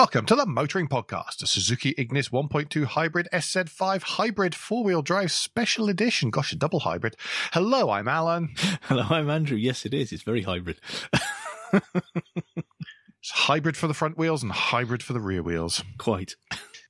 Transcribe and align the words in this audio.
Welcome 0.00 0.24
to 0.26 0.34
the 0.34 0.46
Motoring 0.46 0.88
Podcast, 0.88 1.42
a 1.42 1.46
Suzuki 1.46 1.94
Ignis 1.98 2.30
1.2 2.30 2.84
Hybrid 2.84 3.28
SZ5 3.34 4.02
Hybrid 4.02 4.54
four 4.54 4.82
wheel 4.82 5.02
drive 5.02 5.30
special 5.30 5.90
edition. 5.90 6.30
Gosh, 6.30 6.54
a 6.54 6.56
double 6.56 6.80
hybrid. 6.80 7.16
Hello, 7.52 7.90
I'm 7.90 8.08
Alan. 8.08 8.54
Hello, 8.84 9.04
I'm 9.10 9.28
Andrew. 9.28 9.58
Yes, 9.58 9.84
it 9.84 9.92
is. 9.92 10.10
It's 10.10 10.22
very 10.22 10.40
hybrid. 10.40 10.80
it's 11.74 13.30
hybrid 13.30 13.76
for 13.76 13.88
the 13.88 13.94
front 13.94 14.16
wheels 14.16 14.42
and 14.42 14.50
hybrid 14.50 15.02
for 15.02 15.12
the 15.12 15.20
rear 15.20 15.42
wheels. 15.42 15.84
Quite. 15.98 16.34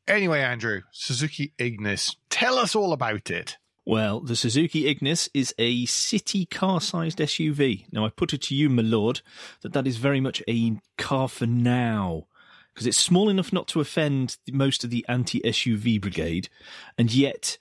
Anyway, 0.06 0.40
Andrew, 0.40 0.82
Suzuki 0.92 1.52
Ignis, 1.58 2.14
tell 2.28 2.60
us 2.60 2.76
all 2.76 2.92
about 2.92 3.28
it. 3.28 3.56
Well, 3.84 4.20
the 4.20 4.36
Suzuki 4.36 4.86
Ignis 4.86 5.28
is 5.34 5.52
a 5.58 5.84
city 5.86 6.46
car 6.46 6.80
sized 6.80 7.18
SUV. 7.18 7.86
Now, 7.92 8.06
I 8.06 8.10
put 8.10 8.32
it 8.32 8.42
to 8.42 8.54
you, 8.54 8.70
my 8.70 8.82
lord, 8.82 9.20
that 9.62 9.72
that 9.72 9.88
is 9.88 9.96
very 9.96 10.20
much 10.20 10.44
a 10.46 10.76
car 10.96 11.28
for 11.28 11.46
now 11.46 12.28
because 12.80 12.86
it's 12.86 12.96
small 12.96 13.28
enough 13.28 13.52
not 13.52 13.68
to 13.68 13.78
offend 13.82 14.38
most 14.50 14.84
of 14.84 14.88
the 14.88 15.04
anti 15.06 15.38
SUV 15.40 16.00
brigade, 16.00 16.48
and 16.96 17.12
yet 17.12 17.58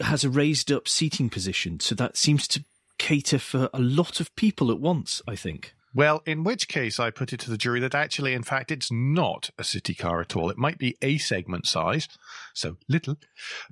has 0.00 0.24
a 0.24 0.28
raised 0.28 0.72
up 0.72 0.88
seating 0.88 1.30
position. 1.30 1.78
So 1.78 1.94
that 1.94 2.16
seems 2.16 2.48
to 2.48 2.64
cater 2.98 3.38
for 3.38 3.70
a 3.72 3.78
lot 3.78 4.18
of 4.18 4.34
people 4.34 4.72
at 4.72 4.80
once, 4.80 5.22
I 5.28 5.36
think. 5.36 5.76
Well, 5.94 6.20
in 6.26 6.42
which 6.42 6.66
case, 6.66 6.98
I 6.98 7.10
put 7.10 7.32
it 7.32 7.38
to 7.40 7.50
the 7.50 7.56
jury 7.56 7.78
that 7.78 7.94
actually, 7.94 8.34
in 8.34 8.42
fact, 8.42 8.72
it's 8.72 8.90
not 8.90 9.50
a 9.56 9.62
city 9.62 9.94
car 9.94 10.20
at 10.20 10.34
all. 10.34 10.50
It 10.50 10.58
might 10.58 10.78
be 10.78 10.96
A 11.00 11.18
segment 11.18 11.68
size, 11.68 12.08
so 12.52 12.76
little, 12.88 13.18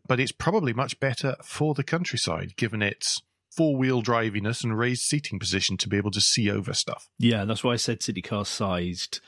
but 0.06 0.20
it's 0.20 0.30
probably 0.30 0.72
much 0.72 1.00
better 1.00 1.34
for 1.42 1.74
the 1.74 1.82
countryside, 1.82 2.54
given 2.54 2.82
its 2.82 3.20
four 3.58 3.76
wheel 3.76 4.00
driviness 4.00 4.62
and 4.62 4.78
raised 4.78 5.02
seating 5.02 5.36
position 5.40 5.76
to 5.76 5.88
be 5.88 5.96
able 5.96 6.12
to 6.12 6.20
see 6.20 6.48
over 6.48 6.72
stuff. 6.72 7.08
Yeah, 7.18 7.44
that's 7.44 7.64
why 7.64 7.72
I 7.72 7.76
said 7.76 8.04
city 8.04 8.22
car 8.22 8.44
sized. 8.44 9.20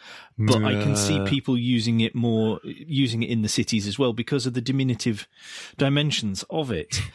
But 0.43 0.63
uh, 0.63 0.69
I 0.69 0.73
can 0.83 0.97
see 0.97 1.23
people 1.27 1.59
using 1.59 2.01
it 2.01 2.15
more, 2.15 2.61
using 2.65 3.23
it 3.23 3.29
in 3.29 3.43
the 3.43 3.49
cities 3.49 3.87
as 3.87 3.99
well 3.99 4.15
because 4.15 4.47
of 4.47 4.55
the 4.55 4.63
diminutive 4.63 5.29
dimensions 5.77 6.45
of 6.51 6.71
it. 6.71 7.01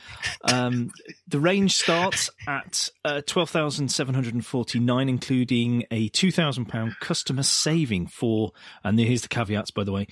Um, 0.54 0.92
the 1.28 1.40
range 1.40 1.76
starts 1.76 2.30
at 2.48 2.90
uh, 3.04 3.22
12,749, 3.26 5.10
including 5.10 5.84
a 5.90 6.08
£2,000 6.10 7.00
customer 7.00 7.42
saving 7.42 8.06
for, 8.06 8.52
and 8.84 9.00
here's 9.00 9.24
the 9.24 9.28
caveats, 9.28 9.72
by 9.72 9.84
the 9.84 9.92
way, 9.92 10.06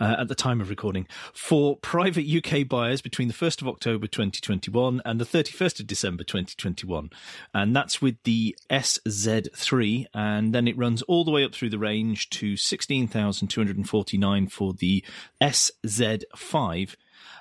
uh, 0.00 0.16
at 0.20 0.28
the 0.28 0.34
time 0.34 0.62
of 0.62 0.70
recording, 0.70 1.06
for 1.34 1.76
private 1.76 2.24
UK 2.26 2.66
buyers 2.66 3.02
between 3.02 3.28
the 3.28 3.34
1st 3.34 3.60
of 3.60 3.68
October 3.68 4.06
2021 4.06 5.02
and 5.04 5.20
the 5.20 5.26
31st 5.26 5.80
of 5.80 5.86
December 5.86 6.24
2021. 6.24 7.10
And 7.52 7.76
that's 7.76 8.00
with 8.00 8.16
the 8.22 8.56
SZ3, 8.70 10.06
and 10.14 10.54
then 10.54 10.66
it 10.66 10.78
runs 10.78 11.02
all 11.02 11.24
the 11.24 11.30
way 11.30 11.44
up 11.44 11.54
through 11.54 11.70
the 11.70 11.78
range 11.78 12.30
to 12.30 12.53
16,249 12.56 14.48
for 14.48 14.72
the 14.72 15.04
SZ5 15.40 16.96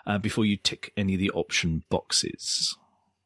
uh, 0.06 0.18
before 0.18 0.46
you 0.46 0.58
tick 0.58 0.92
any 0.98 1.14
of 1.14 1.20
the 1.20 1.32
option 1.32 1.84
boxes. 1.90 2.76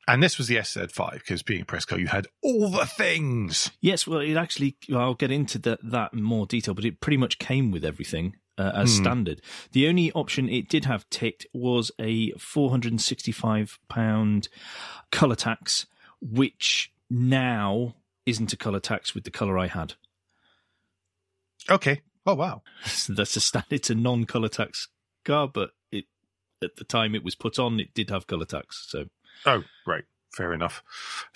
And 0.08 0.24
this 0.24 0.38
was 0.38 0.48
the 0.48 0.56
SZ5 0.56 1.16
because 1.16 1.44
being 1.44 1.62
a 1.62 1.66
press 1.66 1.84
car, 1.84 2.00
you 2.00 2.08
had 2.08 2.28
all 2.42 2.70
the 2.70 2.86
things. 2.86 3.72
Yes, 3.82 4.08
well, 4.08 4.20
it 4.20 4.38
actually, 4.38 4.78
I'll 4.94 5.16
get 5.16 5.32
into 5.32 5.60
the, 5.60 5.78
that 5.84 6.14
in 6.14 6.24
more 6.24 6.46
detail, 6.46 6.74
but 6.74 6.86
it 6.86 7.02
pretty 7.02 7.18
much 7.18 7.40
came 7.40 7.72
with 7.72 7.84
everything. 7.84 8.38
Uh, 8.60 8.72
as 8.74 8.98
hmm. 8.98 9.04
standard. 9.04 9.40
The 9.74 9.88
only 9.88 10.12
option 10.14 10.50
it 10.50 10.68
did 10.68 10.86
have 10.86 11.08
ticked 11.12 11.46
was 11.54 11.92
a 12.00 12.32
£465 12.32 14.48
colour 15.12 15.36
tax, 15.36 15.86
which 16.20 16.92
now 17.08 17.94
isn't 18.26 18.54
a 18.54 18.58
colour 18.58 18.80
tax 18.80 19.14
with 19.14 19.26
the 19.26 19.30
colour 19.30 19.60
I 19.60 19.68
had. 19.68 19.94
Okay. 21.70 22.02
Oh, 22.26 22.36
wow. 22.36 22.62
So 22.86 23.14
that's 23.18 23.36
a 23.36 23.42
standard, 23.42 23.74
it's 23.74 23.90
a 23.90 23.96
non 23.96 24.26
colour 24.26 24.50
tax 24.50 24.88
car, 25.24 25.48
but 25.48 25.72
it 25.92 26.06
at 26.64 26.76
the 26.76 26.84
time 26.84 27.16
it 27.16 27.24
was 27.24 27.36
put 27.36 27.60
on, 27.60 27.80
it 27.80 27.94
did 27.94 28.10
have 28.10 28.28
colour 28.28 28.46
tax. 28.46 28.86
So 28.90 29.06
Oh, 29.46 29.64
right. 29.86 30.04
Fair 30.34 30.54
enough. 30.54 30.84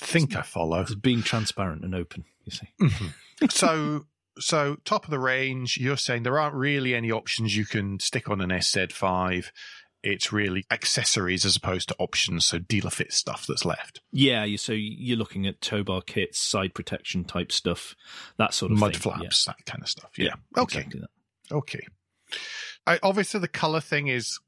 I 0.01 0.05
think 0.05 0.35
I 0.35 0.41
follow. 0.41 0.81
It's 0.81 0.95
being 0.95 1.23
transparent 1.23 1.83
and 1.83 1.95
open, 1.95 2.25
you 2.44 2.51
see. 2.51 2.67
Mm-hmm. 2.79 3.45
So, 3.50 4.05
so 4.39 4.78
top 4.85 5.05
of 5.05 5.11
the 5.11 5.19
range, 5.19 5.78
you're 5.78 5.97
saying 5.97 6.23
there 6.23 6.39
aren't 6.39 6.55
really 6.55 6.94
any 6.94 7.11
options 7.11 7.55
you 7.55 7.66
can 7.66 8.00
stick 8.00 8.29
on 8.29 8.41
an 8.41 8.50
SZ5. 8.50 9.47
It's 10.03 10.34
really 10.34 10.66
accessories 10.72 11.45
as 11.45 11.56
opposed 11.56 11.89
to 11.89 11.95
options, 12.00 12.45
so 12.45 12.57
dealer 12.57 12.89
fit 12.89 13.13
stuff 13.13 13.45
that's 13.47 13.66
left. 13.66 14.01
Yeah, 14.12 14.47
so 14.57 14.73
you're 14.73 15.17
looking 15.17 15.45
at 15.45 15.62
tow 15.62 15.84
bar 15.84 16.01
kits, 16.01 16.39
side 16.39 16.73
protection 16.73 17.23
type 17.23 17.51
stuff, 17.51 17.95
that 18.38 18.53
sort 18.53 18.72
of 18.72 18.79
mud 18.79 18.94
thing. 18.94 19.01
flaps, 19.01 19.45
yeah. 19.45 19.53
that 19.53 19.66
kind 19.66 19.84
of 19.84 19.90
stuff. 19.90 20.11
Yeah. 20.17 20.34
yeah 20.56 20.61
okay. 20.63 20.79
Exactly 20.79 21.01
okay. 21.51 21.88
I, 22.88 23.00
obviously, 23.03 23.40
the 23.40 23.47
color 23.47 23.81
thing 23.81 24.07
is 24.07 24.40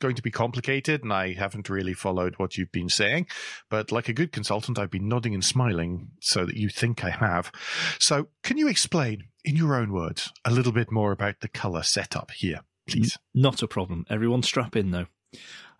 going 0.00 0.14
to 0.14 0.22
be 0.22 0.30
complicated 0.30 1.02
and 1.02 1.12
I 1.12 1.32
haven't 1.32 1.68
really 1.68 1.94
followed 1.94 2.34
what 2.36 2.56
you've 2.56 2.72
been 2.72 2.88
saying. 2.88 3.26
But 3.68 3.90
like 3.92 4.08
a 4.08 4.12
good 4.12 4.32
consultant, 4.32 4.78
I've 4.78 4.90
been 4.90 5.08
nodding 5.08 5.34
and 5.34 5.44
smiling 5.44 6.10
so 6.20 6.46
that 6.46 6.56
you 6.56 6.68
think 6.68 7.04
I 7.04 7.10
have. 7.10 7.50
So 7.98 8.28
can 8.42 8.58
you 8.58 8.68
explain 8.68 9.24
in 9.44 9.56
your 9.56 9.74
own 9.74 9.92
words 9.92 10.32
a 10.44 10.50
little 10.50 10.72
bit 10.72 10.90
more 10.90 11.12
about 11.12 11.40
the 11.40 11.48
color 11.48 11.82
setup 11.82 12.30
here, 12.30 12.60
please? 12.88 13.18
Not 13.34 13.62
a 13.62 13.68
problem. 13.68 14.06
Everyone 14.10 14.42
strap 14.42 14.76
in 14.76 14.90
though. 14.90 15.06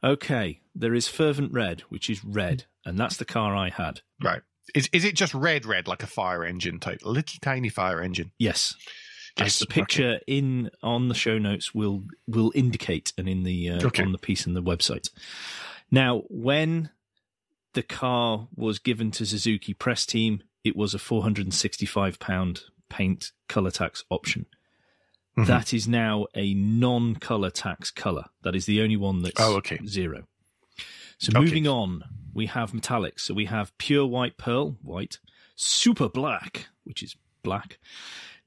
Okay, 0.02 0.60
there 0.74 0.94
is 0.94 1.08
Fervent 1.08 1.52
Red, 1.52 1.80
which 1.88 2.08
is 2.08 2.24
red, 2.24 2.66
and 2.84 2.98
that's 2.98 3.16
the 3.16 3.24
car 3.24 3.56
I 3.56 3.70
had. 3.70 4.02
Right. 4.22 4.42
Is 4.74 4.88
is 4.92 5.04
it 5.04 5.14
just 5.14 5.34
red 5.34 5.66
red 5.66 5.88
like 5.88 6.02
a 6.02 6.06
fire 6.06 6.44
engine 6.44 6.78
type? 6.78 7.00
Little 7.02 7.38
tiny 7.40 7.68
fire 7.68 8.00
engine? 8.00 8.32
Yes. 8.38 8.76
Yes, 9.38 9.58
the 9.60 9.66
picture 9.66 10.14
okay. 10.14 10.24
in 10.26 10.70
on 10.82 11.08
the 11.08 11.14
show 11.14 11.38
notes 11.38 11.74
will 11.74 12.04
will 12.26 12.52
indicate, 12.54 13.12
and 13.16 13.28
in 13.28 13.44
the 13.44 13.70
uh, 13.70 13.86
okay. 13.86 14.02
on 14.02 14.12
the 14.12 14.18
piece 14.18 14.46
in 14.46 14.54
the 14.54 14.62
website. 14.62 15.10
Now, 15.90 16.22
when 16.28 16.90
the 17.74 17.82
car 17.82 18.48
was 18.56 18.78
given 18.78 19.10
to 19.12 19.24
Suzuki 19.24 19.74
press 19.74 20.04
team, 20.04 20.42
it 20.64 20.76
was 20.76 20.92
a 20.92 20.98
four 20.98 21.22
hundred 21.22 21.46
and 21.46 21.54
sixty 21.54 21.86
five 21.86 22.18
pound 22.18 22.62
paint 22.88 23.30
color 23.48 23.70
tax 23.70 24.04
option. 24.10 24.46
Mm-hmm. 25.38 25.46
That 25.46 25.72
is 25.72 25.86
now 25.86 26.26
a 26.34 26.52
non 26.54 27.14
color 27.14 27.50
tax 27.50 27.92
color. 27.92 28.24
That 28.42 28.56
is 28.56 28.66
the 28.66 28.82
only 28.82 28.96
one 28.96 29.22
that's 29.22 29.40
oh, 29.40 29.56
okay. 29.58 29.78
zero. 29.86 30.24
So 31.18 31.30
okay. 31.30 31.40
moving 31.40 31.68
on, 31.68 32.02
we 32.34 32.46
have 32.46 32.72
metallics. 32.72 33.20
So 33.20 33.34
we 33.34 33.44
have 33.44 33.76
pure 33.78 34.04
white 34.04 34.36
pearl, 34.36 34.78
white, 34.82 35.18
super 35.54 36.08
black, 36.08 36.66
which 36.82 37.04
is 37.04 37.14
black, 37.44 37.78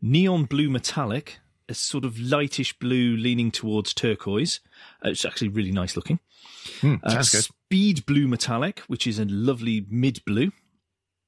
neon 0.01 0.44
blue 0.44 0.69
metallic, 0.69 1.40
a 1.69 1.74
sort 1.74 2.03
of 2.03 2.19
lightish 2.19 2.78
blue 2.78 3.16
leaning 3.16 3.51
towards 3.51 3.94
turquoise. 3.94 4.59
Uh, 5.06 5.12
it's 5.12 5.24
actually 5.24 5.47
really 5.47 5.72
nice 5.72 5.96
looking. 5.96 6.19
Mm, 6.81 7.01
uh, 7.03 7.24
speed 7.24 8.06
blue 8.06 8.28
metallic, 8.28 8.80
which 8.88 9.07
is 9.07 9.18
a 9.18 9.24
lovely 9.25 9.85
mid 9.90 10.24
blue. 10.25 10.51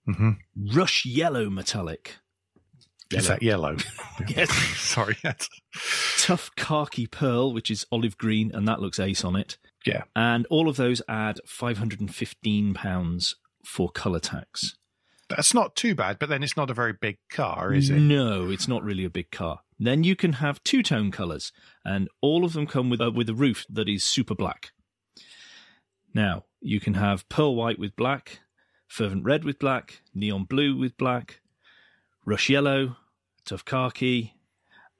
Mm-hmm. 0.10 0.32
Rush 0.76 1.06
yellow 1.06 1.50
metallic. 1.50 2.18
Yellow. 3.14 3.22
Is 3.22 3.28
that 3.28 3.44
yellow? 3.44 3.78
yes. 4.28 4.52
Sorry. 4.78 5.18
Tough 6.18 6.52
khaki 6.56 7.08
pearl, 7.08 7.54
which 7.54 7.70
is 7.72 7.86
olive 7.92 8.18
green, 8.18 8.52
and 8.54 8.68
that 8.68 8.82
looks 8.82 9.00
ace 9.00 9.24
on 9.24 9.36
it. 9.36 9.58
Yeah. 9.86 10.04
And 10.16 10.46
all 10.50 10.70
of 10.70 10.78
those 10.78 11.02
add 11.08 11.40
£515 11.48 13.36
for 13.66 13.90
colour 13.90 14.20
tax. 14.20 14.76
That's 15.30 15.54
not 15.54 15.76
too 15.76 15.96
bad, 15.96 16.20
but 16.20 16.30
then 16.30 16.44
it's 16.44 16.58
not 16.58 16.70
a 16.70 16.74
very 16.74 16.94
big 16.94 17.18
car, 17.30 17.74
is 17.74 17.90
it? 17.90 18.00
No, 18.00 18.50
it's 18.50 18.68
not 18.68 18.84
really 18.84 19.06
a 19.06 19.10
big 19.10 19.32
car. 19.32 19.62
Then 19.80 20.04
you 20.04 20.16
can 20.16 20.34
have 20.34 20.64
two 20.64 20.84
tone 20.84 21.12
colors, 21.12 21.52
and 21.84 22.08
all 22.22 22.46
of 22.46 22.54
them 22.54 22.68
come 22.68 22.90
with 22.90 23.02
a, 23.02 23.10
with 23.10 23.30
a 23.30 23.34
roof 23.34 23.66
that 23.70 23.90
is 23.90 24.04
super 24.04 24.36
black. 24.36 24.72
Now 26.14 26.44
you 26.62 26.80
can 26.80 26.94
have 26.94 27.28
pearl 27.30 27.56
white 27.56 27.80
with 27.80 27.96
black, 27.96 28.40
fervent 28.88 29.26
red 29.26 29.44
with 29.44 29.60
black, 29.60 30.02
neon 30.14 30.44
blue 30.44 30.78
with 30.78 30.98
black, 30.98 31.42
rush 32.26 32.50
yellow, 32.50 32.98
tough 33.46 33.66
khaki, 33.66 34.36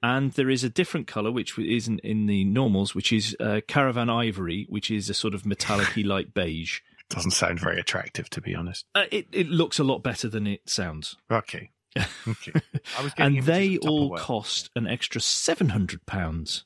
and 0.02 0.32
there 0.32 0.50
is 0.50 0.64
a 0.64 0.68
different 0.68 1.06
color 1.06 1.30
which 1.32 1.58
isn't 1.58 2.00
in 2.00 2.26
the 2.26 2.44
normals, 2.44 2.94
which 2.94 3.12
is 3.12 3.36
uh, 3.40 3.60
caravan 3.66 4.10
ivory, 4.10 4.66
which 4.68 4.90
is 4.90 5.08
a 5.08 5.14
sort 5.14 5.34
of 5.34 5.46
metallic 5.46 5.92
light 5.96 6.34
beige 6.34 6.80
doesn't 7.10 7.32
sound 7.32 7.60
very 7.60 7.78
attractive, 7.78 8.28
to 8.30 8.40
be 8.40 8.54
honest. 8.54 8.86
Uh, 8.94 9.04
it 9.10 9.26
it 9.32 9.48
looks 9.48 9.78
a 9.78 9.84
lot 9.84 10.02
better 10.02 10.28
than 10.28 10.46
it 10.46 10.68
sounds. 10.68 11.16
Okay. 11.30 11.70
Okay. 12.26 12.52
and 13.18 13.44
they 13.44 13.78
all 13.78 14.16
cost 14.16 14.68
an 14.74 14.88
extra 14.88 15.20
seven 15.20 15.68
hundred 15.68 16.04
pounds 16.06 16.64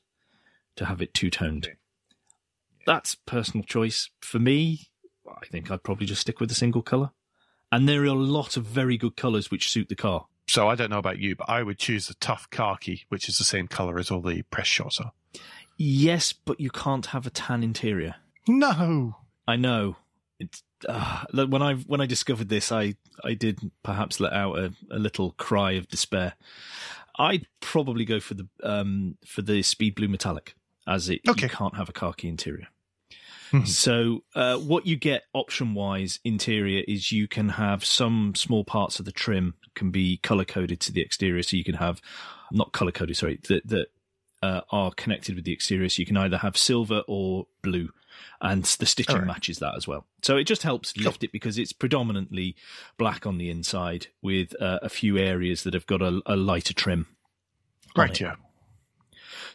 to 0.75 0.85
have 0.85 1.01
it 1.01 1.13
two 1.13 1.29
toned. 1.29 1.65
Okay. 1.65 1.75
Yeah. 2.79 2.83
That's 2.87 3.13
personal 3.13 3.63
choice 3.63 4.09
for 4.21 4.39
me. 4.39 4.87
I 5.29 5.45
think 5.45 5.69
I'd 5.69 5.83
probably 5.83 6.07
just 6.07 6.21
stick 6.21 6.39
with 6.39 6.49
a 6.49 6.55
single 6.55 6.81
color. 6.81 7.11
And 7.71 7.87
there 7.87 8.01
are 8.01 8.05
a 8.05 8.13
lot 8.13 8.57
of 8.57 8.63
very 8.63 8.97
good 8.97 9.15
colors 9.15 9.51
which 9.51 9.69
suit 9.69 9.89
the 9.89 9.95
car. 9.95 10.25
So 10.49 10.67
I 10.67 10.75
don't 10.75 10.89
know 10.89 10.97
about 10.97 11.19
you, 11.19 11.35
but 11.35 11.49
I 11.49 11.63
would 11.63 11.77
choose 11.77 12.07
the 12.07 12.15
tough 12.15 12.49
khaki, 12.49 13.05
which 13.09 13.29
is 13.29 13.37
the 13.37 13.43
same 13.43 13.67
color 13.67 13.99
as 13.99 14.09
all 14.11 14.21
the 14.21 14.41
press 14.43 14.67
shots 14.67 14.99
are. 14.99 15.11
Yes, 15.77 16.33
but 16.33 16.59
you 16.59 16.69
can't 16.69 17.05
have 17.07 17.25
a 17.25 17.29
tan 17.29 17.63
interior. 17.63 18.15
No. 18.47 19.15
I 19.47 19.55
know 19.55 19.95
it's 20.39 20.63
uh, 20.87 21.25
when 21.33 21.61
I 21.61 21.75
when 21.75 22.01
I 22.01 22.05
discovered 22.05 22.49
this, 22.49 22.71
I 22.71 22.95
I 23.23 23.33
did 23.33 23.59
perhaps 23.83 24.19
let 24.19 24.33
out 24.33 24.57
a, 24.57 24.73
a 24.91 24.97
little 24.99 25.31
cry 25.31 25.71
of 25.73 25.87
despair. 25.87 26.33
I'd 27.17 27.47
probably 27.59 28.05
go 28.05 28.19
for 28.19 28.33
the 28.33 28.47
um, 28.63 29.17
for 29.25 29.41
the 29.41 29.61
speed 29.61 29.95
blue 29.95 30.07
metallic, 30.07 30.55
as 30.87 31.09
it 31.09 31.21
Okay. 31.27 31.43
you 31.47 31.49
can't 31.49 31.75
have 31.75 31.89
a 31.89 31.93
khaki 31.93 32.27
interior. 32.27 32.67
Mhm. 33.51 33.67
So 33.67 34.23
uh, 34.35 34.57
what 34.57 34.85
you 34.85 34.95
get 34.95 35.23
option 35.33 35.73
wise 35.73 36.19
interior 36.23 36.83
is 36.87 37.11
you 37.11 37.27
can 37.27 37.49
have 37.49 37.83
some 37.83 38.35
small 38.35 38.63
parts 38.63 38.99
of 38.99 39.05
the 39.05 39.11
trim 39.11 39.55
can 39.79 39.89
be 39.89 40.17
color 40.17 40.45
coded 40.45 40.79
to 40.81 40.91
the 40.91 41.01
exterior, 41.01 41.41
so 41.41 41.57
you 41.57 41.63
can 41.63 41.75
have 41.75 42.01
not 42.51 42.71
color 42.71 42.91
coded, 42.91 43.17
sorry, 43.17 43.39
that 43.47 43.67
that 43.67 43.87
uh, 44.43 44.61
are 44.71 44.91
connected 44.91 45.35
with 45.35 45.45
the 45.45 45.53
exterior. 45.53 45.89
So 45.89 46.01
you 46.01 46.05
can 46.05 46.17
either 46.17 46.37
have 46.37 46.57
silver 46.57 47.01
or 47.07 47.47
blue, 47.63 47.89
and 48.41 48.63
the 48.63 48.85
stitching 48.85 49.15
Alright. 49.15 49.27
matches 49.27 49.59
that 49.59 49.75
as 49.75 49.87
well. 49.87 50.05
So 50.21 50.37
it 50.37 50.43
just 50.43 50.63
helps 50.63 50.95
lift 50.97 51.23
it 51.23 51.31
because 51.31 51.57
it's 51.57 51.73
predominantly 51.73 52.55
black 52.97 53.25
on 53.25 53.37
the 53.37 53.49
inside 53.49 54.07
with 54.21 54.59
uh, 54.61 54.79
a 54.81 54.89
few 54.89 55.17
areas 55.17 55.63
that 55.63 55.73
have 55.73 55.87
got 55.87 56.01
a, 56.01 56.21
a 56.25 56.35
lighter 56.35 56.73
trim. 56.73 57.07
Right, 57.95 58.11
it. 58.11 58.21
yeah. 58.21 58.35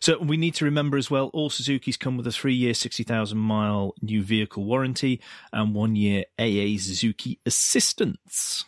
So 0.00 0.18
we 0.18 0.36
need 0.36 0.54
to 0.56 0.64
remember 0.66 0.98
as 0.98 1.10
well, 1.10 1.30
all 1.32 1.48
Suzuki's 1.48 1.96
come 1.96 2.18
with 2.18 2.26
a 2.26 2.32
three-year, 2.32 2.74
sixty 2.74 3.04
thousand 3.04 3.38
mile 3.38 3.94
new 4.02 4.22
vehicle 4.22 4.64
warranty 4.64 5.20
and 5.52 5.74
one-year 5.74 6.24
AA 6.38 6.76
Suzuki 6.78 7.38
assistance, 7.46 8.66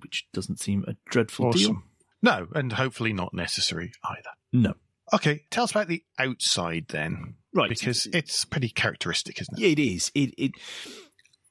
which 0.00 0.26
doesn't 0.32 0.60
seem 0.60 0.84
a 0.86 0.96
dreadful 1.10 1.52
deal. 1.52 1.82
No, 2.22 2.46
and 2.54 2.72
hopefully 2.72 3.12
not 3.12 3.34
necessary 3.34 3.92
either. 4.04 4.30
No, 4.52 4.74
Okay, 5.12 5.44
tell 5.50 5.64
us 5.64 5.70
about 5.70 5.86
the 5.86 6.02
outside 6.18 6.86
then, 6.88 7.34
right? 7.54 7.68
because 7.68 8.06
it's 8.06 8.44
pretty 8.44 8.68
characteristic, 8.68 9.40
isn't 9.40 9.56
it? 9.56 9.62
Yeah, 9.62 9.68
it 9.68 9.78
is. 9.78 10.10
It 10.14 10.34
it 10.36 10.50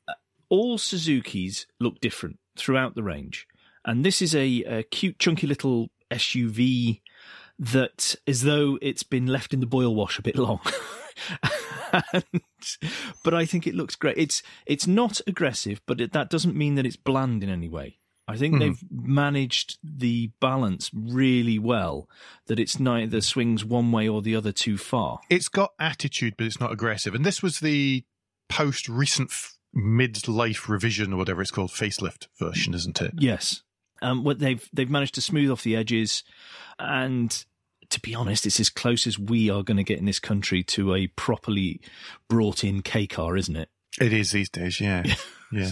uh, 0.09 0.13
all 0.49 0.77
Suzuki's 0.77 1.65
look 1.79 2.01
different 2.01 2.37
throughout 2.57 2.95
the 2.95 3.03
range, 3.03 3.47
and 3.85 4.03
this 4.03 4.21
is 4.21 4.35
a, 4.35 4.63
a 4.63 4.83
cute, 4.83 5.19
chunky 5.19 5.47
little 5.47 5.89
SUV 6.11 7.01
that, 7.57 8.15
as 8.27 8.41
though 8.41 8.77
it's 8.81 9.03
been 9.03 9.27
left 9.27 9.53
in 9.53 9.61
the 9.61 9.65
boil 9.65 9.95
wash 9.95 10.19
a 10.19 10.23
bit 10.23 10.35
long. 10.35 10.59
and, 12.11 12.25
but 13.23 13.33
I 13.33 13.45
think 13.45 13.65
it 13.65 13.75
looks 13.75 13.95
great. 13.95 14.17
It's 14.17 14.43
it's 14.65 14.85
not 14.85 15.21
aggressive, 15.27 15.79
but 15.85 16.01
it, 16.01 16.11
that 16.11 16.29
doesn't 16.29 16.57
mean 16.57 16.75
that 16.75 16.85
it's 16.85 16.97
bland 16.97 17.41
in 17.41 17.49
any 17.49 17.69
way. 17.69 17.99
I 18.27 18.37
think 18.37 18.55
Mhm. 18.55 18.59
they've 18.59 18.83
managed 18.91 19.77
the 19.83 20.31
balance 20.39 20.89
really 20.93 21.59
well. 21.59 22.09
That 22.47 22.59
it's 22.59 22.79
neither 22.79 23.21
swings 23.21 23.63
one 23.63 23.91
way 23.91 24.07
or 24.07 24.21
the 24.21 24.35
other 24.35 24.51
too 24.51 24.77
far. 24.77 25.19
It's 25.29 25.47
got 25.47 25.73
attitude, 25.79 26.35
but 26.37 26.47
it's 26.47 26.59
not 26.59 26.71
aggressive. 26.71 27.13
And 27.13 27.25
this 27.25 27.43
was 27.43 27.59
the 27.59 28.03
post 28.49 28.89
recent 28.89 29.29
f- 29.31 29.57
mid-life 29.73 30.67
revision 30.69 31.13
or 31.13 31.17
whatever 31.17 31.41
it's 31.41 31.51
called, 31.51 31.69
facelift 31.71 32.27
version, 32.39 32.73
isn't 32.73 33.01
it? 33.01 33.13
Yes. 33.19 33.61
Um, 34.01 34.23
what 34.23 34.39
they've 34.39 34.67
they've 34.73 34.89
managed 34.89 35.15
to 35.15 35.21
smooth 35.21 35.51
off 35.51 35.63
the 35.63 35.75
edges, 35.75 36.23
and 36.79 37.45
to 37.89 37.99
be 38.01 38.13
honest, 38.15 38.45
it's 38.45 38.59
as 38.59 38.69
close 38.69 39.05
as 39.07 39.17
we 39.19 39.49
are 39.49 39.63
going 39.63 39.77
to 39.77 39.83
get 39.83 39.99
in 39.99 40.05
this 40.05 40.19
country 40.19 40.63
to 40.63 40.93
a 40.95 41.07
properly 41.07 41.79
brought 42.27 42.63
in 42.63 42.81
K 42.81 43.05
car, 43.07 43.37
isn't 43.37 43.55
it? 43.55 43.69
It 44.01 44.11
is 44.11 44.31
these 44.31 44.49
days, 44.49 44.81
yeah. 44.81 45.03
Yeah. 45.51 45.71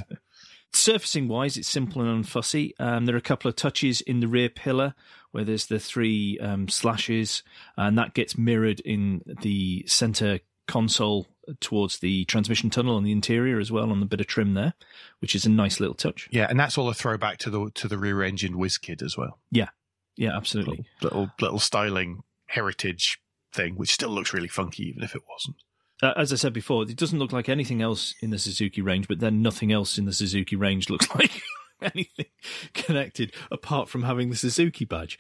Surfacing 0.74 1.28
wise, 1.28 1.56
it's 1.58 1.68
simple 1.68 2.02
and 2.02 2.26
unfussy. 2.26 2.74
Um, 2.80 3.06
there 3.06 3.16
are 3.16 3.20
a 3.20 3.22
couple 3.22 3.48
of 3.48 3.56
touches 3.56 4.02
in 4.02 4.20
the 4.20 4.28
rear 4.28 4.50
pillar 4.50 4.96
where 5.32 5.44
there's 5.44 5.68
the 5.68 5.80
three 5.80 6.40
um, 6.40 6.68
slashes, 6.68 7.44
and 7.78 7.98
that 7.98 8.14
gets 8.14 8.38
mirrored 8.38 8.80
in 8.82 9.22
the 9.42 9.84
center 9.88 10.40
console 10.68 11.28
towards 11.60 12.00
the 12.00 12.26
transmission 12.26 12.70
tunnel 12.70 12.96
on 12.96 13.04
the 13.04 13.12
interior 13.12 13.60
as 13.60 13.72
well 13.72 13.92
on 13.92 14.00
the 14.00 14.06
bit 14.06 14.22
of 14.22 14.28
trim 14.28 14.54
there, 14.54 14.74
which 15.20 15.36
is 15.36 15.46
a 15.46 15.50
nice 15.50 15.80
little 15.80 15.96
touch. 15.96 16.30
Yeah, 16.32 16.48
and 16.50 16.60
that's 16.60 16.78
all 16.78 16.90
a 16.90 16.94
throwback 16.94 17.38
to 17.40 17.50
the 17.50 17.70
to 17.76 17.88
the 17.88 17.98
rear 17.98 18.24
engine 18.24 18.54
Whizzkid 18.54 19.02
as 19.02 19.18
well. 19.18 19.40
Yeah, 19.52 19.70
Yeah, 20.16 20.36
absolutely. 20.36 20.86
Little 21.02 21.32
little 21.40 21.60
styling 21.60 22.24
heritage 22.48 23.20
thing, 23.54 23.76
which 23.76 23.92
still 23.92 24.10
looks 24.10 24.34
really 24.34 24.48
funky 24.48 24.88
even 24.88 25.04
if 25.04 25.16
it 25.16 25.22
wasn't. 25.30 25.58
Uh, 26.04 26.14
as 26.18 26.34
I 26.34 26.36
said 26.36 26.54
before, 26.54 26.84
it 26.84 26.96
doesn't 26.96 27.20
look 27.20 27.32
like 27.32 27.50
anything 27.50 27.82
else 27.82 28.14
in 28.22 28.30
the 28.30 28.40
Suzuki 28.40 28.82
range, 28.82 29.08
but 29.08 29.20
then 29.20 29.42
nothing 29.42 29.72
else 29.72 29.98
in 29.98 30.06
the 30.06 30.14
Suzuki 30.14 30.56
range 30.56 30.90
looks 30.90 31.10
like 31.16 31.42
anything 31.82 32.26
connected 32.74 33.34
apart 33.52 33.90
from 33.90 34.04
having 34.04 34.30
the 34.30 34.36
Suzuki 34.36 34.86
badge. 34.86 35.20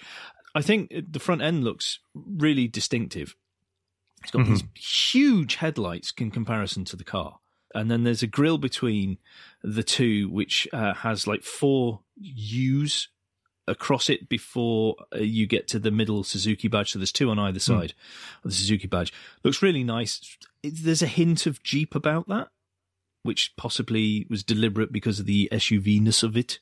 I 0.55 0.61
think 0.61 0.93
the 1.09 1.19
front 1.19 1.41
end 1.41 1.63
looks 1.63 1.99
really 2.13 2.67
distinctive. 2.67 3.35
It's 4.21 4.31
got 4.31 4.45
these 4.45 4.63
huge 4.75 5.55
headlights 5.55 6.13
in 6.17 6.31
comparison 6.31 6.85
to 6.85 6.95
the 6.95 7.03
car. 7.03 7.39
And 7.75 7.89
then 7.89 8.03
there's 8.03 8.23
a 8.23 8.27
grill 8.27 8.57
between 8.57 9.17
the 9.63 9.83
two, 9.83 10.29
which 10.29 10.67
uh, 10.71 10.93
has 10.93 11.27
like 11.27 11.43
four 11.43 12.01
U's 12.15 13.09
across 13.67 14.09
it 14.09 14.27
before 14.29 14.95
uh, 15.15 15.19
you 15.19 15.47
get 15.47 15.67
to 15.69 15.79
the 15.79 15.91
middle 15.91 16.23
Suzuki 16.23 16.67
badge. 16.67 16.91
So 16.91 16.99
there's 16.99 17.11
two 17.11 17.29
on 17.29 17.39
either 17.39 17.59
side 17.59 17.93
of 18.43 18.51
the 18.51 18.55
Suzuki 18.55 18.87
badge. 18.87 19.13
Looks 19.43 19.61
really 19.61 19.83
nice. 19.83 20.37
There's 20.63 21.01
a 21.01 21.07
hint 21.07 21.45
of 21.45 21.63
Jeep 21.63 21.95
about 21.95 22.27
that, 22.27 22.49
which 23.23 23.53
possibly 23.55 24.25
was 24.29 24.43
deliberate 24.43 24.91
because 24.91 25.19
of 25.19 25.25
the 25.25 25.49
SUV 25.51 26.01
ness 26.01 26.23
of 26.23 26.35
it. 26.37 26.59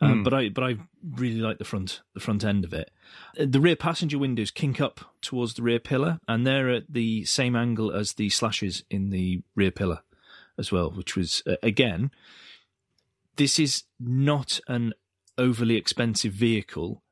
Um, 0.00 0.18
Hmm. 0.18 0.22
But 0.24 0.34
I 0.34 0.48
but 0.50 0.62
I 0.62 0.76
really 1.14 1.40
like 1.40 1.56
the 1.56 1.64
front 1.64 2.02
the 2.12 2.20
front 2.20 2.44
end 2.44 2.64
of 2.66 2.74
it. 2.74 2.90
Uh, 3.40 3.46
The 3.48 3.60
rear 3.60 3.76
passenger 3.76 4.18
windows 4.18 4.50
kink 4.50 4.78
up 4.78 5.00
towards 5.22 5.54
the 5.54 5.62
rear 5.62 5.78
pillar, 5.78 6.18
and 6.28 6.46
they're 6.46 6.68
at 6.68 6.92
the 6.92 7.24
same 7.24 7.56
angle 7.56 7.90
as 7.90 8.12
the 8.12 8.28
slashes 8.28 8.84
in 8.90 9.08
the 9.08 9.40
rear 9.54 9.70
pillar 9.70 10.00
as 10.58 10.70
well, 10.70 10.90
which 10.90 11.16
was 11.16 11.42
uh, 11.46 11.56
again. 11.62 12.10
This 13.36 13.58
is 13.58 13.84
not 13.98 14.60
an 14.68 14.92
overly 15.38 15.76
expensive 15.76 16.32
vehicle, 16.32 17.02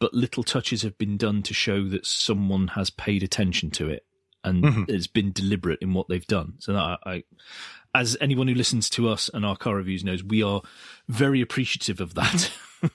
but 0.00 0.14
little 0.14 0.42
touches 0.42 0.82
have 0.82 0.98
been 0.98 1.16
done 1.16 1.42
to 1.44 1.54
show 1.54 1.84
that 1.88 2.06
someone 2.06 2.68
has 2.68 2.90
paid 2.90 3.22
attention 3.22 3.70
to 3.72 3.88
it 3.88 4.04
and 4.44 4.64
Mhm. 4.64 4.90
has 4.90 5.06
been 5.06 5.30
deliberate 5.32 5.78
in 5.80 5.94
what 5.94 6.08
they've 6.08 6.26
done. 6.26 6.54
So 6.58 6.72
that 6.72 6.80
I, 6.80 6.98
I, 7.06 7.22
as 7.94 8.16
anyone 8.20 8.48
who 8.48 8.54
listens 8.54 8.90
to 8.90 9.08
us 9.08 9.30
and 9.32 9.46
our 9.46 9.56
car 9.56 9.76
reviews 9.76 10.02
knows, 10.04 10.24
we 10.24 10.42
are 10.42 10.62
very 11.08 11.40
appreciative 11.40 12.00
of 12.00 12.14
that. 12.14 12.50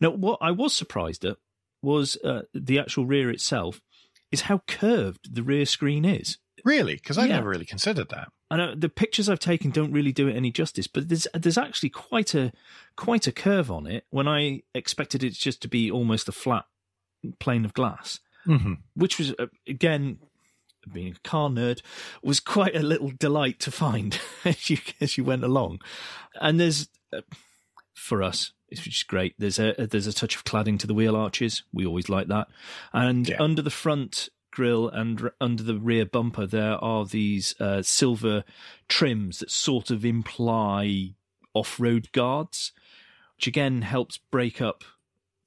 now, 0.00 0.10
what 0.10 0.38
I 0.40 0.50
was 0.52 0.74
surprised 0.74 1.24
at 1.24 1.36
was 1.82 2.16
uh, 2.24 2.42
the 2.54 2.78
actual 2.78 3.06
rear 3.06 3.30
itself 3.30 3.80
is 4.30 4.42
how 4.42 4.62
curved 4.68 5.34
the 5.34 5.42
rear 5.42 5.66
screen 5.66 6.04
is. 6.04 6.38
Really? 6.64 6.94
Because 6.94 7.18
I 7.18 7.26
Yeah. 7.26 7.36
never 7.36 7.48
really 7.48 7.64
considered 7.64 8.08
that. 8.10 8.28
I 8.50 8.56
know 8.56 8.74
the 8.74 8.88
pictures 8.88 9.28
I've 9.28 9.38
taken 9.40 9.70
don't 9.70 9.92
really 9.92 10.12
do 10.12 10.26
it 10.28 10.34
any 10.36 10.50
justice, 10.50 10.86
but 10.86 11.08
there's 11.08 11.26
there's 11.34 11.58
actually 11.58 11.90
quite 11.90 12.34
a 12.34 12.52
quite 12.96 13.26
a 13.26 13.32
curve 13.32 13.70
on 13.70 13.86
it. 13.86 14.06
When 14.10 14.26
I 14.26 14.62
expected 14.74 15.22
it 15.22 15.34
just 15.34 15.60
to 15.62 15.68
be 15.68 15.90
almost 15.90 16.28
a 16.28 16.32
flat 16.32 16.64
plane 17.40 17.64
of 17.64 17.74
glass, 17.74 18.20
hmm 18.44 18.74
which 18.94 19.18
was 19.18 19.34
uh, 19.38 19.46
again 19.66 20.18
being 20.90 21.12
a 21.14 21.28
car 21.28 21.50
nerd 21.50 21.82
was 22.22 22.40
quite 22.40 22.74
a 22.74 22.80
little 22.82 23.10
delight 23.18 23.58
to 23.60 23.70
find 23.70 24.18
as 24.46 24.70
you 24.70 24.78
as 25.00 25.18
you 25.18 25.24
went 25.24 25.44
along. 25.44 25.80
And 26.40 26.58
there's 26.58 26.88
uh, 27.12 27.20
for 27.94 28.22
us, 28.22 28.52
which 28.70 28.86
is 28.86 29.02
great. 29.02 29.34
There's 29.38 29.58
a 29.58 29.74
there's 29.90 30.06
a 30.06 30.12
touch 30.14 30.36
of 30.36 30.44
cladding 30.44 30.78
to 30.78 30.86
the 30.86 30.94
wheel 30.94 31.16
arches. 31.16 31.64
We 31.72 31.84
always 31.84 32.08
like 32.08 32.28
that. 32.28 32.48
And 32.94 33.28
Yeah. 33.28 33.42
under 33.42 33.60
the 33.60 33.70
front 33.70 34.30
grille 34.50 34.88
and 34.88 35.20
r- 35.22 35.34
under 35.40 35.62
the 35.62 35.78
rear 35.78 36.04
bumper, 36.06 36.46
there 36.46 36.74
are 36.82 37.04
these 37.04 37.54
uh, 37.60 37.82
silver 37.82 38.44
trims 38.88 39.38
that 39.40 39.50
sort 39.50 39.90
of 39.90 40.04
imply 40.04 41.14
off-road 41.54 42.10
guards, 42.12 42.72
which 43.36 43.46
again 43.46 43.82
helps 43.82 44.18
break 44.30 44.60
up 44.60 44.84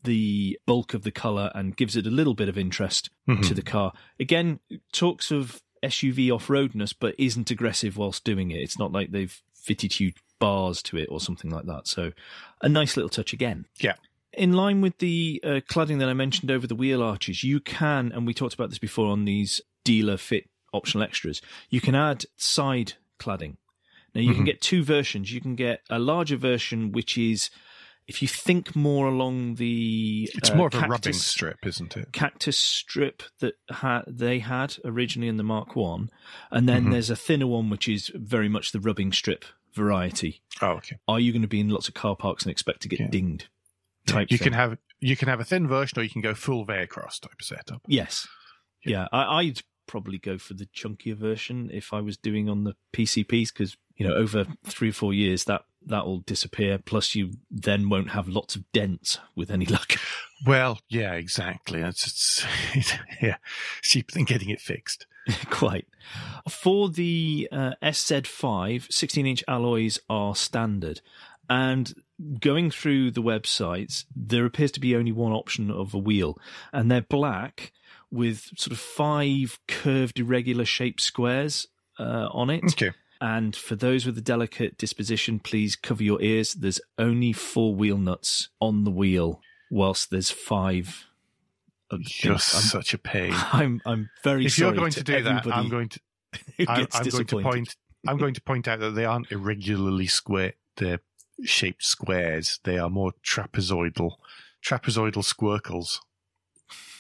the 0.04 0.58
bulk 0.66 0.94
of 0.94 1.04
the 1.04 1.12
color 1.12 1.52
and 1.54 1.78
gives 1.78 1.96
it 1.96 2.08
a 2.08 2.12
little 2.12 2.34
bit 2.34 2.50
of 2.50 2.58
interest 2.58 3.10
Mhm. 3.28 3.48
to 3.48 3.54
the 3.54 3.62
car. 3.62 3.94
Again, 4.20 4.60
talks 4.92 5.32
of 5.32 5.62
SUV 5.84 6.32
off-roadness, 6.32 6.94
but 6.94 7.16
isn't 7.20 7.52
aggressive 7.52 7.98
whilst 7.98 8.24
doing 8.24 8.52
it. 8.52 8.60
It's 8.62 8.80
not 8.80 8.92
like 8.92 9.12
they've 9.12 9.40
fitted 9.54 9.94
huge 9.94 10.16
bars 10.40 10.82
to 10.84 10.98
it 10.98 11.08
or 11.12 11.20
something 11.20 11.52
like 11.52 11.66
that. 11.68 11.88
So, 11.88 12.12
a 12.62 12.70
nice 12.70 12.98
little 12.98 13.10
touch 13.10 13.32
again. 13.32 13.68
Yeah. 13.80 13.94
In 14.34 14.54
line 14.54 14.80
with 14.82 14.98
the 15.00 15.42
uh, 15.44 15.48
cladding 15.70 16.00
that 16.00 16.08
I 16.10 16.14
mentioned 16.14 16.52
over 16.52 16.66
the 16.66 16.76
wheel 16.76 17.04
arches, 17.04 17.44
you 17.44 17.60
can, 17.60 18.12
and 18.14 18.26
we 18.26 18.34
talked 18.34 18.54
about 18.54 18.70
this 18.70 18.80
before 18.80 19.08
on 19.08 19.26
these 19.26 19.60
dealer 19.84 20.16
fit 20.18 20.50
optional 20.74 21.04
extras, 21.04 21.42
you 21.70 21.82
can 21.82 21.96
add 21.96 22.24
side 22.38 22.94
cladding. 23.20 23.58
Now, 24.16 24.22
you 24.22 24.34
can 24.34 24.44
Mhm. 24.44 24.46
get 24.48 24.62
two 24.62 24.84
versions. 24.84 25.32
You 25.34 25.42
can 25.42 25.56
get 25.56 25.82
a 25.90 26.00
larger 26.00 26.38
version, 26.38 26.92
which 26.94 27.18
is, 27.18 27.50
if 28.08 28.22
you 28.22 28.28
think 28.28 28.74
more 28.76 29.08
along 29.08 29.56
the. 29.56 30.30
It's 30.34 30.50
uh, 30.50 30.56
more 30.56 30.68
of 30.68 30.76
a 30.76 30.80
rubbing 30.88 31.14
strip, 31.14 31.66
isn't 31.66 31.96
it? 31.98 32.12
cactus 32.14 32.58
strip 32.58 33.24
that 33.40 33.56
ha- 33.70 34.04
they 34.08 34.40
had 34.40 34.78
originally 34.86 35.28
in 35.28 35.38
the 35.38 35.44
Mark 35.44 35.76
One, 35.76 36.10
and 36.52 36.68
then 36.70 36.86
Mhm. 36.86 36.92
there's 36.92 37.10
a 37.10 37.16
thinner 37.18 37.48
one 37.48 37.70
which 37.70 37.88
is 37.90 38.12
very 38.16 38.48
much 38.50 38.72
the 38.72 38.80
rubbing 38.80 39.12
strip 39.12 39.44
variety. 39.74 40.42
Oh, 40.62 40.72
okay. 40.74 40.98
Are 41.08 41.20
you 41.20 41.32
going 41.34 41.42
to 41.42 41.48
be 41.48 41.60
in 41.62 41.70
lots 41.70 41.88
of 41.88 41.94
car 41.94 42.16
parks 42.16 42.44
and 42.44 42.52
expect 42.52 42.82
to 42.84 42.90
get 42.90 43.00
Yeah. 43.00 43.10
dinged? 43.10 43.48
Type 44.12 44.32
you 44.32 44.38
thing. 44.38 44.46
can 44.46 44.54
have 44.54 44.78
you 45.00 45.16
can 45.18 45.28
have 45.28 45.40
a 45.40 45.44
thin 45.46 45.68
version, 45.68 46.00
or 46.00 46.04
you 46.04 46.10
can 46.10 46.22
go 46.22 46.34
full 46.34 46.66
Vehicross 46.66 47.20
type 47.20 47.42
setup. 47.42 47.82
yes, 47.88 48.28
yeah. 48.86 49.08
I- 49.12 49.40
I'd 49.42 49.62
probably 49.88 50.18
go 50.20 50.38
for 50.38 50.54
the 50.54 50.66
chunkier 50.68 51.16
version 51.18 51.70
if 51.74 51.92
I 51.94 52.00
was 52.00 52.16
doing 52.18 52.48
on 52.48 52.64
the 52.64 52.76
PCPs 52.94 53.52
because 53.52 53.76
you 53.98 54.08
know 54.08 54.14
over 54.14 54.46
three 54.66 54.90
or 54.90 54.94
four 54.94 55.14
years 55.14 55.44
that 55.46 55.64
that 55.88 56.06
will 56.06 56.20
disappear. 56.20 56.78
Plus, 56.78 57.16
you 57.16 57.32
then 57.50 57.90
won't 57.90 58.12
have 58.12 58.28
lots 58.28 58.56
of 58.56 58.72
dents 58.72 59.18
with 59.36 59.50
any 59.52 59.66
luck. 59.66 59.94
Well, 60.44 60.80
yeah, 60.90 61.14
exactly. 61.14 61.82
It's, 61.82 62.44
it's 62.74 62.94
yeah, 63.22 63.36
cheaper 63.84 64.12
than 64.12 64.24
getting 64.24 64.50
it 64.50 64.60
fixed. 64.60 65.06
Quite. 65.52 65.86
For 66.50 66.90
the 66.90 67.48
uh, 67.52 67.74
SZ5, 67.84 68.92
16 68.92 69.28
inch 69.28 69.44
alloys 69.48 70.00
are 70.10 70.36
standard. 70.36 71.02
And 71.48 71.94
going 72.40 72.72
through 72.72 73.12
the 73.12 73.22
websites, 73.22 74.06
there 74.16 74.46
appears 74.46 74.72
to 74.72 74.80
be 74.80 74.96
only 74.96 75.12
one 75.12 75.32
option 75.32 75.72
of 75.72 75.94
a 75.94 75.98
wheel, 75.98 76.38
and 76.72 76.90
they're 76.90 77.02
black 77.02 77.72
with 78.12 78.50
sort 78.58 78.72
of 78.72 78.80
five 78.80 79.60
curved, 79.68 80.20
irregular 80.20 80.66
shaped 80.66 81.02
squares 81.02 81.68
uh, 82.00 82.28
on 82.32 82.50
it. 82.50 82.64
Okay. 82.66 82.92
And 83.22 83.56
for 83.56 83.76
those 83.76 84.06
with 84.06 84.18
a 84.18 84.22
delicate 84.22 84.78
disposition, 84.78 85.40
please 85.40 85.76
cover 85.76 86.04
your 86.04 86.22
ears. 86.22 86.54
There's 86.54 86.82
only 86.98 87.34
four 87.34 87.76
wheel 87.76 87.98
nuts 87.98 88.50
on 88.60 88.84
the 88.84 88.92
wheel, 88.92 89.42
whilst 89.70 90.10
there's 90.10 90.32
five. 90.32 91.06
Just 92.02 92.56
I'm, 92.56 92.62
such 92.62 92.94
a 92.94 92.98
pain. 92.98 93.32
I'm 93.36 93.82
I'm 93.86 94.10
very. 94.24 94.46
If 94.46 94.58
you're 94.58 94.74
going 94.74 94.92
to, 94.92 95.04
to 95.04 95.18
do 95.18 95.24
that, 95.24 95.46
I'm 95.46 95.70
going 95.70 95.90
to. 95.90 96.00
I'm, 96.68 96.88
I'm 96.94 97.10
going 97.10 97.26
to 97.28 97.42
point. 97.42 97.76
I'm 98.08 98.18
going 98.18 98.34
to 98.34 98.42
point 98.42 98.68
out 98.68 98.80
that 98.80 98.96
they 98.96 99.06
aren't 99.06 99.32
irregularly 99.32 100.08
square. 100.08 100.54
They're 100.78 101.02
shaped 101.44 101.84
squares. 101.84 102.60
They 102.64 102.78
are 102.78 102.90
more 102.90 103.14
trapezoidal, 103.24 104.14
trapezoidal 104.64 105.24
squircles 105.24 106.00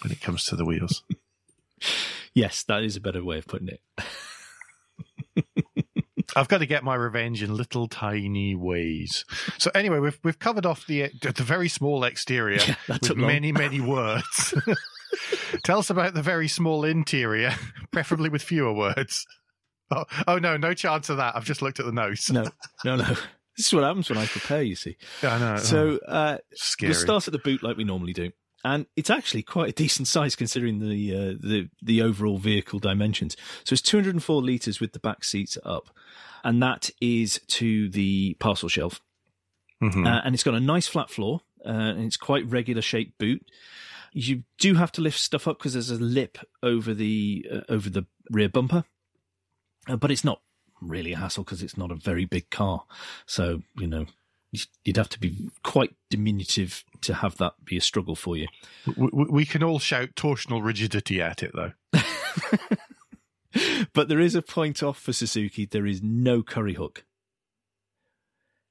when 0.01 0.11
it 0.11 0.21
comes 0.21 0.45
to 0.45 0.55
the 0.55 0.65
wheels. 0.65 1.03
yes, 2.33 2.63
that 2.63 2.83
is 2.83 2.95
a 2.95 3.01
better 3.01 3.23
way 3.23 3.37
of 3.37 3.47
putting 3.47 3.69
it. 3.69 3.81
I've 6.35 6.47
got 6.47 6.59
to 6.59 6.65
get 6.65 6.83
my 6.83 6.95
revenge 6.95 7.43
in 7.43 7.55
little 7.55 7.87
tiny 7.87 8.55
ways. 8.55 9.25
So 9.57 9.69
anyway, 9.75 9.99
we've 9.99 10.19
we've 10.23 10.39
covered 10.39 10.65
off 10.65 10.87
the 10.87 11.09
the 11.21 11.43
very 11.43 11.67
small 11.67 12.03
exterior 12.03 12.59
yeah, 12.67 12.75
with 12.87 13.17
many 13.17 13.51
many 13.51 13.81
words. 13.81 14.53
Tell 15.63 15.79
us 15.79 15.89
about 15.89 16.13
the 16.13 16.21
very 16.21 16.47
small 16.47 16.85
interior, 16.85 17.53
preferably 17.91 18.29
with 18.29 18.41
fewer 18.41 18.73
words. 18.73 19.25
Oh, 19.93 20.05
oh 20.27 20.37
no, 20.37 20.55
no 20.55 20.73
chance 20.73 21.09
of 21.09 21.17
that. 21.17 21.35
I've 21.35 21.43
just 21.43 21.61
looked 21.61 21.79
at 21.79 21.85
the 21.85 21.91
notes. 21.91 22.31
No, 22.31 22.45
no, 22.85 22.95
no. 22.95 23.15
This 23.57 23.67
is 23.67 23.73
what 23.73 23.83
happens 23.83 24.09
when 24.09 24.17
I 24.17 24.25
prepare. 24.25 24.61
You 24.61 24.75
see. 24.75 24.97
Yeah, 25.21 25.35
I 25.35 25.39
know. 25.39 25.57
So 25.57 25.99
uh, 26.07 26.37
we'll 26.81 26.93
start 26.93 27.27
at 27.27 27.31
the 27.31 27.39
boot 27.39 27.63
like 27.63 27.77
we 27.77 27.83
normally 27.83 28.13
do 28.13 28.31
and 28.63 28.85
it's 28.95 29.09
actually 29.09 29.43
quite 29.43 29.69
a 29.69 29.73
decent 29.73 30.07
size 30.07 30.35
considering 30.35 30.79
the 30.79 31.15
uh, 31.15 31.37
the 31.39 31.69
the 31.81 32.01
overall 32.01 32.37
vehicle 32.37 32.79
dimensions. 32.79 33.35
So 33.63 33.73
it's 33.73 33.81
204 33.81 34.41
liters 34.41 34.79
with 34.79 34.93
the 34.93 34.99
back 34.99 35.23
seats 35.23 35.57
up, 35.63 35.89
and 36.43 36.61
that 36.61 36.89
is 36.99 37.39
to 37.47 37.89
the 37.89 38.35
parcel 38.39 38.69
shelf, 38.69 39.01
mm-hmm. 39.81 40.05
uh, 40.05 40.21
and 40.23 40.35
it's 40.35 40.43
got 40.43 40.53
a 40.53 40.59
nice 40.59 40.87
flat 40.87 41.09
floor, 41.09 41.41
uh, 41.65 41.69
and 41.69 42.05
it's 42.05 42.17
quite 42.17 42.45
regular 42.49 42.81
shaped 42.81 43.17
boot. 43.17 43.43
You 44.13 44.43
do 44.57 44.75
have 44.75 44.91
to 44.93 45.01
lift 45.01 45.19
stuff 45.19 45.47
up 45.47 45.57
because 45.57 45.73
there's 45.73 45.89
a 45.89 45.95
lip 45.95 46.37
over 46.61 46.93
the 46.93 47.45
uh, 47.51 47.61
over 47.69 47.89
the 47.89 48.05
rear 48.29 48.49
bumper, 48.49 48.83
uh, 49.87 49.95
but 49.95 50.11
it's 50.11 50.23
not 50.23 50.41
really 50.81 51.13
a 51.13 51.17
hassle 51.17 51.43
because 51.43 51.61
it's 51.61 51.77
not 51.77 51.91
a 51.91 51.95
very 51.95 52.25
big 52.25 52.49
car. 52.49 52.85
So 53.25 53.61
you 53.77 53.87
know 53.87 54.07
you'd 54.83 54.97
have 54.97 55.09
to 55.09 55.19
be 55.19 55.49
quite 55.63 55.95
diminutive 56.09 56.83
to 57.01 57.15
have 57.15 57.37
that 57.37 57.53
be 57.63 57.77
a 57.77 57.81
struggle 57.81 58.15
for 58.15 58.35
you. 58.35 58.47
We, 58.97 59.25
we 59.29 59.45
can 59.45 59.63
all 59.63 59.79
shout 59.79 60.15
torsional 60.15 60.63
rigidity 60.63 61.21
at 61.21 61.41
it, 61.41 61.51
though. 61.53 61.71
but 63.93 64.09
there 64.09 64.19
is 64.19 64.35
a 64.35 64.41
point 64.41 64.83
off 64.83 64.99
for 64.99 65.13
Suzuki. 65.13 65.65
There 65.65 65.85
is 65.85 66.03
no 66.03 66.43
curry 66.43 66.73
hook. 66.73 67.05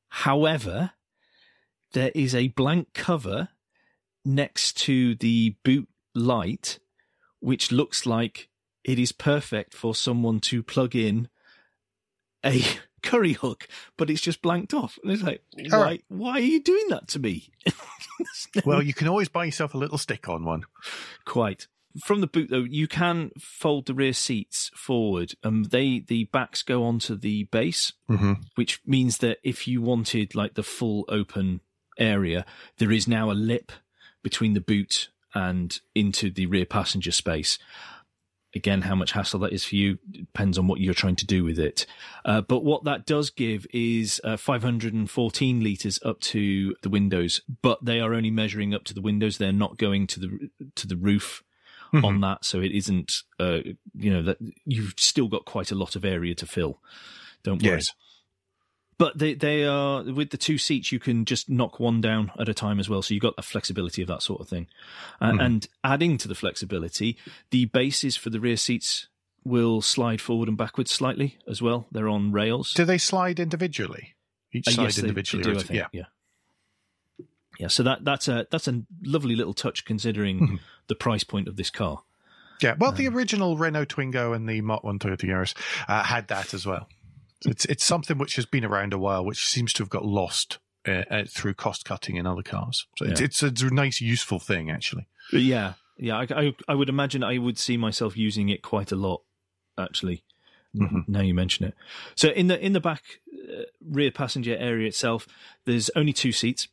However, 0.09 0.93
there 1.93 2.13
is 2.15 2.35
a 2.35 2.49
blank 2.49 2.89
cover 2.93 3.49
next 4.25 4.77
to 4.79 5.15
the 5.15 5.57
boot 5.65 5.89
light, 6.15 6.79
which 7.41 7.73
looks 7.73 8.05
like 8.05 8.51
it 8.85 8.99
is 8.99 9.13
perfect 9.13 9.73
for 9.73 9.95
someone 9.95 10.41
to 10.41 10.63
plug 10.63 10.95
in 10.95 11.29
a 12.45 12.63
curry 13.03 13.33
hook, 13.35 13.69
but 13.97 14.11
it's 14.11 14.21
just 14.21 14.43
blanked 14.43 14.75
off. 14.75 14.99
And 15.03 15.13
it's 15.13 15.23
like, 15.23 15.43
why, 15.71 15.79
right. 15.79 16.05
why 16.09 16.33
are 16.33 16.41
you 16.41 16.63
doing 16.63 16.89
that 16.89 17.09
to 17.09 17.19
me? 17.19 17.51
well, 18.65 18.83
you 18.83 18.95
can 18.95 19.09
always 19.09 19.29
buy 19.29 19.45
yourself 19.45 19.75
a 19.75 19.79
little 19.79 19.99
stick 19.99 20.29
on 20.29 20.45
one. 20.45 20.65
Quite. 21.25 21.67
From 22.05 22.21
the 22.21 22.29
boot, 22.29 22.51
though, 22.51 22.59
you 22.63 22.87
can 22.87 23.33
fold 23.39 23.87
the 23.87 23.95
rear 23.95 24.13
seats 24.13 24.71
forward. 24.75 25.35
and 25.43 25.67
they 25.67 26.05
the 26.07 26.25
backs 26.25 26.63
go 26.63 26.85
onto 26.85 27.17
the 27.17 27.45
base, 27.45 27.93
mm-hmm. 28.09 28.35
which 28.55 28.81
means 28.87 29.19
that 29.19 29.39
if 29.43 29.67
you 29.67 29.83
wanted 29.83 30.35
like 30.37 30.55
the 30.55 30.63
full 30.63 31.05
open 31.09 31.61
area, 31.99 32.47
there 32.79 32.93
is 32.93 33.09
now 33.09 33.31
a 33.31 33.33
lip 33.33 33.73
between 34.23 34.55
the 34.55 34.61
boot 34.61 35.09
and 35.35 35.81
into 35.95 36.31
the 36.31 36.47
rear 36.47 36.67
passenger 36.67 37.13
space. 37.13 37.59
Again, 38.55 38.83
how 38.83 38.95
much 38.95 39.13
hassle 39.13 39.41
that 39.41 39.53
is 39.53 39.65
for 39.65 39.77
you 39.77 39.99
depends 40.11 40.59
on 40.59 40.67
what 40.67 40.81
you're 40.81 40.95
trying 40.95 41.17
to 41.17 41.27
do 41.27 41.45
with 41.45 41.59
it. 41.59 41.87
Uh, 42.25 42.41
but 42.41 42.65
what 42.65 42.85
that 42.85 43.07
does 43.07 43.31
give 43.31 43.67
is 43.73 44.21
uh, 44.25 44.37
514 44.37 45.63
liters 45.63 46.01
up 46.05 46.21
to 46.21 46.75
the 46.83 46.89
windows, 46.89 47.43
but 47.63 47.85
they 47.85 48.01
are 48.01 48.13
only 48.13 48.31
measuring 48.31 48.75
up 48.75 48.85
to 48.85 48.95
the 48.95 49.01
windows. 49.01 49.39
They're 49.39 49.53
not 49.53 49.79
going 49.79 50.07
to 50.09 50.21
the 50.21 50.51
to 50.75 50.87
the 50.89 50.97
roof 50.97 51.45
mm-hmm. 51.93 52.05
on 52.05 52.21
that, 52.23 52.45
so 52.45 52.61
it 52.61 52.73
isn't. 52.73 53.23
Uh, 53.39 53.61
you 53.95 54.13
know 54.13 54.23
that 54.23 54.39
you've 54.65 54.95
still 54.97 55.29
got 55.29 55.45
quite 55.45 55.71
a 55.71 55.77
lot 55.77 55.95
of 55.95 56.05
area 56.05 56.35
to 56.35 56.47
fill. 56.47 56.81
Don't 57.45 57.63
worry. 57.63 57.75
Yes 57.75 57.95
but 59.01 59.17
they 59.17 59.33
they 59.33 59.65
are 59.65 60.03
with 60.03 60.29
the 60.29 60.37
two 60.37 60.59
seats 60.59 60.93
you 60.93 60.99
can 60.99 61.25
just 61.25 61.49
knock 61.49 61.81
one 61.81 62.03
down 62.03 62.31
at 62.39 62.51
a 62.51 62.55
time 62.55 62.79
as 62.79 62.91
well. 62.91 63.01
So 63.01 63.15
you've 63.15 63.23
got 63.23 63.35
the 63.35 63.43
flexibility 63.43 64.03
of 64.03 64.09
that 64.09 64.23
sort 64.23 64.43
of 64.43 64.49
thing. 64.49 64.67
Uh, 65.23 65.33
mm. 65.33 65.43
and 65.43 65.69
adding 65.83 66.19
to 66.19 66.29
the 66.29 66.35
flexibility 66.35 67.17
the 67.51 67.65
bases 67.65 68.19
for 68.19 68.29
the 68.29 68.39
rear 68.39 68.59
seats 68.59 69.09
will 69.43 69.81
slide 69.81 70.21
forward 70.21 70.49
and 70.49 70.59
backwards 70.59 70.91
slightly 70.91 71.39
as 71.49 71.63
well. 71.63 71.87
They're 71.91 72.11
on 72.11 72.31
rails. 72.31 72.75
Do 72.75 72.85
they 72.85 72.99
slide 72.99 73.41
individually? 73.41 74.17
Each 74.53 74.69
uh, 74.69 74.73
side 74.73 74.83
yes, 74.83 74.99
individually 74.99 75.45
they, 75.45 75.51
they 75.51 75.57
do, 75.57 75.65
think, 75.65 75.79
yeah. 75.79 75.87
yeah. 75.93 77.25
Yeah 77.59 77.69
so 77.69 77.83
that 77.85 78.05
that's 78.05 78.29
a 78.29 78.47
that's 78.51 78.69
a 78.69 78.83
lovely 79.03 79.35
little 79.35 79.55
touch 79.55 79.87
considering 79.87 80.41
mm. 80.41 80.59
the 80.89 80.95
price 80.95 81.25
point 81.25 81.49
of 81.49 81.57
this 81.57 81.71
car. 81.71 82.03
Yeah 82.61 82.75
well 82.79 82.91
um, 82.91 82.97
the 82.97 83.09
original 83.09 83.57
renault 83.57 83.87
twingo 83.87 84.37
and 84.37 84.47
the 84.47 84.61
Mark 84.61 84.85
1 84.85 84.99
Toyota 84.99 85.25
Yaris 85.25 85.55
uh, 85.89 86.03
had 86.03 86.29
that 86.29 86.53
as 86.53 86.67
well 86.67 86.87
it's 87.47 87.65
it's 87.67 87.85
something 87.85 88.19
which 88.19 88.37
has 88.37 88.47
been 88.47 88.65
around 88.65 88.93
a 88.93 88.99
while, 88.99 89.25
which 89.25 89.47
seems 89.47 89.73
to 89.75 89.83
have 89.83 89.91
got 89.91 90.05
lost 90.05 90.59
uh, 90.87 91.05
uh, 91.11 91.25
through 91.29 91.55
cost 91.55 91.85
cutting 91.85 92.17
in 92.17 92.27
other 92.27 92.43
cars. 92.43 92.87
So 92.97 93.05
yeah. 93.05 93.13
it's, 93.13 93.21
it's, 93.21 93.43
it's 93.43 93.63
a 93.63 93.71
nice, 93.73 94.01
useful 94.01 94.39
thing, 94.39 94.71
actually. 94.71 95.07
Yeah, 95.33 95.75
yeah. 95.97 96.19
I, 96.19 96.27
I, 96.31 96.55
I 96.69 96.75
would 96.75 96.89
imagine 96.89 97.23
I 97.23 97.39
would 97.39 97.59
see 97.59 97.77
myself 97.77 98.17
using 98.17 98.49
it 98.49 98.63
quite 98.63 98.93
a 98.93 98.97
lot, 98.97 99.23
actually. 99.79 100.25
Mm-hmm. 100.77 101.01
Now 101.09 101.21
you 101.21 101.35
mention 101.35 101.67
it. 101.67 101.75
So 102.15 102.29
in 102.29 102.47
the 102.47 102.65
in 102.65 102.73
the 102.73 102.81
back 102.81 103.03
uh, 103.33 103.63
rear 103.85 104.11
passenger 104.11 104.57
area 104.57 104.87
itself, 104.87 105.27
there's 105.65 105.91
only 105.97 106.13
two 106.13 106.33
seats. 106.33 106.69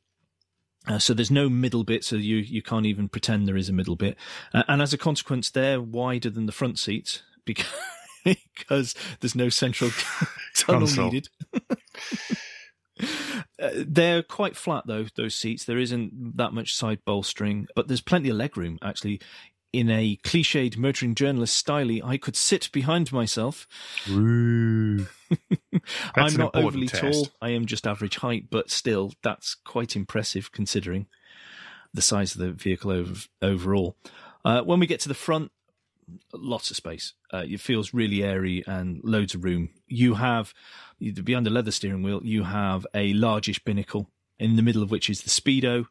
Uh, 0.88 1.00
so 1.00 1.13
there's 1.13 1.31
no 1.31 1.50
middle 1.50 1.83
bit, 1.83 2.05
so 2.05 2.15
you, 2.15 2.38
you 2.38 2.62
can't 2.62 2.86
even 2.86 3.09
pretend 3.09 3.45
there 3.45 3.57
is 3.57 3.67
a 3.67 3.74
middle 3.74 3.97
bit. 3.97 4.15
Uh, 4.53 4.63
and 4.69 4.81
as 4.81 4.93
a 4.93 4.97
consequence, 4.97 5.50
they're 5.50 5.81
wider 5.81 6.29
than 6.29 6.45
the 6.45 6.53
front 6.53 6.79
seats 6.79 7.24
because 7.43 7.65
because 8.57 8.96
there's 9.19 9.36
no 9.36 9.50
central 9.50 9.91
tunnel 10.55 10.88
needed. 10.88 11.29
Uh, 13.60 13.69
they're 13.75 14.24
quite 14.24 14.55
flat 14.55 14.84
though 14.88 15.05
those 15.15 15.36
seats. 15.36 15.65
There 15.65 15.77
isn't 15.77 16.38
that 16.38 16.51
much 16.51 16.74
side 16.75 17.00
bolstering 17.05 17.67
but 17.75 17.88
there's 17.88 18.01
plenty 18.01 18.29
of 18.29 18.38
legroom 18.38 18.79
actually 18.81 19.22
in 19.74 19.89
a 19.91 20.17
cliched 20.24 20.77
motoring 20.77 21.13
journalist 21.13 21.55
style 21.55 22.03
i 22.03 22.17
could 22.17 22.36
sit 22.36 22.72
behind 22.72 23.12
myself. 23.12 23.67
I'm 24.10 25.07
not 26.15 26.55
overly 26.55 26.88
test. 26.88 27.01
tall. 27.01 27.27
I 27.39 27.50
am 27.50 27.67
just 27.67 27.86
average 27.86 28.17
height 28.17 28.46
but 28.50 28.72
still 28.72 29.13
that's 29.22 29.53
quite 29.53 29.96
impressive 29.96 30.51
considering 30.51 31.05
the 31.93 32.01
size 32.01 32.34
of 32.34 32.41
the 32.41 32.51
vehicle 32.51 32.91
over, 32.91 33.13
overall. 33.41 33.96
Uh, 34.46 34.62
when 34.62 34.79
we 34.79 34.88
get 34.88 35.00
to 35.01 35.10
the 35.10 35.15
front 35.15 35.51
lots 36.33 36.69
of 36.69 36.77
space. 36.77 37.13
Uh, 37.33 37.43
it 37.47 37.59
feels 37.59 37.93
really 37.93 38.23
airy 38.23 38.63
and 38.67 39.01
loads 39.03 39.35
of 39.35 39.43
room. 39.43 39.69
You 39.87 40.15
have 40.15 40.53
behind 40.99 41.45
the 41.45 41.51
leather 41.51 41.71
steering 41.71 42.03
wheel, 42.03 42.21
you 42.23 42.43
have 42.43 42.87
a 42.93 43.13
largish 43.13 43.59
binnacle 43.63 44.09
in 44.39 44.55
the 44.55 44.61
middle 44.61 44.83
of 44.83 44.91
which 44.91 45.09
is 45.09 45.21
the 45.21 45.29
speedo 45.29 45.87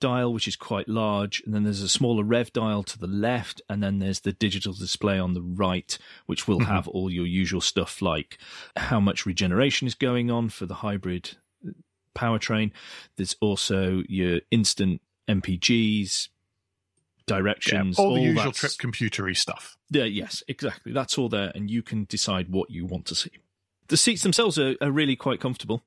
dial, 0.00 0.32
which 0.32 0.48
is 0.48 0.56
quite 0.56 0.88
large, 0.88 1.42
and 1.44 1.54
then 1.54 1.64
there's 1.64 1.82
a 1.82 1.88
smaller 1.88 2.22
rev 2.22 2.52
dial 2.52 2.82
to 2.82 2.98
the 2.98 3.06
left, 3.06 3.62
and 3.68 3.82
then 3.82 3.98
there's 3.98 4.20
the 4.20 4.32
digital 4.32 4.72
display 4.72 5.18
on 5.18 5.34
the 5.34 5.42
right, 5.42 5.98
which 6.26 6.46
will 6.46 6.58
mm-hmm. 6.60 6.70
have 6.70 6.88
all 6.88 7.10
your 7.10 7.26
usual 7.26 7.60
stuff 7.60 8.02
like 8.02 8.38
how 8.76 9.00
much 9.00 9.26
regeneration 9.26 9.86
is 9.86 9.94
going 9.94 10.30
on 10.30 10.48
for 10.48 10.66
the 10.66 10.74
hybrid 10.74 11.36
powertrain. 12.14 12.72
There's 13.16 13.36
also 13.40 14.02
your 14.08 14.40
instant 14.50 15.00
MPGs, 15.28 16.28
directions, 17.26 17.98
yeah, 17.98 18.04
all 18.04 18.14
the 18.14 18.22
usual 18.22 18.52
trip 18.52 18.72
computery 18.72 19.36
stuff. 19.36 19.76
Yeah, 19.90 20.04
yes, 20.04 20.42
exactly. 20.48 20.92
That's 20.92 21.18
all 21.18 21.28
there, 21.28 21.52
and 21.54 21.70
you 21.70 21.82
can 21.82 22.04
decide 22.04 22.48
what 22.50 22.70
you 22.70 22.86
want 22.86 23.06
to 23.06 23.14
see. 23.14 23.30
The 23.88 23.96
seats 23.96 24.22
themselves 24.22 24.58
are, 24.58 24.74
are 24.80 24.90
really 24.90 25.16
quite 25.16 25.40
comfortable. 25.40 25.82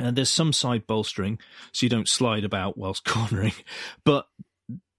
And 0.00 0.16
there's 0.16 0.30
some 0.30 0.54
side 0.54 0.86
bolstering, 0.86 1.38
so 1.70 1.84
you 1.84 1.90
don't 1.90 2.08
slide 2.08 2.44
about 2.44 2.78
whilst 2.78 3.04
cornering. 3.06 3.52
But 4.04 4.26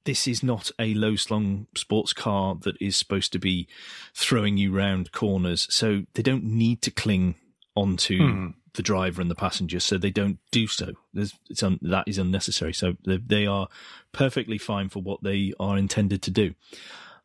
this 0.06 0.28
is 0.28 0.44
not 0.44 0.70
a 0.78 0.94
low 0.94 1.16
slung 1.16 1.66
sports 1.76 2.14
car 2.14 2.56
that 2.62 2.76
is 2.80 2.96
supposed 2.96 3.32
to 3.34 3.40
be 3.40 3.68
throwing 4.14 4.58
you 4.58 4.72
round 4.72 5.12
corners. 5.12 5.68
So 5.72 6.04
they 6.14 6.22
don't 6.22 6.44
need 6.44 6.82
to 6.84 6.92
cling 6.92 7.36
onto 7.76 8.18
Hmm. 8.20 8.48
The 8.76 8.84
driver 8.84 9.22
and 9.22 9.30
the 9.30 9.36
passenger, 9.36 9.80
so 9.80 9.98
they 9.98 10.10
don't 10.10 10.40
do 10.52 10.68
so. 10.68 10.94
There's, 11.14 11.34
it's 11.50 11.64
un, 11.64 11.80
that 11.82 12.08
is 12.08 12.18
unnecessary. 12.18 12.74
So 12.74 12.94
they, 13.06 13.18
they 13.18 13.46
are 13.46 13.68
perfectly 14.12 14.58
fine 14.58 14.90
for 14.90 15.02
what 15.02 15.24
they 15.24 15.54
are 15.60 15.78
intended 15.78 16.22
to 16.24 16.32
do. 16.32 16.56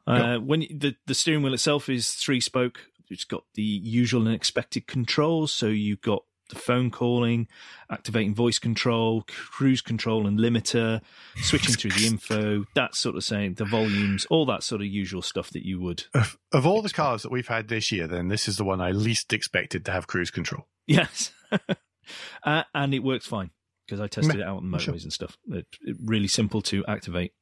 Uh, 0.07 0.38
when 0.38 0.61
the 0.61 0.97
the 1.07 1.14
steering 1.14 1.43
wheel 1.43 1.52
itself 1.52 1.88
is 1.90 2.12
three 2.12 2.40
spoke, 2.40 2.81
it's 3.11 3.25
got 3.25 3.45
the 3.55 3.62
usual 3.62 4.26
and 4.26 4.35
expected 4.35 4.87
controls. 4.87 5.52
So 5.52 5.67
you've 5.67 6.00
got 6.00 6.25
the 6.49 6.57
phone 6.57 6.90
calling, 6.90 7.47
activating 7.90 8.35
voice 8.35 8.59
control, 8.59 9.23
cruise 9.26 9.83
control 9.83 10.26
and 10.26 10.38
limiter, 10.38 11.02
switching 11.43 11.75
through 11.75 11.90
the 11.90 12.07
info, 12.07 12.64
that 12.75 12.95
sort 12.95 13.17
of 13.17 13.25
saying, 13.25 13.55
the 13.55 13.67
volumes, 13.67 14.26
all 14.31 14.47
that 14.47 14.62
sort 14.62 14.81
of 14.81 14.87
usual 14.87 15.21
stuff 15.21 15.50
that 15.50 15.67
you 15.67 15.78
would. 15.78 16.05
Of, 16.14 16.38
of 16.52 16.67
all 16.67 16.81
the 16.81 16.88
cars 16.88 17.23
that 17.23 17.31
we've 17.31 17.49
had 17.49 17.69
this 17.69 17.93
year, 17.93 18.07
then 18.07 18.28
this 18.28 18.49
is 18.49 18.57
the 18.57 18.64
one 18.64 18.81
I 18.81 18.93
least 18.93 19.35
expected 19.35 19.85
to 19.85 19.93
have 19.93 20.07
cruise 20.07 20.31
control. 20.31 20.67
Yes. 20.87 21.33
uh, 22.45 22.62
and 22.75 22.95
it 22.95 23.00
works 23.00 23.26
fine 23.26 23.50
because 23.87 24.00
I 24.00 24.07
tested 24.07 24.37
it 24.37 24.43
out 24.43 24.59
on 24.59 24.71
the 24.71 24.76
motorways 24.76 24.83
sure. 24.83 24.95
and 24.95 25.12
stuff. 25.12 25.37
It, 25.50 25.67
it 25.83 25.97
really 26.05 26.28
simple 26.28 26.62
to 26.62 26.85
activate. 26.87 27.33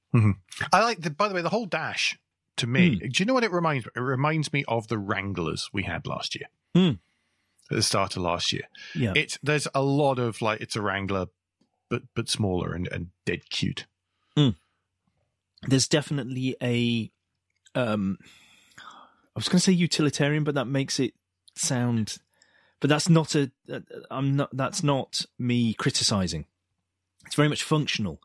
I 0.72 0.82
like 0.82 1.00
the. 1.02 1.10
By 1.10 1.28
the 1.28 1.34
way, 1.34 1.42
the 1.42 1.50
whole 1.50 1.66
dash 1.66 2.18
to 2.56 2.66
me. 2.66 2.96
Do 2.96 3.10
you 3.22 3.26
know 3.26 3.34
what 3.34 3.44
it 3.44 3.52
reminds 3.52 3.84
me? 3.86 3.92
It 3.96 4.00
reminds 4.00 4.52
me 4.52 4.64
of 4.66 4.88
the 4.88 4.96
Wranglers 4.98 5.68
we 5.72 5.82
had 5.82 6.06
last 6.06 6.34
year. 6.34 6.46
Hmm. 6.74 6.92
At 7.70 7.76
the 7.76 7.82
start 7.82 8.16
of 8.16 8.22
last 8.22 8.52
year, 8.52 8.62
Yeah. 8.94 9.12
it's 9.16 9.38
there's 9.42 9.68
a 9.74 9.82
lot 9.82 10.18
of 10.18 10.40
like 10.40 10.60
it's 10.60 10.76
a 10.76 10.80
Wrangler, 10.80 11.26
but 11.90 12.02
but 12.14 12.28
smaller 12.28 12.72
and, 12.72 12.88
and 12.90 13.08
dead 13.26 13.50
cute. 13.50 13.86
there's 15.68 15.88
definitely 15.88 16.54
a 16.62 17.10
um 17.74 18.18
i 18.78 18.82
was 19.34 19.48
going 19.48 19.58
to 19.58 19.64
say 19.64 19.72
utilitarian 19.72 20.44
but 20.44 20.54
that 20.54 20.66
makes 20.66 21.00
it 21.00 21.14
sound 21.54 22.18
but 22.86 22.90
that's 22.94 23.08
not 23.08 23.34
a 23.34 23.50
i'm 24.10 24.36
not 24.36 24.48
that's 24.56 24.82
not 24.84 25.24
me 25.38 25.74
criticizing 25.74 26.44
it's 27.26 27.34
very 27.34 27.48
much 27.48 27.64
functional 27.64 28.20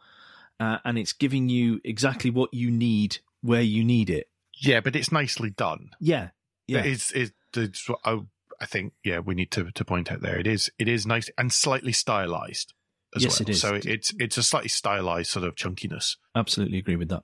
uh, 0.59 0.77
and 0.85 0.99
it's 0.99 1.13
giving 1.13 1.49
you 1.49 1.81
exactly 1.83 2.29
what 2.29 2.53
you 2.53 2.69
need 2.69 3.17
where 3.41 3.63
you 3.63 3.83
need 3.83 4.09
it 4.11 4.29
Yeah, 4.59 4.79
but 4.81 4.95
it's 4.95 5.11
nicely 5.11 5.49
done. 5.49 5.89
yeah 5.99 6.29
yeah 6.67 6.83
It's 6.83 7.11
it's, 7.11 7.31
it's 7.57 7.89
what 7.89 7.99
I, 8.05 8.19
I 8.59 8.67
think 8.67 8.93
yeah 9.03 9.17
we 9.19 9.33
need 9.33 9.49
to 9.51 9.71
to 9.71 9.83
point 9.83 10.11
out 10.11 10.21
there. 10.21 10.37
It 10.37 10.45
is 10.45 10.69
it 10.77 10.87
is 10.87 11.07
nice 11.07 11.31
and 11.39 11.51
slightly 11.51 11.91
stylized 11.93 12.73
as 13.15 13.23
Yes, 13.23 13.39
well. 13.39 13.47
it 13.47 13.49
is. 13.49 13.61
So 13.61 13.79
it's 13.83 14.13
it's 14.19 14.37
a 14.37 14.43
slightly 14.43 14.69
stylized 14.69 15.31
sort 15.31 15.45
of 15.47 15.55
chunkiness. 15.55 16.17
absolutely 16.35 16.77
agree 16.77 16.95
with 16.97 17.09
that 17.09 17.23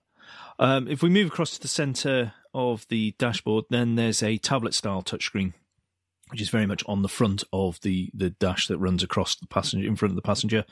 um, 0.57 0.87
if 0.87 1.03
we 1.03 1.09
move 1.09 1.27
across 1.27 1.51
to 1.51 1.61
the 1.61 1.67
center 1.67 2.33
of 2.55 2.87
the 2.89 3.13
dashboard 3.19 3.65
then 3.69 3.93
there's 3.95 4.23
a 4.23 4.37
tablet 4.37 4.73
style 4.73 5.03
touchscreen 5.03 5.53
which 6.29 6.41
is 6.41 6.49
very 6.49 6.65
much 6.65 6.83
on 6.87 7.01
the 7.01 7.09
front 7.09 7.43
of 7.53 7.79
the 7.81 8.09
the 8.13 8.29
dash 8.29 8.67
that 8.67 8.77
runs 8.77 9.03
across 9.03 9.35
the 9.35 9.47
passenger 9.47 9.87
in 9.87 9.95
front 9.95 10.11
of 10.11 10.15
the 10.15 10.21
passenger. 10.21 10.65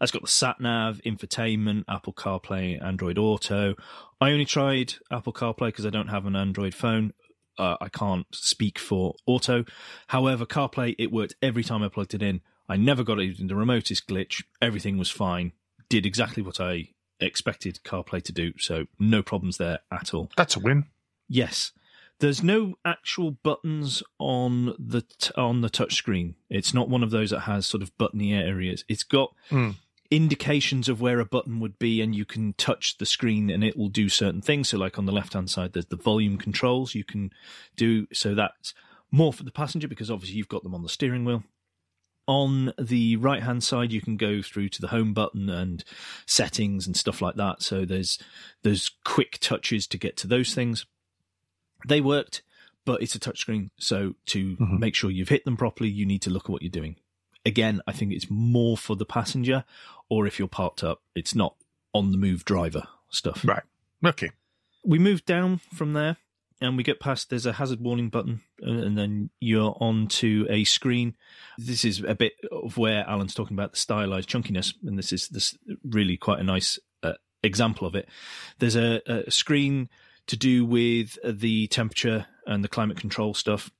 That's 0.00 0.12
got 0.12 0.22
the 0.22 0.28
sat 0.28 0.60
nav, 0.60 1.00
infotainment, 1.04 1.84
Apple 1.88 2.12
CarPlay, 2.12 2.82
Android 2.82 3.18
Auto. 3.18 3.74
I 4.20 4.32
only 4.32 4.44
tried 4.44 4.94
Apple 5.10 5.32
CarPlay 5.32 5.68
because 5.68 5.86
I 5.86 5.90
don't 5.90 6.08
have 6.08 6.26
an 6.26 6.36
Android 6.36 6.74
phone. 6.74 7.12
Uh, 7.58 7.76
I 7.80 7.88
can't 7.88 8.26
speak 8.32 8.78
for 8.78 9.14
Auto. 9.26 9.64
However, 10.08 10.44
CarPlay 10.44 10.94
it 10.98 11.12
worked 11.12 11.36
every 11.40 11.64
time 11.64 11.82
I 11.82 11.88
plugged 11.88 12.14
it 12.14 12.22
in. 12.22 12.40
I 12.68 12.76
never 12.76 13.04
got 13.04 13.20
it 13.20 13.38
in 13.38 13.46
the 13.46 13.54
remotest 13.54 14.08
glitch. 14.08 14.42
Everything 14.60 14.98
was 14.98 15.10
fine. 15.10 15.52
Did 15.88 16.04
exactly 16.04 16.42
what 16.42 16.60
I 16.60 16.88
expected 17.20 17.80
CarPlay 17.84 18.22
to 18.24 18.32
do. 18.32 18.52
So 18.58 18.86
no 18.98 19.22
problems 19.22 19.56
there 19.56 19.78
at 19.90 20.12
all. 20.12 20.30
That's 20.36 20.56
a 20.56 20.60
win. 20.60 20.86
Yes. 21.28 21.72
There's 22.20 22.42
no 22.42 22.74
actual 22.84 23.30
buttons 23.32 24.02
on 24.18 24.74
the 24.78 25.02
t- 25.02 25.32
on 25.36 25.60
the 25.60 25.68
touchscreen. 25.70 26.34
It's 26.48 26.72
not 26.72 26.88
one 26.88 27.02
of 27.02 27.10
those 27.10 27.30
that 27.30 27.40
has 27.40 27.66
sort 27.66 27.82
of 27.82 27.96
buttony 27.98 28.32
areas. 28.32 28.84
It's 28.88 29.02
got 29.04 29.34
Hmm. 29.50 29.70
indications 30.10 30.88
of 30.88 31.00
where 31.00 31.20
a 31.20 31.26
button 31.26 31.60
would 31.60 31.78
be, 31.78 32.00
and 32.00 32.14
you 32.14 32.24
can 32.24 32.54
touch 32.54 32.96
the 32.98 33.04
screen 33.06 33.50
and 33.50 33.62
it 33.62 33.76
will 33.76 33.88
do 33.88 34.08
certain 34.08 34.40
things. 34.40 34.68
So, 34.70 34.78
like 34.78 34.98
on 34.98 35.04
the 35.06 35.12
left 35.12 35.34
hand 35.34 35.50
side, 35.50 35.72
there's 35.74 35.86
the 35.86 35.96
volume 35.96 36.38
controls 36.38 36.94
you 36.94 37.04
can 37.04 37.32
do. 37.76 38.06
So 38.12 38.34
that's 38.34 38.72
more 39.10 39.32
for 39.32 39.42
the 39.42 39.50
passenger 39.52 39.86
because 39.88 40.10
obviously 40.10 40.36
you've 40.38 40.48
got 40.48 40.62
them 40.62 40.74
on 40.74 40.82
the 40.82 40.88
steering 40.88 41.24
wheel. 41.24 41.44
On 42.28 42.72
the 42.76 43.16
right 43.16 43.42
hand 43.42 43.62
side, 43.62 43.92
you 43.92 44.00
can 44.00 44.16
go 44.16 44.42
through 44.42 44.68
to 44.70 44.80
the 44.80 44.88
home 44.88 45.12
button 45.14 45.48
and 45.48 45.84
settings 46.26 46.86
and 46.86 46.96
stuff 46.96 47.20
like 47.22 47.36
that. 47.36 47.62
So 47.62 47.84
there's 47.84 48.18
there's 48.62 48.90
quick 49.04 49.38
touches 49.40 49.86
to 49.88 49.98
get 49.98 50.16
to 50.18 50.26
those 50.26 50.54
things. 50.54 50.86
They 51.86 52.00
worked, 52.00 52.42
but 52.84 53.02
it's 53.02 53.14
a 53.14 53.18
touchscreen. 53.18 53.70
So 53.78 54.14
to 54.26 54.56
Mhm. 54.56 54.78
make 54.78 54.94
sure 54.94 55.10
you've 55.10 55.28
hit 55.28 55.44
them 55.44 55.56
properly, 55.56 55.90
you 55.90 56.06
need 56.06 56.22
to 56.22 56.30
look 56.30 56.44
at 56.44 56.50
what 56.50 56.62
you're 56.62 56.70
doing. 56.70 56.96
Again, 57.44 57.80
I 57.86 57.92
think 57.92 58.12
it's 58.12 58.30
more 58.30 58.76
for 58.76 58.96
the 58.96 59.04
passenger, 59.04 59.64
or 60.08 60.26
if 60.26 60.38
you're 60.38 60.48
parked 60.48 60.82
up, 60.82 61.02
it's 61.14 61.34
not 61.34 61.56
on 61.94 62.12
the 62.12 62.18
move 62.18 62.44
driver 62.44 62.88
stuff. 63.10 63.44
Right. 63.44 63.62
Okay. 64.04 64.30
We 64.84 64.98
move 64.98 65.24
down 65.24 65.58
from 65.58 65.92
there 65.92 66.16
and 66.60 66.76
we 66.76 66.82
get 66.82 67.00
past 67.00 67.28
there's 67.30 67.46
a 67.46 67.52
hazard 67.54 67.80
warning 67.80 68.08
button 68.08 68.40
and 68.60 68.96
then 68.96 69.30
you're 69.40 69.76
on 69.80 70.06
to 70.08 70.46
a 70.48 70.64
screen 70.64 71.14
this 71.58 71.84
is 71.84 72.00
a 72.00 72.14
bit 72.14 72.32
of 72.50 72.78
where 72.78 73.06
alan's 73.06 73.34
talking 73.34 73.54
about 73.54 73.72
the 73.72 73.76
stylized 73.78 74.26
chunkiness 74.30 74.72
and 74.82 74.98
this 74.98 75.12
is 75.12 75.28
this 75.28 75.54
really 75.84 76.16
quite 76.16 76.38
a 76.40 76.42
nice 76.44 76.78
uh, 77.02 77.12
example 77.42 77.86
of 77.86 77.94
it 77.94 78.08
there's 78.58 78.74
a, 78.76 79.02
a 79.06 79.30
screen 79.30 79.90
to 80.26 80.36
do 80.36 80.64
with 80.64 81.18
the 81.24 81.66
temperature 81.68 82.26
and 82.46 82.62
the 82.62 82.68
climate 82.68 82.98
control 82.98 83.34
stuff 83.34 83.70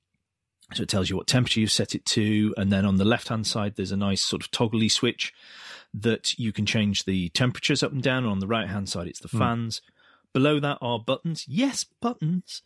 so 0.73 0.83
it 0.83 0.89
tells 0.89 1.09
you 1.09 1.15
what 1.15 1.27
temperature 1.27 1.59
you've 1.61 1.71
set 1.71 1.95
it 1.95 2.05
to 2.05 2.53
and 2.57 2.71
then 2.71 2.85
on 2.85 2.97
the 2.97 3.05
left 3.05 3.29
hand 3.29 3.47
side 3.47 3.75
there's 3.75 3.91
a 3.91 3.97
nice 3.97 4.21
sort 4.21 4.41
of 4.41 4.51
toggly 4.51 4.91
switch 4.91 5.33
that 5.93 6.37
you 6.37 6.51
can 6.51 6.65
change 6.65 7.05
the 7.05 7.29
temperatures 7.29 7.81
up 7.81 7.91
and 7.91 8.03
down 8.03 8.23
and 8.23 8.31
on 8.31 8.39
the 8.39 8.47
right 8.47 8.67
hand 8.67 8.89
side 8.89 9.07
it's 9.07 9.21
the 9.21 9.29
fans 9.29 9.81
Below 10.37 10.59
that 10.59 10.77
are 10.81 10.99
buttons. 10.99 11.45
Yes, 11.47 11.83
buttons 11.83 12.61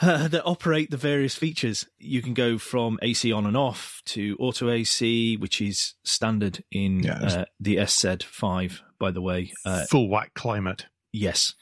uh, 0.00 0.28
that 0.28 0.44
operate 0.44 0.90
the 0.90 0.98
various 0.98 1.34
features. 1.34 1.86
You 1.98 2.20
can 2.20 2.34
go 2.34 2.58
from 2.58 2.98
AC 3.00 3.32
on 3.32 3.46
and 3.46 3.56
off 3.56 4.02
to 4.06 4.36
auto 4.38 4.68
AC, 4.70 5.38
which 5.38 5.62
is 5.62 5.94
standard 6.04 6.62
in 6.70 7.08
uh, 7.08 7.46
the 7.58 7.76
SZ5, 7.76 8.80
by 8.98 9.10
the 9.10 9.22
way. 9.22 9.52
Uh, 9.64 9.86
Full 9.86 10.10
whack 10.10 10.34
climate. 10.34 10.84
yes. 11.12 11.54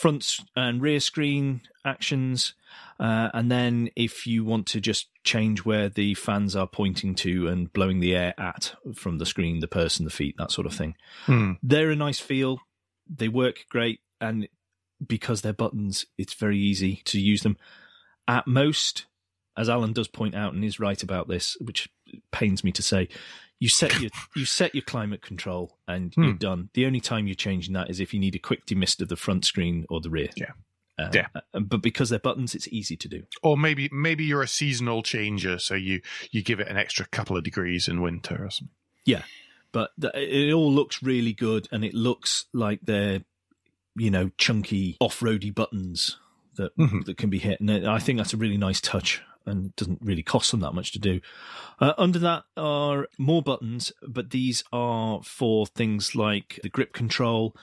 Front 0.00 0.38
and 0.54 0.80
rear 0.80 1.00
screen 1.00 1.62
actions. 1.84 2.54
Uh, 3.00 3.30
and 3.34 3.50
then 3.50 3.90
if 3.96 4.26
you 4.26 4.44
want 4.44 4.66
to 4.68 4.80
just 4.80 5.08
change 5.24 5.64
where 5.64 5.88
the 5.88 6.14
fans 6.14 6.54
are 6.54 6.66
pointing 6.68 7.14
to 7.16 7.48
and 7.48 7.72
blowing 7.72 7.98
the 8.00 8.14
air 8.14 8.34
at 8.38 8.74
from 8.94 9.18
the 9.18 9.26
screen, 9.26 9.58
the 9.60 9.66
person, 9.68 10.04
the 10.04 10.10
feet, 10.10 10.36
that 10.38 10.52
sort 10.52 10.66
of 10.66 10.72
thing 10.74 10.94
Hmm. 11.26 11.52
they're 11.62 11.90
a 11.90 11.96
nice 11.96 12.20
feel. 12.20 12.60
They 13.08 13.28
work 13.28 13.64
great, 13.70 14.00
and 14.20 14.48
because 15.04 15.40
they're 15.42 15.52
buttons, 15.52 16.06
it's 16.16 16.34
very 16.34 16.58
easy 16.58 17.02
to 17.06 17.18
use 17.20 17.42
them. 17.42 17.56
At 18.28 18.46
most, 18.46 19.06
as 19.56 19.68
Alan 19.68 19.92
does 19.92 20.08
point 20.08 20.34
out 20.34 20.52
and 20.54 20.64
is 20.64 20.78
right 20.78 21.02
about 21.02 21.26
this, 21.28 21.56
which 21.60 21.88
pains 22.30 22.62
me 22.62 22.70
to 22.72 22.82
say, 22.82 23.08
you 23.60 23.68
set 23.68 23.98
your 24.00 24.10
you 24.36 24.44
set 24.44 24.74
your 24.74 24.82
climate 24.84 25.22
control 25.22 25.78
and 25.86 26.14
you're 26.16 26.32
Hmm. 26.32 26.36
done. 26.36 26.70
The 26.74 26.86
only 26.86 27.00
time 27.00 27.26
you're 27.26 27.34
changing 27.34 27.74
that 27.74 27.90
is 27.90 28.00
if 28.00 28.12
you 28.14 28.20
need 28.20 28.34
a 28.34 28.38
quick 28.38 28.66
demist 28.66 29.00
of 29.02 29.08
the 29.08 29.16
front 29.16 29.44
screen 29.44 29.84
or 29.88 30.00
the 30.00 30.10
rear. 30.10 30.28
Yeah. 30.36 30.52
Uh, 30.98 31.10
Yeah. 31.14 31.26
uh, 31.54 31.60
but 31.60 31.80
because 31.80 32.08
they're 32.10 32.18
buttons, 32.18 32.54
it's 32.54 32.66
easy 32.68 32.96
to 32.96 33.08
do. 33.08 33.22
Or 33.42 33.56
maybe 33.56 33.88
maybe 33.92 34.24
you're 34.24 34.42
a 34.42 34.48
seasonal 34.48 35.02
changer, 35.02 35.58
so 35.58 35.74
you 35.74 36.00
you 36.30 36.42
give 36.42 36.60
it 36.60 36.68
an 36.68 36.76
extra 36.76 37.06
couple 37.06 37.36
of 37.36 37.44
degrees 37.44 37.86
in 37.88 38.00
winter 38.00 38.44
or 38.44 38.50
something. 38.50 38.74
Yeah, 39.04 39.22
but 39.72 39.90
th- 40.00 40.14
it 40.14 40.52
all 40.52 40.72
looks 40.72 41.02
really 41.02 41.32
good 41.32 41.68
and 41.72 41.84
it 41.84 41.94
looks 41.94 42.46
like 42.52 42.80
they're 42.82 43.22
you 43.96 44.10
know 44.10 44.30
chunky 44.38 44.96
off-roady 45.00 45.50
buttons 45.50 46.18
that 46.56 46.76
Mhm. 46.76 47.04
that 47.06 47.16
can 47.16 47.30
be 47.30 47.38
hit 47.38 47.58
and 47.60 47.70
i 47.88 47.98
think 47.98 48.16
that's 48.18 48.32
a 48.34 48.36
really 48.36 48.56
nice 48.56 48.80
touch 48.80 49.20
and 49.48 49.66
it 49.66 49.76
doesn't 49.76 50.00
really 50.02 50.22
cost 50.22 50.50
them 50.50 50.60
that 50.60 50.74
much 50.74 50.92
to 50.92 50.98
do 50.98 51.20
uh, 51.80 51.92
under 51.98 52.18
that 52.18 52.44
are 52.56 53.06
more 53.18 53.42
buttons 53.42 53.92
but 54.06 54.30
these 54.30 54.62
are 54.72 55.20
for 55.22 55.66
things 55.66 56.14
like 56.14 56.60
the 56.62 56.68
grip 56.68 56.92
control 56.92 57.56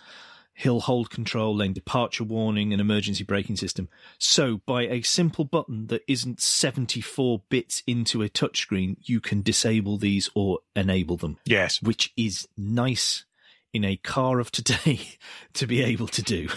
hill 0.57 0.79
hold 0.79 1.09
control 1.09 1.53
lane 1.55 1.73
departure 1.73 2.23
warning 2.23 2.71
and 2.71 2.79
emergency 2.81 3.23
braking 3.25 3.57
system 3.57 3.89
so 4.17 4.61
by 4.65 4.83
a 4.83 5.01
simple 5.01 5.43
button 5.43 5.87
that 5.87 6.01
isn't 6.07 6.39
74 6.41 7.41
bits 7.49 7.83
into 7.85 8.21
a 8.23 8.29
touchscreen 8.29 8.95
you 9.03 9.19
can 9.19 9.41
disable 9.41 9.97
these 9.97 10.29
or 10.33 10.59
enable 10.75 11.17
them 11.17 11.37
Yes. 11.45 11.81
which 11.81 12.13
is 12.15 12.47
nice 12.57 13.25
in 13.73 13.83
a 13.83 13.97
car 13.97 14.39
of 14.39 14.49
today 14.51 15.01
to 15.53 15.67
be 15.67 15.83
able 15.83 16.07
to 16.07 16.21
do. 16.21 16.47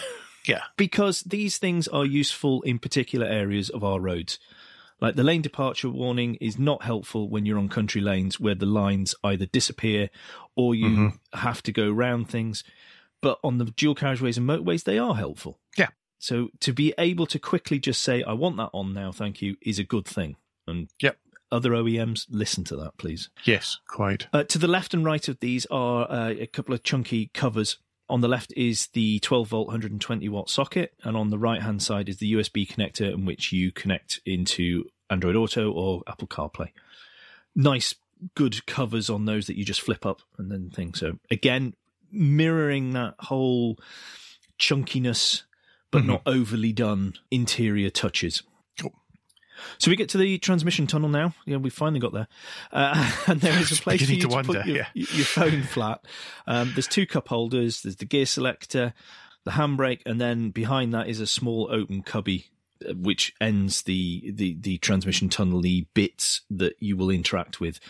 Yeah. 0.46 0.62
because 0.76 1.22
these 1.22 1.58
things 1.58 1.88
are 1.88 2.06
useful 2.06 2.62
in 2.62 2.78
particular 2.78 3.26
areas 3.26 3.68
of 3.68 3.82
our 3.82 3.98
roads. 4.00 4.38
Like 5.00 5.14
the 5.16 5.22
lane 5.22 5.42
departure 5.42 5.88
warning 5.90 6.34
is 6.36 6.58
not 6.58 6.82
helpful 6.82 7.28
when 7.28 7.46
you're 7.46 7.58
on 7.58 7.68
country 7.68 8.00
lanes 8.00 8.40
where 8.40 8.54
the 8.56 8.66
lines 8.66 9.14
either 9.22 9.46
disappear 9.46 10.10
or 10.56 10.74
you 10.74 10.88
Mm-hmm. 10.88 11.38
have 11.38 11.62
to 11.64 11.72
go 11.72 11.90
round 11.90 12.28
things. 12.28 12.64
But 13.20 13.38
on 13.44 13.58
the 13.58 13.64
dual 13.66 13.94
carriageways 13.94 14.36
and 14.36 14.48
motorways, 14.48 14.84
they 14.84 14.98
are 14.98 15.14
helpful. 15.14 15.58
Yeah. 15.76 15.88
So 16.18 16.48
to 16.60 16.72
be 16.72 16.94
able 16.98 17.26
to 17.26 17.38
quickly 17.38 17.78
just 17.78 18.02
say, 18.02 18.22
I 18.24 18.32
want 18.32 18.56
that 18.56 18.70
on 18.72 18.92
now, 18.92 19.12
thank 19.12 19.40
you, 19.40 19.56
is 19.62 19.78
a 19.78 19.84
good 19.84 20.04
thing. 20.06 20.36
And 20.66 20.88
Yep. 21.00 21.16
other 21.52 21.70
OEMs, 21.70 22.26
listen 22.28 22.64
to 22.64 22.76
that, 22.76 22.96
please. 22.98 23.30
Yes, 23.44 23.78
quite. 23.88 24.26
Uh, 24.32 24.42
to 24.44 24.58
the 24.58 24.66
left 24.68 24.94
and 24.94 25.04
right 25.04 25.26
of 25.28 25.38
these 25.40 25.64
are 25.70 26.10
uh, 26.10 26.30
a 26.30 26.46
couple 26.46 26.74
of 26.74 26.82
chunky 26.82 27.30
covers. 27.34 27.78
On 28.10 28.20
the 28.22 28.28
left 28.28 28.52
is 28.56 28.86
the 28.88 29.18
12 29.20 29.48
volt 29.48 29.66
120 29.66 30.28
watt 30.28 30.48
socket, 30.48 30.94
and 31.04 31.16
on 31.16 31.30
the 31.30 31.38
right 31.38 31.60
hand 31.62 31.82
side 31.82 32.08
is 32.08 32.16
the 32.18 32.32
USB 32.32 32.66
connector 32.66 33.12
in 33.12 33.24
which 33.26 33.52
you 33.52 33.70
connect 33.70 34.20
into 34.24 34.84
Android 35.10 35.36
Auto 35.36 35.70
or 35.70 36.02
Apple 36.06 36.28
CarPlay. 36.28 36.68
Nice, 37.54 37.94
good 38.34 38.64
covers 38.66 39.10
on 39.10 39.26
those 39.26 39.46
that 39.46 39.56
you 39.58 39.64
just 39.64 39.80
flip 39.82 40.06
up 40.06 40.22
and 40.38 40.50
then 40.50 40.70
things. 40.70 41.00
So 41.00 41.18
again, 41.30 41.74
mirroring 42.10 42.92
that 42.92 43.14
whole 43.20 43.78
chunkiness, 44.58 45.42
but 45.90 46.02
Mhm. 46.02 46.06
not 46.06 46.22
overly 46.26 46.72
done 46.72 47.14
interior 47.30 47.90
touches. 47.90 48.42
So 49.78 49.90
we 49.90 49.96
get 49.96 50.08
to 50.10 50.18
the 50.18 50.38
transmission 50.38 50.86
tunnel 50.86 51.08
now. 51.08 51.34
Yeah, 51.46 51.56
we 51.58 51.70
finally 51.70 52.00
got 52.00 52.12
there, 52.12 52.28
uh, 52.72 53.12
and 53.26 53.40
there 53.40 53.58
is 53.58 53.72
a 53.72 53.76
place 53.82 54.04
for 54.04 54.12
you 54.12 54.20
to 54.22 54.28
to, 54.28 54.34
wonder, 54.34 54.52
put 54.54 54.66
your, 54.66 54.76
yeah. 54.76 54.86
your 54.94 55.24
phone 55.26 55.62
flat. 55.74 56.04
Um, 56.46 56.72
there's 56.74 56.86
two 56.86 57.06
cup 57.06 57.28
holders. 57.28 57.82
There's 57.82 57.96
the 57.96 58.04
gear 58.04 58.26
selector, 58.26 58.94
the 59.44 59.52
handbrake, 59.52 60.00
and 60.06 60.20
then 60.20 60.50
behind 60.50 60.92
that 60.94 61.08
is 61.08 61.20
a 61.20 61.26
small 61.26 61.68
open 61.70 62.02
cubby, 62.02 62.46
uh, 62.88 62.94
which 62.94 63.34
ends 63.40 63.82
the 63.82 64.30
the 64.34 64.56
the 64.60 64.78
transmission 64.78 65.28
tunnel 65.28 65.60
y 65.62 65.86
bits 65.94 66.42
that 66.50 66.74
you 66.80 66.96
will 66.96 67.10
interact 67.10 67.60
with. 67.60 67.80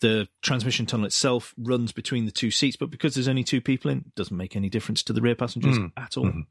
The 0.00 0.28
transmission 0.42 0.84
tunnel 0.84 1.06
itself 1.06 1.54
runs 1.56 1.90
between 1.90 2.26
the 2.26 2.30
two 2.30 2.50
seats, 2.50 2.76
but 2.76 2.90
because 2.90 3.14
there's 3.14 3.28
only 3.28 3.44
two 3.44 3.62
people 3.62 3.90
in, 3.90 3.98
it 3.98 4.14
doesn't 4.14 4.36
make 4.36 4.54
any 4.54 4.68
difference 4.68 5.02
to 5.04 5.14
the 5.14 5.22
rear 5.22 5.34
passengers 5.34 5.78
Mm. 5.78 5.92
at 5.96 6.18
all. 6.18 6.26
Mhm. 6.26 6.46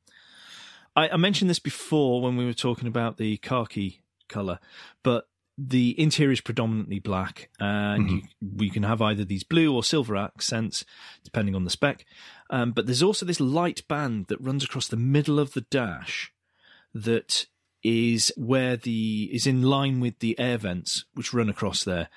I, 0.96 1.10
I 1.10 1.18
mentioned 1.18 1.50
this 1.50 1.60
before 1.60 2.22
when 2.24 2.38
we 2.38 2.46
were 2.46 2.54
talking 2.54 2.88
about 2.88 3.18
the 3.18 3.38
khaki 3.38 4.02
color, 4.28 4.60
but 5.04 5.28
the 5.58 5.98
interior 6.00 6.34
is 6.34 6.42
predominantly 6.42 7.00
black, 7.00 7.50
and 7.60 8.12
you, 8.12 8.22
we 8.58 8.70
can 8.70 8.84
have 8.84 9.02
either 9.02 9.24
these 9.24 9.44
blue 9.44 9.74
or 9.74 9.84
silver 9.84 10.18
accents 10.18 10.84
depending 11.24 11.56
on 11.56 11.64
the 11.64 11.70
spec. 11.70 12.06
Um, 12.50 12.74
but 12.74 12.86
there's 12.86 13.04
also 13.04 13.26
this 13.26 13.40
light 13.40 13.88
band 13.88 14.28
that 14.28 14.42
runs 14.42 14.64
across 14.64 14.88
the 14.88 14.98
middle 14.98 15.40
of 15.40 15.54
the 15.54 15.62
dash 15.62 16.34
that 16.94 17.46
is 17.84 18.34
where 18.36 18.76
the 18.76 19.30
is 19.32 19.48
in 19.48 19.62
line 19.62 20.00
with 20.00 20.20
the 20.20 20.38
air 20.40 20.58
vents 20.58 21.06
which 21.14 21.34
run 21.34 21.50
across 21.50 21.84
there, 21.84 22.10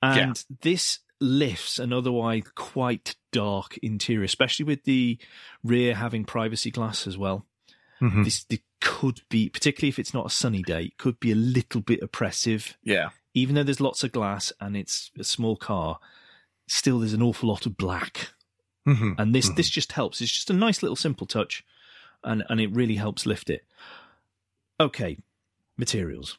and 0.00 0.42
this 0.62 1.00
lifts 1.20 1.78
an 1.78 1.92
otherwise 1.92 2.44
quite 2.54 3.16
dark 3.32 3.76
interior, 3.78 4.24
especially 4.24 4.64
with 4.64 4.84
the 4.84 5.18
rear 5.62 5.94
having 5.94 6.24
privacy 6.24 6.70
glass 6.70 7.06
as 7.06 7.18
well. 7.18 7.44
Mhm. 8.00 8.22
this, 8.24 8.44
this 8.44 8.60
could 8.80 9.22
be, 9.28 9.48
particularly 9.48 9.88
if 9.88 9.98
it's 9.98 10.14
not 10.14 10.26
a 10.26 10.30
sunny 10.30 10.62
day, 10.62 10.84
it 10.84 10.98
could 10.98 11.18
be 11.20 11.30
a 11.32 11.36
little 11.36 11.80
bit 11.80 12.02
oppressive. 12.02 12.76
Yeah. 12.82 13.10
Even 13.34 13.54
though 13.54 13.62
there's 13.62 13.80
lots 13.80 14.02
of 14.04 14.12
glass 14.12 14.52
and 14.60 14.76
it's 14.76 15.10
a 15.18 15.24
small 15.24 15.56
car, 15.56 15.98
still 16.66 16.98
there's 17.00 17.12
an 17.12 17.22
awful 17.22 17.48
lot 17.48 17.66
of 17.66 17.76
black. 17.76 18.30
Mhm. 18.86 19.14
And 19.18 19.34
this 19.34 19.48
Mhm. 19.50 19.56
this 19.56 19.68
just 19.70 19.92
helps. 19.92 20.20
It's 20.20 20.32
just 20.32 20.50
a 20.50 20.54
nice 20.54 20.82
little 20.82 20.96
simple 20.96 21.26
touch, 21.26 21.64
and 22.24 22.42
and 22.48 22.60
it 22.60 22.70
really 22.72 22.96
helps 22.96 23.26
lift 23.26 23.50
it. 23.50 23.66
Okay, 24.80 25.18
materials. 25.76 26.38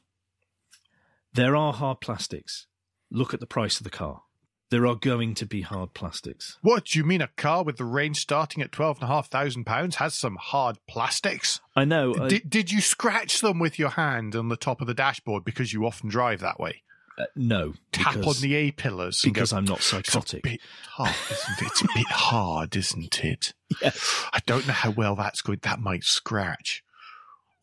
There 1.33 1.55
are 1.55 1.73
hard 1.73 2.01
plastics. 2.01 2.65
Look 3.11 3.33
at 3.33 3.39
the 3.39 3.45
price 3.47 3.77
of 3.79 3.83
the 3.83 3.89
car. 3.89 4.23
There 4.71 4.85
are 4.85 4.95
going 4.95 5.33
to 5.35 5.45
be 5.45 5.61
hard 5.61 5.93
plastics. 5.93 6.57
What 6.61 6.85
do 6.85 6.99
you 6.99 7.05
mean? 7.05 7.21
A 7.21 7.27
car 7.27 7.63
with 7.63 7.77
the 7.77 7.85
range 7.85 8.17
starting 8.19 8.61
at 8.61 8.71
twelve 8.71 8.97
and 8.97 9.03
a 9.05 9.07
half 9.07 9.27
thousand 9.29 9.63
pounds 9.65 9.95
has 9.95 10.13
some 10.13 10.35
hard 10.35 10.77
plastics? 10.87 11.59
I 11.75 11.85
know. 11.85 12.13
I- 12.21 12.27
Did, 12.27 12.49
did 12.49 12.71
you 12.71 12.81
scratch 12.81 13.41
them 13.41 13.57
with 13.59 13.79
your 13.79 13.89
hand 13.89 14.35
on 14.35 14.49
the 14.49 14.57
top 14.57 14.81
of 14.81 14.87
the 14.87 14.93
dashboard 14.93 15.43
because 15.43 15.73
you 15.73 15.85
often 15.85 16.09
drive 16.09 16.39
that 16.41 16.59
way? 16.59 16.83
uh, 17.17 17.25
no, 17.35 17.73
Tap 17.91 18.13
because, 18.13 18.37
on 18.37 18.41
the 18.49 18.55
A 18.55 18.71
pillars 18.71 19.21
because 19.23 19.51
go, 19.51 19.57
I'm 19.57 19.65
not 19.65 19.79
"It's 19.79 19.91
a 19.93 19.95
psychotic. 20.03 20.43
bit 20.43 20.61
hard, 20.87 21.15
isn't 21.31 21.61
it? 21.61 21.65
It's 21.67 21.81
a 21.81 21.87
bit 21.93 22.07
hard, 22.07 22.75
isn't 22.75 23.23
it? 23.25 23.53
Yes. 23.81 24.25
I 24.33 24.39
don't 24.47 24.65
know 24.67 24.73
how 24.73 24.89
well 24.91 25.15
that's 25.15 25.41
going. 25.41 25.59
That 25.63 25.79
might 25.79 26.03
scratch. 26.03 26.83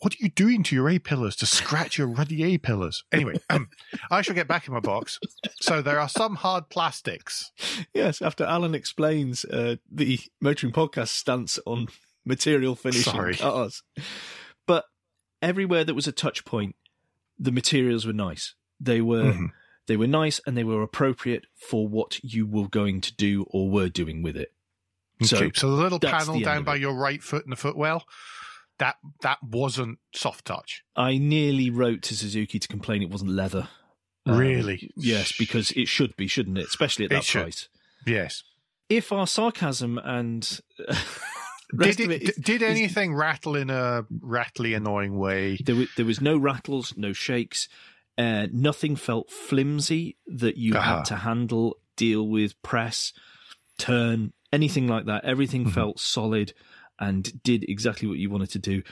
What 0.00 0.12
are 0.12 0.18
you 0.20 0.28
doing 0.28 0.62
to 0.64 0.74
your 0.74 0.90
A 0.90 0.98
pillars 0.98 1.36
to 1.36 1.46
scratch 1.46 1.96
your 1.96 2.06
ruddy 2.06 2.42
A 2.44 2.58
pillars? 2.58 3.02
Anyway, 3.12 3.34
um, 3.50 3.68
I 4.10 4.20
shall 4.22 4.34
get 4.34 4.46
back 4.48 4.68
in 4.68 4.74
my 4.74 4.80
box. 4.80 5.18
So 5.60 5.80
there 5.80 5.98
are 5.98 6.08
some 6.08 6.34
hard 6.36 6.68
plastics. 6.68 7.50
Yes, 7.94 8.20
after 8.20 8.44
Alan 8.44 8.74
explains 8.74 9.44
uh, 9.46 9.76
the 9.90 10.20
Motoring 10.40 10.72
Podcast 10.72 11.08
stance 11.08 11.58
on 11.64 11.88
material 12.26 12.74
finishing 12.74 13.12
Sorry. 13.12 13.36
cars. 13.36 13.82
But 14.66 14.84
everywhere 15.40 15.84
that 15.84 15.94
was 15.94 16.06
a 16.06 16.12
touch 16.12 16.44
point, 16.44 16.76
the 17.38 17.52
materials 17.52 18.04
were 18.06 18.12
nice. 18.12 18.54
They 18.78 19.00
were 19.00 19.32
Mhm. 19.32 19.52
they 19.86 19.96
were 19.96 20.06
nice 20.06 20.40
and 20.46 20.56
they 20.58 20.64
were 20.64 20.82
appropriate 20.82 21.46
for 21.54 21.88
what 21.88 22.18
you 22.22 22.46
were 22.46 22.68
going 22.68 23.00
to 23.00 23.14
do 23.14 23.46
or 23.50 23.70
were 23.70 23.88
doing 23.88 24.22
with 24.22 24.36
it. 24.36 24.52
So 25.22 25.36
Okay, 25.38 25.50
so 25.54 25.70
the 25.74 25.82
little 25.82 25.98
panel 26.00 26.40
down 26.40 26.64
by 26.64 26.74
your 26.76 26.92
right 26.94 27.22
foot 27.22 27.44
in 27.44 27.50
the 27.50 27.56
footwell, 27.56 28.04
that 28.78 28.96
that 29.22 29.38
wasn't 29.42 29.98
soft 30.14 30.44
touch. 30.44 30.82
I 30.94 31.18
nearly 31.18 31.70
wrote 31.70 32.02
to 32.02 32.16
Suzuki 32.16 32.58
to 32.58 32.68
complain 32.68 33.02
it 33.02 33.10
wasn't 33.10 33.30
leather. 33.30 33.68
Um, 34.26 34.36
Really? 34.38 34.90
Yes, 34.96 35.32
because 35.38 35.70
it 35.72 35.88
should 35.88 36.16
be, 36.16 36.26
shouldn't 36.26 36.58
it? 36.58 36.66
Especially 36.66 37.04
at 37.06 37.12
It 37.12 37.14
that 37.14 37.24
should. 37.24 37.42
price. 37.42 37.68
Yes. 38.06 38.42
If 38.88 39.12
our 39.12 39.26
sarcasm 39.26 39.98
and 39.98 40.60
Did 41.76 41.98
it, 42.00 42.10
it 42.10 42.22
is- 42.30 42.36
did 42.36 42.62
is- 42.62 42.70
anything 42.70 43.14
rattle 43.14 43.56
in 43.56 43.70
a 43.70 44.04
rattly, 44.20 44.74
annoying 44.74 45.18
way? 45.18 45.56
There, 45.64 45.74
was, 45.74 45.88
there 45.96 46.06
was 46.06 46.20
no 46.20 46.36
rattles, 46.36 46.94
no 46.96 47.12
shakes. 47.12 47.68
Uh, 48.16 48.46
nothing 48.52 48.94
felt 48.96 49.30
flimsy 49.30 50.16
that 50.26 50.56
you 50.56 50.74
Uh-huh. 50.74 50.96
had 50.98 51.04
to 51.06 51.16
handle, 51.16 51.76
deal 51.96 52.26
with, 52.26 52.60
press, 52.62 53.12
turn, 53.78 54.32
anything 54.52 54.86
like 54.86 55.06
that. 55.06 55.24
Everything 55.24 55.64
Mhm. 55.66 55.72
felt 55.72 56.00
solid 56.00 56.54
and 56.98 57.42
did 57.42 57.64
exactly 57.68 58.08
what 58.08 58.18
you 58.18 58.30
wanted 58.30 58.50
to 58.50 58.58
do. 58.58 58.82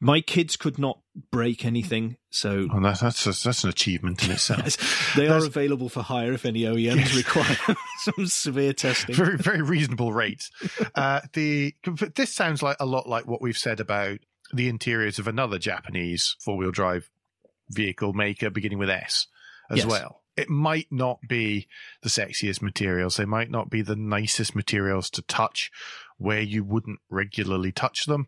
My 0.00 0.20
kids 0.20 0.56
could 0.56 0.78
not 0.78 0.98
break 1.30 1.64
anything, 1.64 2.16
so 2.28 2.66
Oh, 2.70 2.80
that, 2.82 3.00
that's 3.00 3.24
that's 3.42 3.64
an 3.64 3.70
achievement 3.70 4.24
in 4.24 4.32
itself. 4.32 4.60
yes, 4.64 4.76
they 5.16 5.28
are 5.28 5.44
available 5.44 5.88
for 5.88 6.02
hire 6.02 6.32
if 6.32 6.44
any 6.44 6.62
OEMs 6.62 6.96
Yes. 6.96 7.16
require 7.16 7.76
some 8.00 8.26
severe 8.26 8.72
testing. 8.72 9.14
very 9.14 9.38
very 9.38 9.62
reasonable 9.62 10.12
rates. 10.12 10.50
Uh, 10.94 11.20
the 11.32 11.74
this 12.16 12.34
sounds 12.34 12.62
like 12.62 12.76
a 12.80 12.86
lot 12.86 13.08
like 13.08 13.26
what 13.26 13.40
we've 13.40 13.56
said 13.56 13.80
about 13.80 14.18
the 14.52 14.68
interiors 14.68 15.18
of 15.18 15.26
another 15.28 15.58
Japanese 15.58 16.36
four 16.40 16.56
wheel 16.58 16.70
drive 16.72 17.08
vehicle 17.70 18.12
maker 18.12 18.50
beginning 18.50 18.78
with 18.78 18.90
S 18.90 19.26
as 19.70 19.78
Yes. 19.78 19.86
well. 19.86 20.20
It 20.36 20.50
might 20.50 20.88
not 20.90 21.20
be 21.28 21.68
the 22.02 22.08
sexiest 22.08 22.60
materials. 22.60 23.16
They 23.16 23.24
might 23.24 23.50
not 23.52 23.70
be 23.70 23.82
the 23.82 23.94
nicest 23.96 24.56
materials 24.56 25.08
to 25.10 25.22
touch 25.22 25.70
where 26.18 26.40
you 26.40 26.64
wouldn't 26.64 27.00
regularly 27.10 27.72
touch 27.72 28.06
them, 28.06 28.26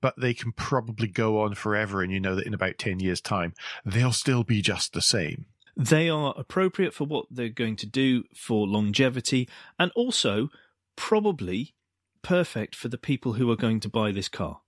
but 0.00 0.14
they 0.18 0.34
can 0.34 0.52
probably 0.52 1.08
go 1.08 1.40
on 1.40 1.54
forever. 1.54 2.02
And 2.02 2.12
you 2.12 2.20
know 2.20 2.34
that 2.34 2.46
in 2.46 2.54
about 2.54 2.78
10 2.78 3.00
years' 3.00 3.20
time, 3.20 3.54
they'll 3.84 4.12
still 4.12 4.44
be 4.44 4.62
just 4.62 4.92
the 4.92 5.02
same. 5.02 5.46
They 5.76 6.08
are 6.08 6.34
appropriate 6.36 6.92
for 6.92 7.04
what 7.04 7.26
they're 7.30 7.48
going 7.48 7.76
to 7.76 7.86
do 7.86 8.24
for 8.34 8.66
longevity 8.66 9.48
and 9.78 9.92
also 9.94 10.48
probably 10.96 11.74
perfect 12.22 12.74
for 12.74 12.88
the 12.88 12.98
people 12.98 13.34
who 13.34 13.48
are 13.50 13.56
going 13.56 13.78
to 13.80 13.88
buy 13.88 14.10
this 14.10 14.28
car. 14.28 14.60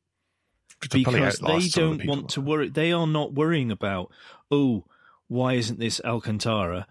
Because 0.80 1.02
they 1.02 1.20
outlast 1.20 1.40
some 1.40 1.50
of 1.50 1.62
the 1.62 1.70
don't 1.70 1.98
people. 1.98 2.14
want 2.14 2.28
to 2.30 2.40
worry. 2.40 2.68
They 2.68 2.92
are 2.92 3.08
not 3.08 3.34
worrying 3.34 3.72
about, 3.72 4.10
oh, 4.50 4.84
why 5.26 5.54
isn't 5.54 5.80
this 5.80 6.00
Alcantara, 6.04 6.86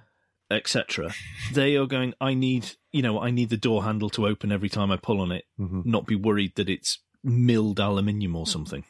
etc. 0.51 1.13
They 1.53 1.75
are 1.75 1.85
going. 1.85 2.13
I 2.19 2.33
need, 2.33 2.71
you 2.91 3.01
know, 3.01 3.19
I 3.19 3.31
need 3.31 3.49
the 3.49 3.57
door 3.57 3.83
handle 3.83 4.09
to 4.11 4.27
open 4.27 4.51
every 4.51 4.69
time 4.69 4.91
I 4.91 4.97
pull 4.97 5.21
on 5.21 5.31
it. 5.31 5.45
Mhm. 5.59 5.85
Not 5.85 6.05
be 6.07 6.15
worried 6.15 6.55
that 6.55 6.69
it's 6.69 6.99
milled 7.23 7.79
aluminium 7.79 8.35
or 8.35 8.47
something. 8.47 8.83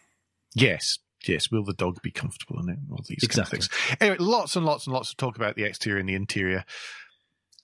Yes, 0.55 0.99
yes. 1.27 1.51
Will 1.51 1.63
the 1.63 1.73
dog 1.73 2.01
be 2.01 2.11
comfortable 2.11 2.59
in 2.61 2.69
it? 2.69 2.79
All 2.91 3.03
these 3.07 3.23
Exactly. 3.23 3.59
kind 3.59 3.63
of 3.63 3.69
things. 3.71 3.97
Anyway, 4.01 4.17
lots 4.19 4.55
and 4.55 4.65
lots 4.65 4.85
and 4.87 4.93
lots 4.93 5.11
of 5.11 5.17
talk 5.17 5.35
about 5.35 5.55
the 5.55 5.63
exterior 5.63 5.99
and 5.99 6.09
the 6.09 6.15
interior. 6.15 6.63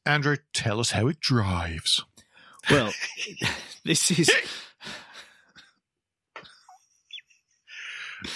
Andrew, 0.05 0.38
tell 0.53 0.79
us 0.79 0.91
how 0.91 1.08
it 1.08 1.19
drives. 1.19 2.03
Well, 2.69 2.93
this 3.84 4.12
is 4.12 4.29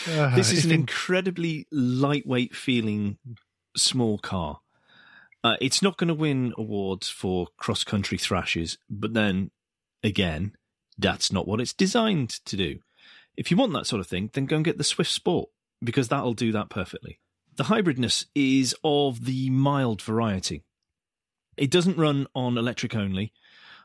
Uh, 0.08 0.36
this 0.36 0.52
is 0.52 0.66
an 0.66 0.72
incredibly 0.72 1.66
lightweight 1.72 2.56
feeling 2.56 3.18
small 3.76 4.20
car. 4.20 4.60
Uh, 5.44 5.56
it's 5.62 5.82
not 5.82 5.98
going 5.98 6.10
to 6.10 6.14
win 6.14 6.54
awards 6.58 7.10
for 7.10 7.48
cross 7.58 7.84
country 7.84 8.18
thrashes, 8.18 8.78
but 8.90 9.14
then 9.14 9.52
again, 10.04 10.54
that's 10.98 11.32
not 11.32 11.48
what 11.48 11.62
it's 11.62 11.74
designed 11.74 12.30
to 12.46 12.58
do. 12.58 12.80
If 13.38 13.50
you 13.50 13.56
want 13.58 13.72
that 13.74 13.88
sort 13.88 14.02
of 14.02 14.08
thing, 14.08 14.30
then 14.34 14.46
go 14.48 14.58
and 14.58 14.66
get 14.66 14.78
the 14.78 14.84
Swift 14.84 15.12
Sport 15.12 15.50
because 15.82 16.10
that'll 16.10 16.34
do 16.34 16.52
that 16.52 16.70
perfectly. 16.70 17.20
the 17.60 17.66
hybridness 17.66 18.26
is 18.34 18.74
of 18.86 19.26
the 19.26 19.50
mild 19.50 20.02
variety. 20.02 20.64
It 21.58 21.70
doesn't 21.70 21.98
run 21.98 22.26
on 22.34 22.58
electric 22.58 22.96
only, 22.96 23.34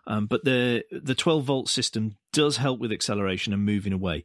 um, 0.07 0.27
but 0.27 0.45
the 0.45 0.85
the 0.93 1.17
12 1.17 1.45
volt 1.45 1.69
system 1.69 2.17
does 2.33 2.59
help 2.59 2.79
with 2.79 2.93
acceleration 2.93 3.53
and 3.53 3.65
moving 3.65 3.93
away. 3.93 4.25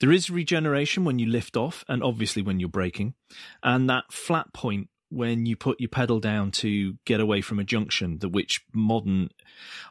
There 0.00 0.12
is 0.12 0.28
regeneration 0.28 1.04
when 1.04 1.18
you 1.18 1.26
lift 1.26 1.56
off, 1.56 1.82
and 1.88 2.02
obviously 2.02 2.42
when 2.42 2.60
you're 2.60 2.68
braking, 2.68 3.14
and 3.62 3.88
that 3.88 4.12
flat 4.12 4.52
point 4.52 4.88
when 5.10 5.44
you 5.44 5.56
put 5.56 5.80
your 5.80 5.88
pedal 5.88 6.20
down 6.20 6.50
to 6.52 6.94
get 7.04 7.20
away 7.20 7.40
from 7.40 7.58
a 7.58 7.64
junction, 7.64 8.18
the 8.18 8.28
which 8.28 8.64
modern 8.72 9.30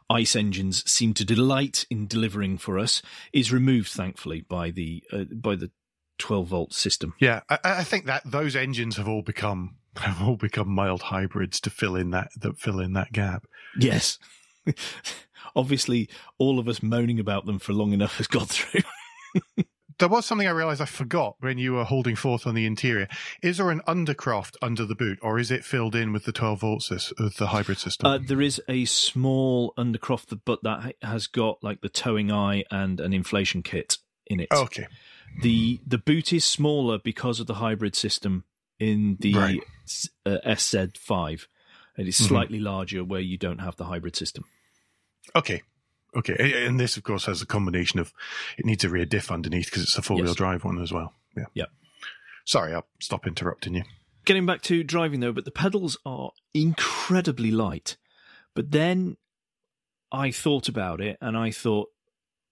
ICE 0.09 0.35
engines 0.35 0.89
seem 0.89 1.13
to 1.13 1.25
delight 1.25 1.85
in 1.89 2.07
delivering 2.07 2.57
for 2.57 2.79
us, 2.79 3.01
is 3.33 3.51
removed 3.51 3.91
thankfully 3.91 4.41
by 4.41 4.71
the 4.71 5.03
uh, 5.11 5.25
by 5.35 5.55
the 5.55 5.71
12 6.19 6.47
volt 6.47 6.73
system. 6.73 7.13
Yeah, 7.19 7.41
I, 7.49 7.59
I, 7.63 7.83
think 7.83 8.05
that 8.05 8.23
those 8.25 8.55
engines 8.55 8.97
have 8.97 9.07
all 9.07 9.21
become 9.21 9.75
have 9.95 10.21
all 10.21 10.37
become 10.37 10.69
mild 10.69 11.03
hybrids 11.03 11.59
to 11.61 11.69
fill 11.69 11.95
in 11.95 12.11
that 12.11 12.29
that 12.39 12.57
fill 12.57 12.79
in 12.79 12.93
that 12.93 13.11
gap. 13.11 13.45
Yes. 13.77 14.17
Obviously, 15.55 16.09
all 16.37 16.59
of 16.59 16.67
us 16.67 16.83
moaning 16.83 17.19
about 17.19 17.45
them 17.45 17.59
for 17.59 17.73
long 17.73 17.91
enough 17.91 18.17
has 18.17 18.27
got 18.27 18.49
through. 18.49 18.81
there 19.99 20.09
was 20.09 20.25
something 20.25 20.47
I 20.47 20.51
realized 20.51 20.81
I 20.81 20.85
forgot 20.85 21.35
when 21.39 21.57
you 21.57 21.73
were 21.73 21.83
holding 21.83 22.15
forth 22.15 22.47
on 22.47 22.55
the 22.55 22.65
interior. 22.65 23.07
Is 23.41 23.57
there 23.57 23.69
an 23.69 23.81
undercroft 23.87 24.55
under 24.61 24.85
the 24.85 24.95
boot, 24.95 25.19
or 25.21 25.37
is 25.37 25.51
it 25.51 25.63
filled 25.63 25.95
in 25.95 26.11
with 26.11 26.25
the 26.25 26.31
12 26.31 26.61
volts 26.61 26.91
of 26.91 27.35
the 27.37 27.47
hybrid 27.47 27.77
system? 27.77 28.09
Uh, 28.09 28.17
there 28.17 28.41
is 28.41 28.61
a 28.67 28.85
small 28.85 29.73
undercroft, 29.77 30.39
but 30.45 30.63
that 30.63 30.95
has 31.01 31.27
got 31.27 31.63
like 31.63 31.81
the 31.81 31.89
towing 31.89 32.31
eye 32.31 32.63
and 32.71 32.99
an 32.99 33.13
inflation 33.13 33.61
kit 33.61 33.97
in 34.25 34.39
it. 34.39 34.47
Okay. 34.51 34.87
The 35.41 35.79
the 35.85 35.97
boot 35.99 36.33
is 36.33 36.43
smaller 36.43 36.97
because 36.97 37.39
of 37.39 37.47
the 37.47 37.55
hybrid 37.55 37.95
system 37.95 38.45
in 38.79 39.17
the 39.19 39.33
right. 39.33 39.59
uh, 40.25 40.37
SZ5. 40.45 41.45
It 41.97 42.07
is 42.07 42.15
slightly 42.15 42.57
mm-hmm. 42.57 42.67
larger 42.67 43.03
where 43.03 43.19
you 43.19 43.37
don't 43.37 43.59
have 43.59 43.75
the 43.75 43.83
hybrid 43.85 44.15
system. 44.15 44.45
Okay. 45.35 45.61
Okay, 46.15 46.65
and 46.65 46.79
this, 46.79 46.97
of 46.97 47.03
course, 47.03 47.25
has 47.25 47.41
a 47.41 47.45
combination 47.45 47.99
of 47.99 48.13
it 48.57 48.65
needs 48.65 48.83
a 48.83 48.89
rear 48.89 49.05
diff 49.05 49.31
underneath 49.31 49.65
because 49.65 49.83
it's 49.83 49.97
a 49.97 50.01
four 50.01 50.17
wheel 50.17 50.27
yes. 50.27 50.35
drive 50.35 50.65
one 50.65 50.81
as 50.81 50.91
well. 50.91 51.13
Yeah. 51.37 51.45
Yeah. 51.53 51.65
Sorry, 52.45 52.73
I'll 52.73 52.87
stop 52.99 53.27
interrupting 53.27 53.75
you. 53.75 53.83
Getting 54.25 54.45
back 54.45 54.61
to 54.63 54.83
driving 54.83 55.19
though, 55.19 55.31
but 55.31 55.45
the 55.45 55.51
pedals 55.51 55.97
are 56.05 56.31
incredibly 56.53 57.51
light. 57.51 57.97
But 58.55 58.71
then 58.71 59.17
I 60.11 60.31
thought 60.31 60.67
about 60.67 60.99
it 60.99 61.17
and 61.21 61.37
I 61.37 61.51
thought 61.51 61.89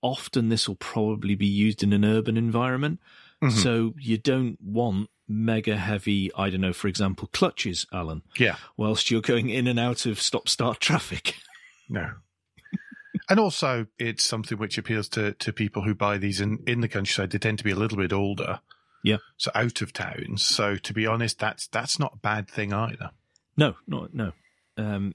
often 0.02 0.50
this 0.50 0.68
will 0.68 0.76
probably 0.76 1.36
be 1.36 1.48
used 1.48 1.84
in 1.84 1.94
an 1.94 2.06
urban 2.06 2.38
environment. 2.38 3.00
Mm-hmm. 3.44 3.58
So 3.58 3.94
you 4.00 4.18
don't 4.18 4.58
want 4.62 5.10
mega 5.28 5.78
heavy, 5.78 6.32
I 6.36 6.50
don't 6.50 6.62
know, 6.62 6.74
for 6.74 6.88
example, 6.88 7.30
clutches, 7.34 7.86
Alan. 7.92 8.22
Yeah. 8.38 8.56
Whilst 8.78 9.12
you're 9.12 9.22
going 9.22 9.50
in 9.50 9.68
and 9.68 9.80
out 9.80 10.06
of 10.06 10.22
stop 10.22 10.48
start 10.48 10.80
traffic. 10.80 11.36
No, 11.90 12.12
and 13.30 13.40
also, 13.40 13.88
it's 14.00 14.24
something 14.24 14.58
which 14.58 14.78
appeals 14.78 15.10
to, 15.10 15.34
to 15.34 15.52
people 15.52 15.82
who 15.84 15.94
buy 15.94 16.18
these 16.18 16.40
in, 16.40 16.60
in 16.66 16.82
the 16.82 16.88
countryside. 16.88 17.32
They 17.32 17.40
tend 17.40 17.58
to 17.58 17.64
be 17.64 17.72
a 17.72 17.76
little 17.76 17.98
bit 17.98 18.14
older. 18.14 18.62
Yeah. 19.04 19.18
So 19.38 19.52
out 19.54 19.82
of 19.82 19.94
towns. 19.94 20.44
So 20.44 20.76
to 20.76 20.94
be 20.94 21.06
honest, 21.06 21.40
that's 21.40 21.68
that's 21.68 22.00
not 22.00 22.16
a 22.16 22.18
bad 22.18 22.50
thing 22.50 22.74
either. 22.74 23.12
No, 23.56 23.76
no, 23.88 24.08
no. 24.12 24.32
Um, 24.78 25.14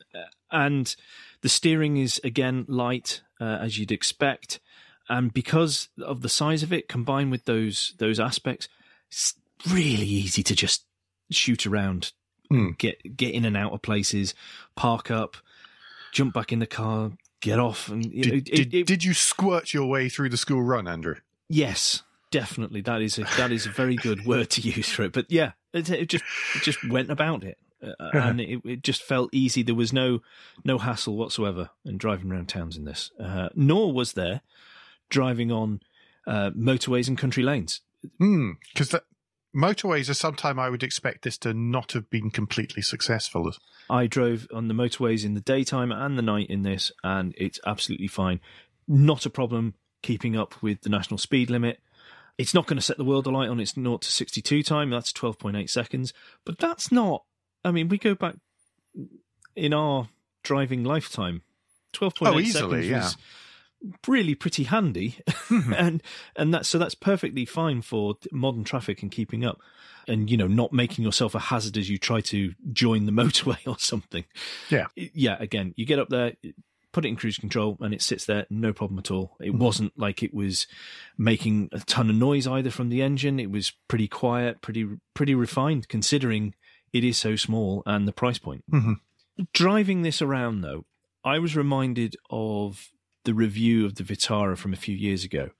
and 0.50 0.94
the 1.42 1.48
steering 1.48 1.96
is 1.96 2.20
again 2.24 2.64
light 2.68 3.22
uh, 3.40 3.58
as 3.60 3.78
you'd 3.78 3.92
expect, 3.92 4.60
and 5.08 5.32
because 5.32 5.88
of 6.00 6.22
the 6.22 6.28
size 6.28 6.62
of 6.62 6.72
it, 6.72 6.88
combined 6.88 7.30
with 7.30 7.44
those 7.44 7.94
those 7.98 8.18
aspects, 8.18 8.68
it's 9.08 9.34
really 9.68 10.06
easy 10.06 10.42
to 10.42 10.54
just 10.54 10.84
shoot 11.30 11.66
around, 11.66 12.12
mm. 12.50 12.76
get 12.78 13.16
get 13.16 13.34
in 13.34 13.44
and 13.44 13.56
out 13.56 13.72
of 13.72 13.82
places, 13.82 14.34
park 14.74 15.10
up, 15.10 15.36
jump 16.12 16.34
back 16.34 16.52
in 16.52 16.58
the 16.58 16.66
car, 16.66 17.12
get 17.42 17.58
off. 17.58 17.88
And 17.88 18.10
did, 18.10 18.32
it, 18.32 18.44
did, 18.44 18.74
it, 18.74 18.86
did 18.86 19.04
you 19.04 19.12
squirt 19.12 19.74
your 19.74 19.86
way 19.86 20.08
through 20.08 20.30
the 20.30 20.38
school 20.38 20.62
run, 20.62 20.88
Andrew? 20.88 21.16
Yes, 21.48 22.02
definitely. 22.30 22.80
That 22.80 23.02
is 23.02 23.18
a 23.18 23.24
that 23.36 23.52
is 23.52 23.66
a 23.66 23.70
very 23.70 23.96
good 23.96 24.24
word 24.26 24.48
to 24.50 24.62
use 24.62 24.88
for 24.88 25.02
it. 25.02 25.12
But 25.12 25.30
yeah, 25.30 25.52
it, 25.74 25.90
it 25.90 26.08
just 26.08 26.24
it 26.56 26.62
just 26.62 26.88
went 26.88 27.10
about 27.10 27.44
it, 27.44 27.58
uh, 27.82 27.92
and 28.14 28.40
it, 28.40 28.62
it 28.64 28.82
just 28.82 29.02
felt 29.02 29.28
easy. 29.34 29.62
There 29.62 29.74
was 29.74 29.92
no 29.92 30.20
no 30.64 30.78
hassle 30.78 31.16
whatsoever 31.16 31.68
in 31.84 31.98
driving 31.98 32.32
around 32.32 32.48
towns 32.48 32.78
in 32.78 32.84
this. 32.84 33.10
Uh, 33.20 33.50
nor 33.54 33.92
was 33.92 34.14
there 34.14 34.40
driving 35.10 35.52
on 35.52 35.80
uh, 36.26 36.50
motorways 36.50 37.08
and 37.08 37.18
country 37.18 37.42
lanes. 37.42 37.82
Because 38.18 38.90
hmm, 38.90 38.96
motorways 39.54 40.08
are 40.08 40.14
sometime 40.14 40.58
I 40.58 40.70
would 40.70 40.82
expect 40.82 41.22
this 41.22 41.38
to 41.38 41.54
not 41.54 41.92
have 41.92 42.08
been 42.10 42.30
completely 42.30 42.82
successful. 42.82 43.52
I 43.90 44.06
drove 44.06 44.46
on 44.52 44.68
the 44.68 44.74
motorways 44.74 45.24
in 45.24 45.34
the 45.34 45.40
daytime 45.40 45.92
and 45.92 46.16
the 46.16 46.22
night 46.22 46.48
in 46.48 46.62
this, 46.62 46.92
and 47.02 47.34
it's 47.36 47.60
absolutely 47.66 48.08
fine. 48.08 48.40
Not 48.88 49.26
a 49.26 49.30
problem 49.30 49.74
keeping 50.02 50.36
up 50.36 50.62
with 50.62 50.82
the 50.82 50.90
national 50.90 51.18
speed 51.18 51.50
limit. 51.50 51.80
It's 52.38 52.54
not 52.54 52.66
going 52.66 52.78
to 52.78 52.82
set 52.82 52.96
the 52.96 53.04
world 53.04 53.26
alight 53.26 53.50
on 53.50 53.60
its 53.60 53.74
0 53.74 53.98
to 53.98 54.10
62 54.10 54.62
time. 54.62 54.90
That's 54.90 55.12
12.8 55.12 55.68
seconds. 55.68 56.12
But 56.44 56.58
that's 56.58 56.90
not, 56.90 57.24
I 57.64 57.70
mean, 57.70 57.88
we 57.88 57.98
go 57.98 58.14
back 58.14 58.36
in 59.54 59.74
our 59.74 60.08
driving 60.42 60.82
lifetime. 60.82 61.42
12.8 61.92 62.32
oh, 62.34 62.40
easily, 62.40 62.88
seconds 62.88 63.16
yeah. 63.18 63.22
Really 64.06 64.34
pretty 64.34 64.64
handy, 64.64 65.16
mm-hmm. 65.26 65.72
and 65.76 66.02
and 66.36 66.52
that 66.54 66.66
so 66.66 66.78
that's 66.78 66.94
perfectly 66.94 67.44
fine 67.44 67.82
for 67.82 68.16
modern 68.30 68.64
traffic 68.64 69.02
and 69.02 69.10
keeping 69.10 69.44
up, 69.44 69.60
and 70.06 70.30
you 70.30 70.36
know 70.36 70.46
not 70.46 70.72
making 70.72 71.04
yourself 71.04 71.34
a 71.34 71.38
hazard 71.38 71.76
as 71.76 71.88
you 71.88 71.98
try 71.98 72.20
to 72.20 72.54
join 72.72 73.06
the 73.06 73.12
motorway 73.22 73.58
or 73.66 73.78
something. 73.78 74.24
Yeah, 74.70 74.86
yeah. 74.94 75.36
Again, 75.38 75.74
you 75.76 75.86
get 75.86 75.98
up 75.98 76.08
there, 76.08 76.32
put 76.92 77.04
it 77.04 77.08
in 77.08 77.16
cruise 77.16 77.38
control, 77.38 77.76
and 77.80 77.92
it 77.94 78.02
sits 78.02 78.24
there, 78.26 78.46
no 78.50 78.72
problem 78.72 78.98
at 78.98 79.10
all. 79.10 79.36
It 79.40 79.50
mm-hmm. 79.50 79.58
wasn't 79.58 79.98
like 79.98 80.22
it 80.22 80.34
was 80.34 80.66
making 81.18 81.68
a 81.72 81.80
ton 81.80 82.10
of 82.10 82.16
noise 82.16 82.46
either 82.46 82.70
from 82.70 82.88
the 82.88 83.02
engine. 83.02 83.40
It 83.40 83.50
was 83.50 83.72
pretty 83.88 84.08
quiet, 84.08 84.62
pretty 84.62 84.88
pretty 85.14 85.34
refined 85.34 85.88
considering 85.88 86.54
it 86.92 87.04
is 87.04 87.16
so 87.16 87.36
small 87.36 87.82
and 87.86 88.06
the 88.06 88.12
price 88.12 88.38
point. 88.38 88.64
Mm-hmm. 88.70 88.92
Driving 89.52 90.02
this 90.02 90.20
around 90.20 90.60
though, 90.60 90.84
I 91.24 91.38
was 91.38 91.56
reminded 91.56 92.16
of 92.30 92.90
the 93.24 93.34
review 93.34 93.86
of 93.86 93.94
the 93.96 94.04
Vitara 94.04 94.56
from 94.56 94.72
a 94.72 94.76
few 94.76 94.96
years 94.96 95.24
ago. 95.24 95.50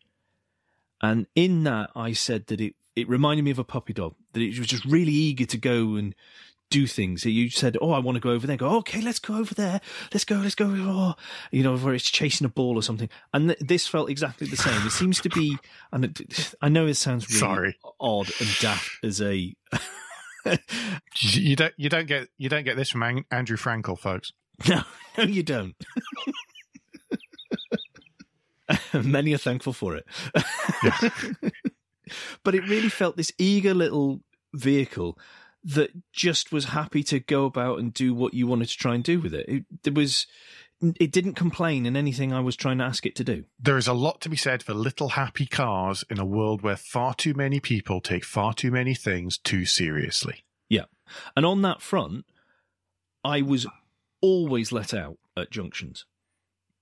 And 1.00 1.26
in 1.34 1.64
that, 1.64 1.90
I 1.96 2.12
said 2.12 2.46
that 2.46 2.60
it, 2.60 2.74
it 2.94 3.08
reminded 3.08 3.42
me 3.44 3.50
of 3.50 3.58
a 3.58 3.64
puppy 3.64 3.92
dog, 3.92 4.14
that 4.32 4.40
it 4.40 4.58
was 4.58 4.68
just 4.68 4.84
really 4.84 5.12
eager 5.12 5.46
to 5.46 5.58
go 5.58 5.96
and 5.96 6.14
do 6.70 6.86
things. 6.86 7.24
You 7.24 7.50
said, 7.50 7.76
Oh, 7.80 7.90
I 7.92 7.98
want 7.98 8.16
to 8.16 8.20
go 8.20 8.30
over 8.30 8.46
there. 8.46 8.56
Go, 8.56 8.76
okay, 8.78 9.00
let's 9.00 9.18
go 9.18 9.36
over 9.36 9.54
there. 9.54 9.80
Let's 10.12 10.24
go, 10.24 10.36
let's 10.36 10.54
go. 10.54 10.66
Oh, 10.68 11.14
you 11.50 11.62
know, 11.62 11.76
where 11.76 11.94
it's 11.94 12.10
chasing 12.10 12.44
a 12.44 12.48
ball 12.48 12.76
or 12.76 12.82
something. 12.82 13.08
And 13.34 13.48
th- 13.48 13.58
this 13.60 13.86
felt 13.86 14.10
exactly 14.10 14.46
the 14.48 14.56
same. 14.56 14.86
It 14.86 14.90
seems 14.90 15.20
to 15.20 15.28
be, 15.28 15.58
and 15.92 16.04
it, 16.04 16.54
I 16.62 16.68
know 16.68 16.86
it 16.86 16.94
sounds 16.94 17.28
really 17.28 17.40
Sorry. 17.40 17.78
odd 18.00 18.30
and 18.40 18.48
daft 18.60 18.90
as 19.04 19.20
a. 19.20 19.54
you 21.20 21.56
don't, 21.56 21.74
you 21.76 21.88
don't 21.88 22.06
get, 22.06 22.28
you 22.38 22.48
don't 22.48 22.64
get 22.64 22.76
this 22.76 22.90
from 22.90 23.24
Andrew 23.30 23.56
Frankel, 23.56 23.98
folks. 23.98 24.32
No, 24.68 24.82
no, 25.18 25.24
you 25.24 25.42
don't. 25.42 25.74
Many 28.92 29.34
are 29.34 29.38
thankful 29.38 29.72
for 29.72 29.96
it. 29.96 30.06
but 32.42 32.54
it 32.54 32.68
really 32.68 32.88
felt 32.88 33.16
this 33.16 33.32
eager 33.38 33.74
little 33.74 34.20
vehicle 34.52 35.18
that 35.64 35.90
just 36.12 36.52
was 36.52 36.66
happy 36.66 37.02
to 37.04 37.20
go 37.20 37.44
about 37.44 37.78
and 37.78 37.94
do 37.94 38.12
what 38.14 38.34
you 38.34 38.46
wanted 38.46 38.68
to 38.68 38.76
try 38.76 38.94
and 38.94 39.04
do 39.04 39.20
with 39.20 39.34
it. 39.34 39.48
It, 39.48 39.64
it 39.84 39.94
was 39.94 40.26
it 40.98 41.12
didn't 41.12 41.34
complain 41.34 41.86
in 41.86 41.96
anything 41.96 42.32
I 42.32 42.40
was 42.40 42.56
trying 42.56 42.78
to 42.78 42.84
ask 42.84 43.06
it 43.06 43.14
to 43.16 43.24
do. 43.24 43.44
There 43.60 43.76
is 43.76 43.86
a 43.86 43.92
lot 43.92 44.20
to 44.22 44.28
be 44.28 44.36
said 44.36 44.64
for 44.64 44.74
little 44.74 45.10
happy 45.10 45.46
cars 45.46 46.04
in 46.10 46.18
a 46.18 46.24
world 46.24 46.62
where 46.62 46.76
far 46.76 47.14
too 47.14 47.34
many 47.34 47.60
people 47.60 48.00
take 48.00 48.24
far 48.24 48.52
too 48.52 48.72
many 48.72 48.94
things 48.94 49.38
too 49.38 49.64
seriously. 49.64 50.44
Yeah. 50.68 50.86
And 51.36 51.46
on 51.46 51.62
that 51.62 51.82
front, 51.82 52.24
I 53.24 53.42
was 53.42 53.66
always 54.20 54.72
let 54.72 54.92
out 54.92 55.18
at 55.36 55.50
junctions. 55.50 56.04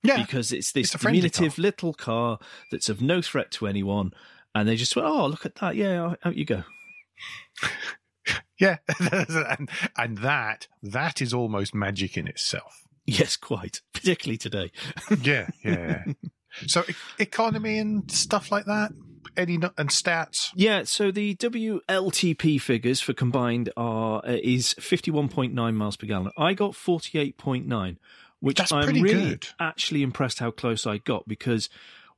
Yeah, 0.02 0.22
because 0.22 0.52
it's 0.52 0.72
this 0.72 0.94
it's 0.94 1.02
diminutive 1.02 1.56
car. 1.56 1.62
little 1.62 1.94
car 1.94 2.38
that's 2.70 2.88
of 2.88 3.02
no 3.02 3.20
threat 3.20 3.50
to 3.52 3.66
anyone, 3.66 4.12
and 4.54 4.68
they 4.68 4.76
just 4.76 4.96
went, 4.96 5.06
"Oh, 5.08 5.26
look 5.26 5.44
at 5.44 5.56
that! 5.56 5.76
Yeah, 5.76 6.14
out 6.24 6.36
you 6.36 6.44
go." 6.44 6.64
yeah, 8.58 8.78
and 9.00 9.70
and 9.96 10.18
that 10.18 10.68
that 10.82 11.20
is 11.20 11.34
almost 11.34 11.74
magic 11.74 12.16
in 12.16 12.26
itself. 12.26 12.84
Yes, 13.06 13.36
quite, 13.36 13.80
particularly 13.92 14.38
today. 14.38 14.72
yeah, 15.22 15.48
yeah. 15.64 16.04
So 16.66 16.84
economy 17.18 17.78
and 17.78 18.10
stuff 18.10 18.50
like 18.50 18.64
that. 18.66 18.92
Any 19.36 19.54
and 19.54 19.90
stats? 19.90 20.50
Yeah. 20.54 20.84
So 20.84 21.10
the 21.10 21.36
WLTP 21.36 22.60
figures 22.60 23.00
for 23.00 23.12
combined 23.12 23.70
are 23.76 24.22
uh, 24.26 24.38
is 24.42 24.72
fifty 24.74 25.10
one 25.10 25.28
point 25.28 25.54
nine 25.54 25.76
miles 25.76 25.96
per 25.96 26.06
gallon. 26.06 26.32
I 26.36 26.54
got 26.54 26.74
forty 26.74 27.18
eight 27.18 27.36
point 27.36 27.66
nine 27.66 27.98
which 28.40 28.58
That's 28.58 28.72
I'm 28.72 28.86
really 28.88 29.02
good. 29.02 29.48
actually 29.58 30.02
impressed 30.02 30.38
how 30.38 30.50
close 30.50 30.86
I 30.86 30.98
got 30.98 31.28
because 31.28 31.68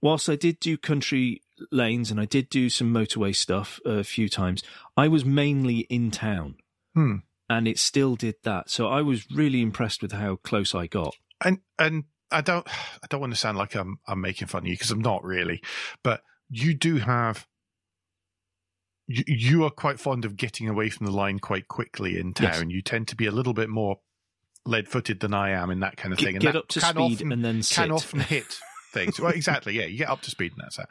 whilst 0.00 0.28
I 0.28 0.36
did 0.36 0.60
do 0.60 0.76
country 0.76 1.42
lanes 1.70 2.10
and 2.10 2.20
I 2.20 2.24
did 2.24 2.48
do 2.48 2.68
some 2.68 2.92
motorway 2.92 3.34
stuff 3.34 3.80
a 3.84 4.02
few 4.04 4.28
times, 4.28 4.62
I 4.96 5.08
was 5.08 5.24
mainly 5.24 5.80
in 5.90 6.10
town. 6.10 6.56
Hmm. 6.94 7.16
and 7.48 7.66
it 7.66 7.78
still 7.78 8.16
did 8.16 8.36
that. 8.44 8.68
So 8.68 8.86
I 8.86 9.00
was 9.02 9.30
really 9.30 9.62
impressed 9.62 10.02
with 10.02 10.12
how 10.12 10.36
close 10.36 10.74
I 10.74 10.86
got. 10.86 11.14
And 11.42 11.58
and 11.78 12.04
I 12.30 12.40
don't 12.40 12.66
I 13.02 13.06
don't 13.08 13.20
want 13.20 13.32
to 13.32 13.38
sound 13.38 13.58
like 13.58 13.74
I'm 13.74 13.98
I'm 14.06 14.20
making 14.20 14.48
fun 14.48 14.62
of 14.62 14.68
you 14.68 14.74
because 14.74 14.90
I'm 14.90 15.00
not 15.00 15.24
really, 15.24 15.62
but 16.02 16.22
you 16.50 16.74
do 16.74 16.96
have. 16.98 17.46
You, 19.08 19.24
you 19.26 19.64
are 19.64 19.70
quite 19.70 19.98
fond 19.98 20.24
of 20.24 20.36
getting 20.36 20.68
away 20.68 20.88
from 20.88 21.06
the 21.06 21.12
line 21.12 21.40
quite 21.40 21.66
quickly 21.68 22.18
in 22.18 22.34
town. 22.34 22.70
Yes. 22.70 22.74
You 22.74 22.82
tend 22.82 23.08
to 23.08 23.16
be 23.16 23.26
a 23.26 23.32
little 23.32 23.52
bit 23.52 23.68
more 23.68 23.98
lead-footed 24.66 25.20
than 25.20 25.34
I 25.34 25.50
am 25.50 25.70
in 25.70 25.80
that 25.80 25.96
kind 25.96 26.12
of 26.12 26.18
thing. 26.18 26.36
And 26.36 26.40
get 26.42 26.56
up 26.56 26.68
to 26.68 26.80
speed 26.80 26.96
often- 27.14 27.32
and 27.32 27.44
then 27.44 27.62
can 27.62 27.90
often 27.90 28.20
hit 28.20 28.58
things. 28.92 29.18
well, 29.20 29.32
exactly. 29.32 29.74
Yeah, 29.78 29.86
you 29.86 29.98
get 29.98 30.08
up 30.10 30.20
to 30.22 30.30
speed, 30.30 30.52
and 30.52 30.60
that's 30.64 30.76
that. 30.76 30.88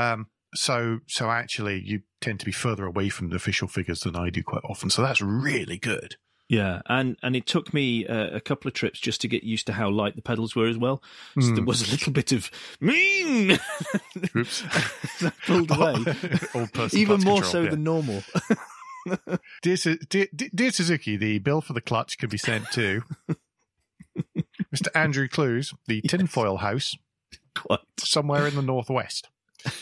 Um, 0.00 0.26
so, 0.54 1.00
so 1.08 1.30
actually, 1.30 1.82
you 1.84 2.02
tend 2.20 2.38
to 2.40 2.46
be 2.46 2.52
further 2.52 2.84
away 2.86 3.08
from 3.08 3.30
the 3.30 3.36
official 3.36 3.66
figures 3.68 4.00
than 4.00 4.14
I 4.16 4.30
do 4.30 4.42
quite 4.42 4.62
often. 4.68 4.88
So 4.90 5.02
that's 5.02 5.20
really 5.20 5.78
good. 5.78 6.16
Yeah, 6.46 6.82
and 6.86 7.16
and 7.22 7.34
it 7.34 7.46
took 7.46 7.72
me 7.72 8.06
uh, 8.06 8.28
a 8.36 8.40
couple 8.40 8.68
of 8.68 8.74
trips 8.74 9.00
just 9.00 9.22
to 9.22 9.28
get 9.28 9.44
used 9.44 9.66
to 9.66 9.72
how 9.72 9.88
light 9.88 10.14
the 10.14 10.20
pedals 10.20 10.54
were 10.54 10.66
as 10.68 10.76
well. 10.76 11.02
So 11.40 11.46
Hmm. 11.48 11.54
there 11.54 11.64
was 11.64 11.88
a 11.88 11.90
little 11.90 12.12
bit 12.12 12.32
of 12.32 12.50
mean 12.82 13.58
Oops. 14.36 14.62
Pulled 15.46 15.70
away, 15.76 15.94
even 16.92 17.22
more 17.22 17.40
control, 17.40 17.42
so 17.42 17.62
yeah. 17.62 17.70
than 17.70 17.82
normal. 17.82 18.22
Dear, 19.62 19.76
dear, 20.08 20.26
dear 20.54 20.70
Suzuki, 20.70 21.16
the 21.16 21.38
bill 21.38 21.60
for 21.60 21.72
the 21.72 21.80
clutch 21.80 22.18
can 22.18 22.28
be 22.28 22.38
sent 22.38 22.70
to 22.72 23.02
Mr. 24.74 24.88
Andrew 24.94 25.28
Clues, 25.28 25.74
the 25.86 26.00
tinfoil 26.02 26.58
house, 26.58 26.96
Quite. 27.54 27.80
somewhere 27.98 28.46
in 28.46 28.54
the 28.54 28.62
northwest. 28.62 29.28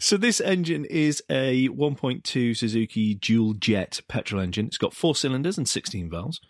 So 0.00 0.16
this 0.18 0.40
engine 0.40 0.84
is 0.84 1.22
a 1.30 1.68
1.2 1.68 2.56
Suzuki 2.56 3.14
dual 3.14 3.54
jet 3.54 4.00
petrol 4.06 4.42
engine. 4.42 4.66
It's 4.66 4.76
got 4.76 4.92
four 4.92 5.14
cylinders 5.14 5.56
and 5.56 5.66
16 5.66 6.10
valves. 6.10 6.40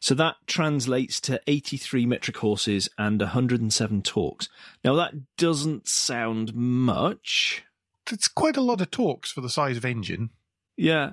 So 0.00 0.14
that 0.14 0.36
translates 0.46 1.20
to 1.22 1.40
83 1.46 2.06
metric 2.06 2.38
horses 2.38 2.88
and 2.96 3.20
107 3.20 4.02
torques. 4.02 4.48
Now 4.82 4.94
that 4.94 5.36
doesn't 5.36 5.88
sound 5.88 6.54
much. 6.54 7.64
It's 8.10 8.28
quite 8.28 8.56
a 8.56 8.62
lot 8.62 8.80
of 8.80 8.90
torques 8.90 9.30
for 9.30 9.42
the 9.42 9.50
size 9.50 9.76
of 9.76 9.84
engine. 9.84 10.30
Yeah. 10.76 11.12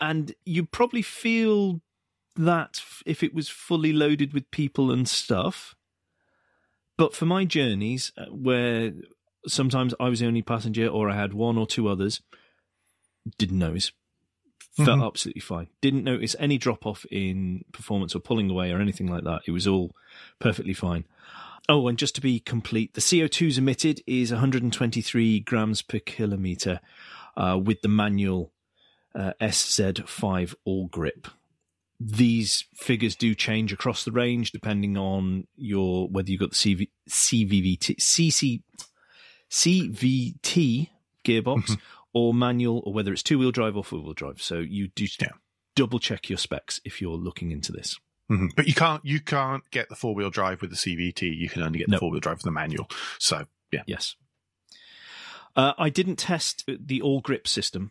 And 0.00 0.34
you 0.44 0.64
probably 0.64 1.02
feel 1.02 1.80
that 2.36 2.80
if 3.04 3.22
it 3.22 3.34
was 3.34 3.48
fully 3.48 3.92
loaded 3.92 4.32
with 4.32 4.50
people 4.50 4.90
and 4.92 5.08
stuff. 5.08 5.74
But 6.96 7.14
for 7.14 7.26
my 7.26 7.44
journeys, 7.44 8.12
uh, 8.16 8.26
where 8.26 8.92
sometimes 9.46 9.94
I 9.98 10.08
was 10.08 10.20
the 10.20 10.26
only 10.26 10.42
passenger 10.42 10.86
or 10.88 11.10
I 11.10 11.16
had 11.16 11.32
one 11.32 11.56
or 11.58 11.66
two 11.66 11.88
others, 11.88 12.20
didn't 13.38 13.58
notice. 13.58 13.92
Felt 14.76 15.00
Mhm. 15.00 15.06
absolutely 15.06 15.40
fine. 15.40 15.68
Didn't 15.80 16.04
notice 16.04 16.36
any 16.38 16.58
drop 16.58 16.86
off 16.86 17.04
in 17.10 17.64
performance 17.72 18.14
or 18.14 18.20
pulling 18.20 18.48
away 18.50 18.70
or 18.70 18.80
anything 18.80 19.08
like 19.08 19.24
that. 19.24 19.42
It 19.46 19.50
was 19.50 19.66
all 19.66 19.94
perfectly 20.38 20.74
fine. 20.74 21.04
Oh, 21.68 21.88
and 21.88 21.98
just 21.98 22.14
to 22.14 22.20
be 22.20 22.38
complete, 22.40 22.94
the 22.94 23.00
CO2s 23.00 23.58
emitted 23.58 24.02
is 24.06 24.30
123 24.32 25.40
grams 25.40 25.82
per 25.82 25.98
kilometre 25.98 26.80
uh, 27.36 27.58
with 27.62 27.82
the 27.82 27.88
manual 27.88 28.52
uh, 29.14 29.32
SZ5 29.40 30.54
all 30.64 30.86
grip. 30.88 31.28
These 32.00 32.64
figures 32.74 33.16
do 33.16 33.34
change 33.34 33.72
across 33.72 34.04
the 34.04 34.12
range 34.12 34.52
depending 34.52 34.96
on 34.96 35.46
your 35.56 36.08
whether 36.08 36.30
you've 36.30 36.40
got 36.40 36.50
the 36.50 36.56
CV, 36.56 36.88
CVVT, 37.10 37.96
CC, 37.96 38.62
CVT 39.50 40.88
gearbox 41.24 41.76
or 42.12 42.32
manual, 42.32 42.82
or 42.86 42.92
whether 42.92 43.12
it's 43.12 43.22
two 43.22 43.38
wheel 43.38 43.50
drive 43.50 43.76
or 43.76 43.82
four 43.84 44.00
wheel 44.00 44.12
drive. 44.14 44.40
So 44.40 44.58
you 44.58 44.88
do 44.88 45.06
Yeah. 45.20 45.28
double 45.74 45.98
check 45.98 46.28
your 46.28 46.38
specs 46.38 46.80
if 46.84 47.00
you're 47.00 47.16
looking 47.16 47.50
into 47.50 47.72
this. 47.72 47.98
Mhm. 48.30 48.54
But 48.54 48.66
you 48.68 48.74
can't 48.74 49.04
you 49.04 49.20
can't 49.20 49.68
get 49.70 49.88
the 49.88 49.96
four 49.96 50.14
wheel 50.14 50.30
drive 50.30 50.60
with 50.60 50.70
the 50.70 50.76
CVT. 50.76 51.34
You 51.34 51.48
can 51.48 51.62
only 51.62 51.78
get 51.80 51.88
the 51.88 51.92
No. 51.92 51.98
four 51.98 52.10
wheel 52.10 52.20
drive 52.20 52.36
with 52.38 52.44
the 52.44 52.50
manual. 52.52 52.88
So 53.18 53.46
yeah, 53.72 53.82
Yes. 53.86 54.14
Uh, 55.56 55.72
I 55.76 55.90
didn't 55.90 56.16
test 56.16 56.64
the 56.68 57.02
all 57.02 57.20
grip 57.20 57.48
system. 57.48 57.90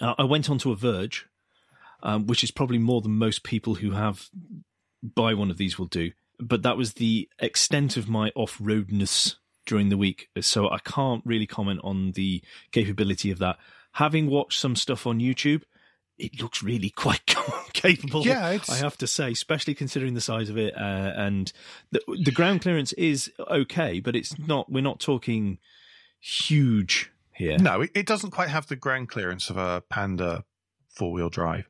Uh, 0.00 0.14
I 0.18 0.24
went 0.24 0.48
onto 0.50 0.70
a 0.72 0.76
Verge, 0.76 1.26
um, 2.02 2.26
which 2.26 2.42
is 2.42 2.50
probably 2.50 2.78
more 2.78 3.00
than 3.00 3.16
most 3.18 3.42
people 3.42 3.76
who 3.76 3.90
have 3.92 4.28
buy 5.02 5.34
one 5.34 5.50
of 5.50 5.56
these 5.58 5.78
will 5.78 5.86
do. 5.86 6.12
But 6.38 6.62
that 6.62 6.76
was 6.76 6.94
the 6.94 7.28
extent 7.38 7.96
of 7.96 8.08
my 8.08 8.30
off 8.34 8.56
roadness 8.60 9.36
during 9.66 9.90
the 9.90 9.96
week, 9.98 10.28
so 10.40 10.70
I 10.70 10.78
can't 10.78 11.22
really 11.26 11.46
comment 11.46 11.80
on 11.84 12.12
the 12.12 12.42
capability 12.72 13.30
of 13.30 13.38
that. 13.38 13.58
Having 13.92 14.28
watched 14.30 14.58
some 14.58 14.74
stuff 14.74 15.06
on 15.06 15.18
YouTube, 15.20 15.62
it 16.18 16.40
looks 16.40 16.62
really 16.62 16.90
quite 16.96 17.26
capable. 17.74 18.26
Yeah, 18.26 18.52
it's- 18.52 18.70
I 18.70 18.76
have 18.78 18.96
to 18.98 19.06
say, 19.06 19.30
especially 19.32 19.74
considering 19.74 20.14
the 20.14 20.20
size 20.20 20.48
of 20.48 20.56
it, 20.56 20.74
uh, 20.76 21.12
and 21.14 21.52
the, 21.92 22.00
the 22.24 22.30
ground 22.32 22.62
clearance 22.62 22.92
is 22.94 23.30
okay, 23.48 24.00
but 24.00 24.16
it's 24.16 24.38
not. 24.38 24.70
We're 24.72 24.82
not 24.82 24.98
talking 25.00 25.58
huge 26.20 27.10
here. 27.40 27.58
no, 27.58 27.80
it, 27.82 27.90
it 27.94 28.06
doesn't 28.06 28.30
quite 28.30 28.48
have 28.48 28.66
the 28.68 28.76
ground 28.76 29.08
clearance 29.08 29.50
of 29.50 29.56
a 29.56 29.82
Panda 29.88 30.44
four 30.88 31.12
wheel 31.12 31.28
drive. 31.30 31.68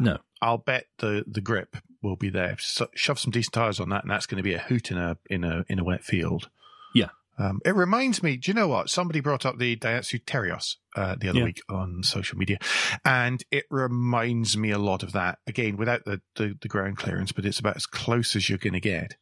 No. 0.00 0.18
I'll 0.40 0.58
bet 0.58 0.86
the 0.98 1.24
the 1.26 1.40
grip 1.40 1.76
will 2.02 2.16
be 2.16 2.30
there. 2.30 2.56
So, 2.58 2.88
shove 2.94 3.20
some 3.20 3.30
decent 3.30 3.54
tires 3.54 3.78
on 3.78 3.90
that, 3.90 4.02
and 4.02 4.10
that's 4.10 4.26
going 4.26 4.38
to 4.38 4.42
be 4.42 4.54
a 4.54 4.58
hoot 4.58 4.90
in 4.90 4.98
a 4.98 5.16
in 5.30 5.44
a 5.44 5.64
in 5.68 5.78
a 5.78 5.84
wet 5.84 6.02
field. 6.02 6.48
Yeah. 6.94 7.10
Um, 7.38 7.60
it 7.64 7.74
reminds 7.74 8.22
me. 8.22 8.36
Do 8.36 8.50
you 8.50 8.54
know 8.54 8.68
what? 8.68 8.90
Somebody 8.90 9.20
brought 9.20 9.46
up 9.46 9.58
the 9.58 9.76
Daihatsu 9.76 10.24
Terios 10.24 10.76
uh, 10.96 11.14
the 11.18 11.28
other 11.30 11.38
Yeah. 11.38 11.44
week 11.44 11.62
on 11.68 12.02
social 12.02 12.36
media, 12.38 12.58
and 13.04 13.42
it 13.50 13.64
reminds 13.70 14.56
me 14.56 14.70
a 14.72 14.78
lot 14.78 15.02
of 15.02 15.12
that. 15.12 15.38
Again, 15.46 15.76
without 15.76 16.04
the 16.04 16.20
the, 16.34 16.58
the 16.60 16.68
ground 16.68 16.96
clearance, 16.98 17.30
but 17.32 17.46
it's 17.46 17.60
about 17.60 17.76
as 17.76 17.86
close 17.86 18.34
as 18.36 18.48
you're 18.48 18.58
going 18.58 18.72
to 18.74 18.80
get 18.80 19.14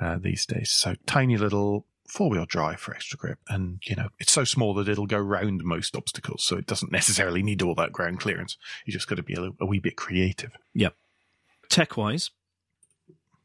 uh, 0.00 0.18
these 0.20 0.46
days. 0.46 0.70
So 0.70 0.94
tiny 1.06 1.36
little 1.36 1.86
four 2.08 2.28
wheel 2.30 2.44
drive 2.46 2.80
for 2.80 2.94
extra 2.94 3.16
grip, 3.18 3.38
and 3.48 3.80
you 3.84 3.96
know 3.96 4.08
it's 4.18 4.32
so 4.32 4.44
small 4.44 4.74
that 4.74 4.88
it'll 4.88 5.06
go 5.06 5.18
round 5.18 5.62
most 5.64 5.96
obstacles, 5.96 6.44
so 6.44 6.56
it 6.56 6.66
doesn't 6.66 6.92
necessarily 6.92 7.42
need 7.42 7.62
all 7.62 7.74
that 7.76 7.92
ground 7.92 8.20
clearance. 8.20 8.56
You 8.84 8.92
just 8.92 9.08
got 9.08 9.16
to 9.16 9.22
be 9.22 9.34
a, 9.34 9.40
little- 9.40 9.56
a 9.60 9.66
wee 9.66 9.78
bit 9.80 9.96
creative. 9.96 10.52
Yeah. 10.74 10.90
Tech 11.68 11.96
wise. 11.96 12.30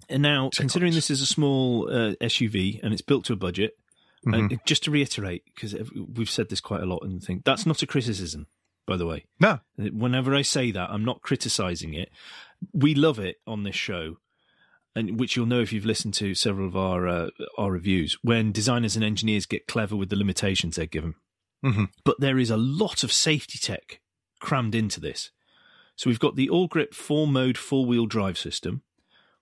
And 0.10 0.22
now, 0.24 0.50
considering 0.56 0.91
Tech-wise. 0.91 1.08
this 1.08 1.12
is 1.12 1.22
a 1.22 1.26
small 1.28 1.88
uh, 1.89 2.15
SUV 2.22 2.80
and 2.84 2.93
it's 2.93 3.02
built 3.02 3.26
to 3.26 3.34
a 3.34 3.36
budget, 3.36 3.78
Mhm. 4.26 4.38
and 4.52 4.60
just 4.65 4.84
to 4.86 4.91
reiterate, 4.91 5.43
because 5.45 5.76
we've 5.95 6.30
said 6.30 6.50
this 6.50 6.60
quite 6.60 6.82
a 6.82 6.86
lot 6.86 7.04
in 7.04 7.15
the 7.19 7.26
thing, 7.26 7.41
that's 7.45 7.65
not 7.65 7.82
a 7.84 7.88
criticism, 7.88 8.48
by 8.86 8.98
the 8.98 9.06
way. 9.06 9.26
No, 9.39 9.60
Whenever 9.78 10.34
I 10.36 10.41
say 10.41 10.72
that, 10.72 10.89
I'm 10.89 11.06
not 11.06 11.22
criticizing 11.22 11.93
it. 11.93 12.10
We 12.74 12.95
love 12.95 13.19
it 13.19 13.38
on 13.48 13.63
this 13.63 13.76
show, 13.76 14.17
and 14.99 15.19
which 15.19 15.35
you'll 15.35 15.45
know 15.45 15.62
if 15.62 15.71
you've 15.73 15.85
listened 15.85 16.13
to 16.15 16.35
several 16.35 16.67
of 16.67 16.75
our 16.75 17.07
uh, 17.07 17.29
our 17.57 17.71
reviews. 17.71 18.17
When 18.21 18.51
designers 18.51 18.95
and 18.95 19.03
engineers 19.05 19.45
get 19.45 19.67
clever 19.67 19.95
with 19.95 20.09
the 20.09 20.15
limitations 20.15 20.75
they're 20.75 20.85
given, 20.85 21.15
Mhm. 21.63 21.89
but 22.03 22.19
there 22.19 22.38
is 22.38 22.49
a 22.49 22.57
lot 22.57 23.03
of 23.03 23.12
safety 23.12 23.57
tech 23.57 24.01
crammed 24.39 24.75
into 24.75 24.99
this. 24.99 25.31
So 25.95 26.09
we've 26.09 26.19
got 26.19 26.35
the 26.35 26.49
all 26.49 26.67
grip 26.67 26.93
four 26.93 27.27
mode 27.27 27.57
four 27.57 27.85
wheel 27.85 28.05
drive 28.05 28.38
system. 28.38 28.83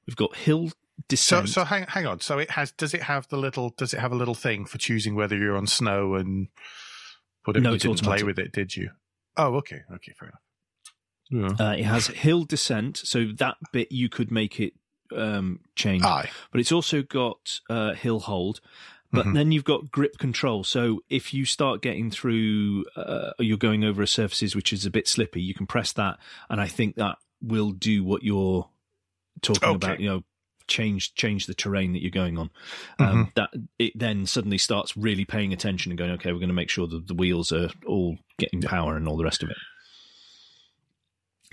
We've 0.07 0.15
got 0.15 0.35
hill 0.37 0.71
descent. 1.07 1.49
so 1.49 1.63
hang, 1.63 1.85
hang 1.87 2.07
on. 2.07 2.19
So 2.21 2.39
it 2.39 2.51
has. 2.51 2.71
Does 2.71 2.93
it 2.93 3.03
have 3.03 3.27
the 3.27 3.37
little? 3.37 3.69
Does 3.77 3.93
it 3.93 3.99
have 3.99 4.11
a 4.11 4.15
little 4.15 4.33
thing 4.35 4.65
for 4.65 4.77
choosing 4.77 5.13
whether 5.15 5.37
you're 5.37 5.55
on 5.57 5.67
snow 5.67 6.15
and 6.15 6.47
whatever? 7.43 7.63
No, 7.63 7.73
you 7.73 7.79
didn't 7.79 8.01
play 8.03 8.23
with 8.23 8.39
it, 8.39 8.51
did 8.51 8.75
you? 8.75 8.89
Oh, 9.37 9.55
okay, 9.57 9.81
okay, 9.93 10.13
fair 10.17 10.29
enough. 10.29 10.41
Yeah. 11.59 11.65
uh, 11.67 11.73
it 11.73 11.83
has 11.83 12.07
hill 12.07 12.45
descent, 12.45 12.97
so 12.97 13.25
that 13.37 13.57
bit 13.73 13.91
you 13.91 14.07
could 14.09 14.31
make 14.31 14.59
it 14.59 14.73
um, 15.15 15.59
change. 15.75 16.03
Aye. 16.03 16.29
but 16.51 16.59
it's 16.61 16.71
also 16.71 17.01
got 17.01 17.59
uh, 17.69 17.93
hill 17.93 18.19
hold. 18.19 18.61
But 19.11 19.25
Mhm. 19.27 19.33
then 19.35 19.51
you've 19.53 19.63
got 19.63 19.89
grip 19.89 20.17
control. 20.17 20.65
So 20.65 21.01
if 21.09 21.33
you 21.33 21.45
start 21.45 21.81
getting 21.81 22.11
through, 22.11 22.83
uh, 22.97 23.31
you're 23.39 23.57
going 23.57 23.85
over 23.85 24.01
a 24.01 24.07
surfaces 24.07 24.53
which 24.53 24.73
is 24.73 24.85
a 24.85 24.89
bit 24.91 25.07
slippy, 25.07 25.41
you 25.41 25.53
can 25.53 25.65
press 25.65 25.93
that, 25.93 26.17
and 26.49 26.59
I 26.59 26.67
think 26.67 26.95
that 26.95 27.17
will 27.41 27.71
do 27.71 28.03
what 28.03 28.23
you're 28.23 28.67
talking 29.41 29.69
Okay. 29.69 29.75
about. 29.75 29.99
You 30.01 30.09
know, 30.09 30.23
change 30.67 31.13
change 31.15 31.45
the 31.45 31.53
terrain 31.53 31.93
that 31.93 32.01
you're 32.01 32.11
going 32.11 32.37
on. 32.37 32.49
Um, 32.99 33.31
that 33.35 33.51
it 33.79 33.93
then 33.97 34.25
suddenly 34.25 34.57
starts 34.57 34.97
really 34.97 35.23
paying 35.23 35.53
attention 35.53 35.91
and 35.93 35.97
going, 35.97 36.11
okay, 36.11 36.33
we're 36.33 36.39
going 36.39 36.49
to 36.49 36.53
make 36.53 36.69
sure 36.69 36.87
that 36.87 37.07
the 37.07 37.13
wheels 37.13 37.53
are 37.53 37.69
all 37.85 38.17
getting 38.37 38.61
power 38.61 38.97
and 38.97 39.07
all 39.07 39.15
the 39.15 39.23
rest 39.23 39.41
of 39.43 39.49
it. 39.49 39.57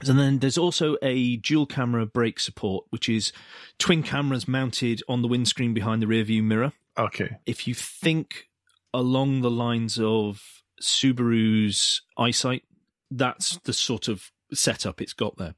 And 0.07 0.19
then 0.19 0.41
there's 0.41 0.59
also 0.59 0.97
a 1.03 1.37
dual 1.37 1.67
camera 1.67 2.05
brake 2.05 2.41
support, 2.41 2.85
which 2.91 3.09
is 3.09 3.33
twin 3.79 4.03
cameras 4.03 4.49
mounted 4.49 5.03
on 5.09 5.23
the 5.23 5.29
windscreen 5.29 5.73
behind 5.73 6.03
the 6.03 6.07
rearview 6.07 6.43
mirror. 6.43 6.73
Okay. 6.99 7.37
If 7.47 7.67
you 7.69 7.75
think 7.75 8.49
along 8.93 9.41
the 9.43 9.51
lines 9.51 9.99
of 9.99 10.63
Subaru's 10.83 12.03
eyesight, 12.19 12.65
that's 13.11 13.59
the 13.59 13.73
sort 13.73 14.09
of 14.09 14.31
setup 14.53 15.01
it's 15.01 15.13
got 15.13 15.37
there. 15.37 15.55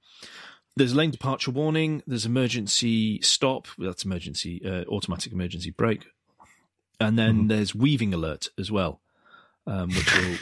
There's 0.76 0.94
lane 0.94 1.10
departure 1.10 1.50
warning. 1.50 2.02
There's 2.06 2.26
emergency 2.26 3.20
stop. 3.22 3.66
That's 3.78 4.04
emergency 4.04 4.62
uh, 4.64 4.84
automatic 4.84 5.32
emergency 5.32 5.70
brake, 5.70 6.06
and 7.00 7.18
then 7.18 7.44
Mhm. 7.44 7.48
there's 7.48 7.74
weaving 7.74 8.12
alert 8.12 8.48
as 8.58 8.70
well. 8.70 9.00
Um, 9.66 9.88
which 9.90 10.16
will 10.16 10.36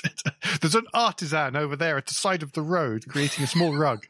There's 0.60 0.74
an 0.74 0.86
artisan 0.94 1.56
over 1.56 1.76
there 1.76 1.96
at 1.96 2.06
the 2.06 2.14
side 2.14 2.42
of 2.42 2.52
the 2.52 2.62
road 2.62 3.04
creating 3.08 3.44
a 3.44 3.46
small 3.46 3.76
rug. 3.76 4.06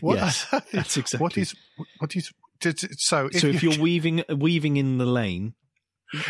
What, 0.00 0.16
Yes, 0.16 0.46
that's 0.72 0.96
exactly. 0.96 1.22
What 1.24 1.38
is 1.38 1.54
what 1.98 2.16
is 2.16 2.32
so? 2.98 3.26
If 3.26 3.40
so 3.40 3.46
if 3.48 3.62
you- 3.62 3.70
you're 3.70 3.80
weaving 3.80 4.24
weaving 4.34 4.76
in 4.76 4.98
the 4.98 5.06
lane, 5.06 5.54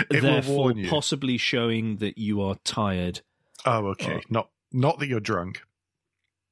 therefore 0.09 0.73
possibly 0.89 1.37
showing 1.37 1.97
that 1.97 2.19
you 2.19 2.41
are 2.43 2.57
tired. 2.65 3.21
oh, 3.67 3.87
okay, 3.89 4.23
not 4.31 4.51
not 4.73 4.99
that 5.01 5.09
you're 5.09 5.21
drunk. 5.21 5.63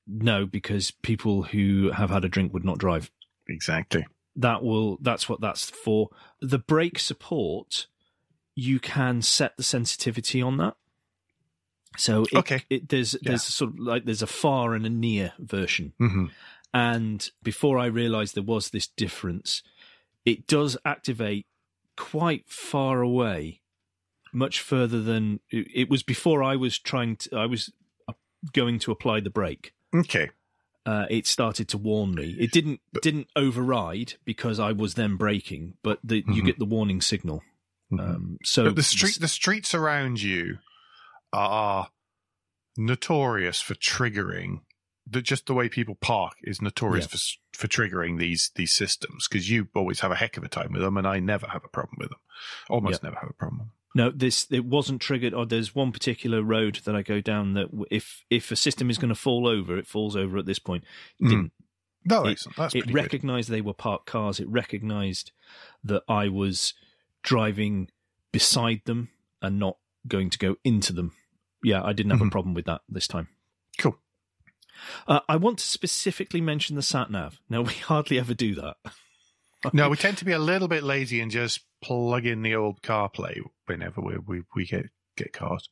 No, 0.06 0.46
because 0.46 0.90
people 0.90 1.42
who 1.42 1.90
have 1.92 2.08
had 2.10 2.24
a 2.24 2.28
drink 2.28 2.52
would 2.54 2.64
not 2.64 2.78
drive. 2.78 3.10
Exactly. 3.46 4.06
That 4.36 4.62
will. 4.64 4.98
That's 5.02 5.28
what 5.28 5.40
that's 5.40 5.68
for. 5.70 6.08
The 6.40 6.58
brake 6.58 6.98
support, 6.98 7.86
you 8.60 8.80
can 8.80 9.22
set 9.22 9.56
the 9.56 9.62
sensitivity 9.62 10.42
on 10.42 10.56
that. 10.56 10.74
So 11.96 12.24
it, 12.32 12.34
Okay. 12.38 12.62
it, 12.68 12.88
there's 12.88 13.14
Yeah. 13.14 13.20
there's 13.30 13.44
sort 13.44 13.70
of 13.72 13.78
like 13.78 14.04
there's 14.04 14.22
a 14.22 14.26
far 14.26 14.74
and 14.74 14.84
a 14.84 14.90
near 14.90 15.32
version. 15.38 15.92
hmm 15.98 16.26
And 16.74 17.30
before 17.42 17.78
I 17.78 17.86
realized 17.86 18.34
there 18.34 18.42
was 18.42 18.70
this 18.70 18.86
difference, 18.88 19.62
it 20.24 20.46
does 20.46 20.76
activate 20.84 21.46
quite 21.96 22.48
far 22.48 23.00
away, 23.00 23.60
much 24.32 24.60
further 24.60 25.00
than 25.02 25.40
it 25.50 25.66
it 25.74 25.88
was 25.90 26.02
before 26.02 26.42
I 26.42 26.56
was 26.56 26.78
trying 26.78 27.16
to, 27.16 27.36
I 27.36 27.46
was 27.46 27.72
uh, 28.08 28.12
going 28.52 28.78
to 28.80 28.90
apply 28.92 29.20
the 29.20 29.30
brake. 29.30 29.72
Okay. 29.94 30.30
Uh, 30.84 31.06
it 31.10 31.26
started 31.26 31.68
to 31.68 31.78
warn 31.78 32.14
me. 32.14 32.34
It 32.38 32.50
didn't 32.52 32.80
didn't 33.02 33.28
override 33.36 34.14
because 34.24 34.58
I 34.58 34.72
was 34.72 34.94
then 34.94 35.16
braking, 35.16 35.74
but 35.82 35.98
the, 36.04 36.24
you 36.26 36.42
Mhm. 36.42 36.46
get 36.46 36.58
the 36.58 36.64
warning 36.76 37.00
signal. 37.00 37.42
Mhm. 37.92 38.00
Um, 38.00 38.38
so 38.44 38.64
But 38.64 38.76
the 38.76 38.82
street, 38.82 39.18
the 39.20 39.28
streets 39.28 39.74
around 39.74 40.20
you 40.22 40.58
are 41.32 41.90
notorious 42.76 43.60
for 43.60 43.74
triggering. 43.74 44.60
The, 45.10 45.22
just 45.22 45.46
the 45.46 45.54
way 45.54 45.70
people 45.70 45.94
park 45.94 46.34
is 46.42 46.60
notorious 46.60 47.06
Yeah. 47.06 47.16
for 47.56 47.66
for 47.66 47.66
triggering 47.66 48.18
these 48.18 48.50
these 48.56 48.72
systems 48.74 49.26
because 49.26 49.48
you 49.50 49.68
always 49.74 50.00
have 50.00 50.10
a 50.12 50.16
heck 50.16 50.36
of 50.36 50.44
a 50.44 50.48
time 50.48 50.72
with 50.72 50.82
them, 50.82 50.96
and 50.98 51.06
I 51.06 51.18
never 51.18 51.46
have 51.48 51.64
a 51.64 51.68
problem 51.68 51.96
with 51.98 52.10
them. 52.10 52.18
Almost 52.68 53.02
never 53.02 53.16
have 53.16 53.30
a 53.30 53.34
problem. 53.34 53.70
No, 53.94 54.10
this 54.10 54.46
it 54.50 54.66
wasn't 54.66 55.00
triggered. 55.00 55.32
Or 55.32 55.46
there's 55.46 55.74
one 55.74 55.92
particular 55.92 56.42
road 56.42 56.80
that 56.84 56.94
I 56.94 57.00
go 57.02 57.22
down 57.22 57.54
that 57.54 57.68
if 57.90 58.22
if 58.28 58.50
a 58.52 58.56
system 58.56 58.90
is 58.90 58.98
going 58.98 59.08
to 59.08 59.14
fall 59.14 59.48
over, 59.48 59.78
it 59.78 59.86
falls 59.86 60.14
over 60.14 60.36
at 60.36 60.44
this 60.46 60.58
point. 60.58 60.84
It 61.18 61.24
Mm. 61.24 61.28
Didn't. 61.30 61.52
No, 62.04 62.26
It-. 62.26 62.44
That's 62.56 62.74
it 62.74 62.80
pretty 62.80 62.92
good. 62.92 62.94
recognized 62.94 63.48
they 63.48 63.62
were 63.62 63.72
parked 63.74 64.06
cars. 64.06 64.38
It 64.40 64.48
recognized 64.48 65.32
that 65.84 66.02
I 66.06 66.28
was 66.28 66.74
driving 67.28 67.88
beside 68.32 68.80
them 68.86 69.10
and 69.42 69.58
not 69.58 69.76
going 70.06 70.30
to 70.30 70.38
go 70.38 70.56
into 70.64 70.94
them. 70.94 71.12
Yeah, 71.62 71.82
I 71.84 71.92
didn't 71.92 72.12
have 72.12 72.22
a 72.22 72.24
Mhm. 72.24 72.30
problem 72.30 72.54
with 72.54 72.64
that 72.64 72.80
this 72.88 73.06
time. 73.06 73.28
Cool. 73.76 73.98
Uh, 75.06 75.20
I 75.28 75.36
want 75.36 75.58
to 75.58 75.64
specifically 75.66 76.40
mention 76.40 76.74
the 76.76 76.82
sat 76.82 77.10
nav. 77.10 77.38
Now 77.50 77.60
we 77.68 77.74
hardly 77.74 78.18
ever 78.18 78.32
do 78.32 78.54
that. 78.54 78.76
No, 79.74 79.90
we 79.90 79.96
tend 79.98 80.16
to 80.18 80.24
be 80.24 80.32
a 80.32 80.38
little 80.38 80.68
bit 80.68 80.82
lazy 80.84 81.20
and 81.20 81.30
just 81.30 81.60
plug 81.82 82.24
in 82.24 82.40
the 82.42 82.54
old 82.54 82.80
CarPlay 82.80 83.40
whenever 83.66 84.00
we 84.00 84.16
we, 84.18 84.42
we 84.54 84.64
get 84.64 84.86
get 85.16 85.32
cars. 85.34 85.68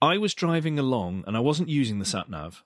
I 0.00 0.16
was 0.18 0.32
driving 0.34 0.78
along 0.78 1.24
and 1.26 1.36
I 1.36 1.40
wasn't 1.40 1.68
using 1.70 1.98
the 1.98 2.04
sat 2.04 2.30
nav. 2.30 2.62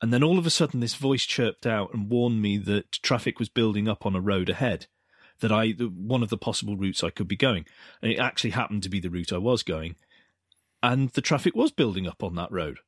And 0.00 0.12
then 0.14 0.22
all 0.24 0.38
of 0.38 0.46
a 0.46 0.50
sudden, 0.50 0.80
this 0.80 0.94
voice 0.96 1.24
chirped 1.26 1.66
out 1.66 1.92
and 1.94 2.08
warned 2.10 2.40
me 2.42 2.56
that 2.58 2.90
traffic 3.02 3.38
was 3.38 3.48
building 3.48 3.86
up 3.86 4.04
on 4.06 4.16
a 4.16 4.20
road 4.20 4.48
ahead. 4.48 4.86
That 5.40 5.52
I, 5.52 5.72
the- 5.72 5.88
one 5.88 6.22
of 6.22 6.28
the 6.30 6.38
possible 6.38 6.76
routes 6.76 7.02
I 7.02 7.10
could 7.10 7.28
be 7.28 7.36
going. 7.36 7.66
And 8.00 8.12
it 8.12 8.18
actually 8.18 8.50
happened 8.50 8.82
to 8.84 8.88
be 8.88 9.00
the 9.00 9.10
route 9.10 9.32
I 9.32 9.38
was 9.38 9.62
going. 9.62 9.96
And 10.82 11.10
the 11.10 11.20
traffic 11.20 11.54
was 11.54 11.70
building 11.70 12.06
up 12.06 12.22
on 12.22 12.34
that 12.36 12.50
road. 12.52 12.78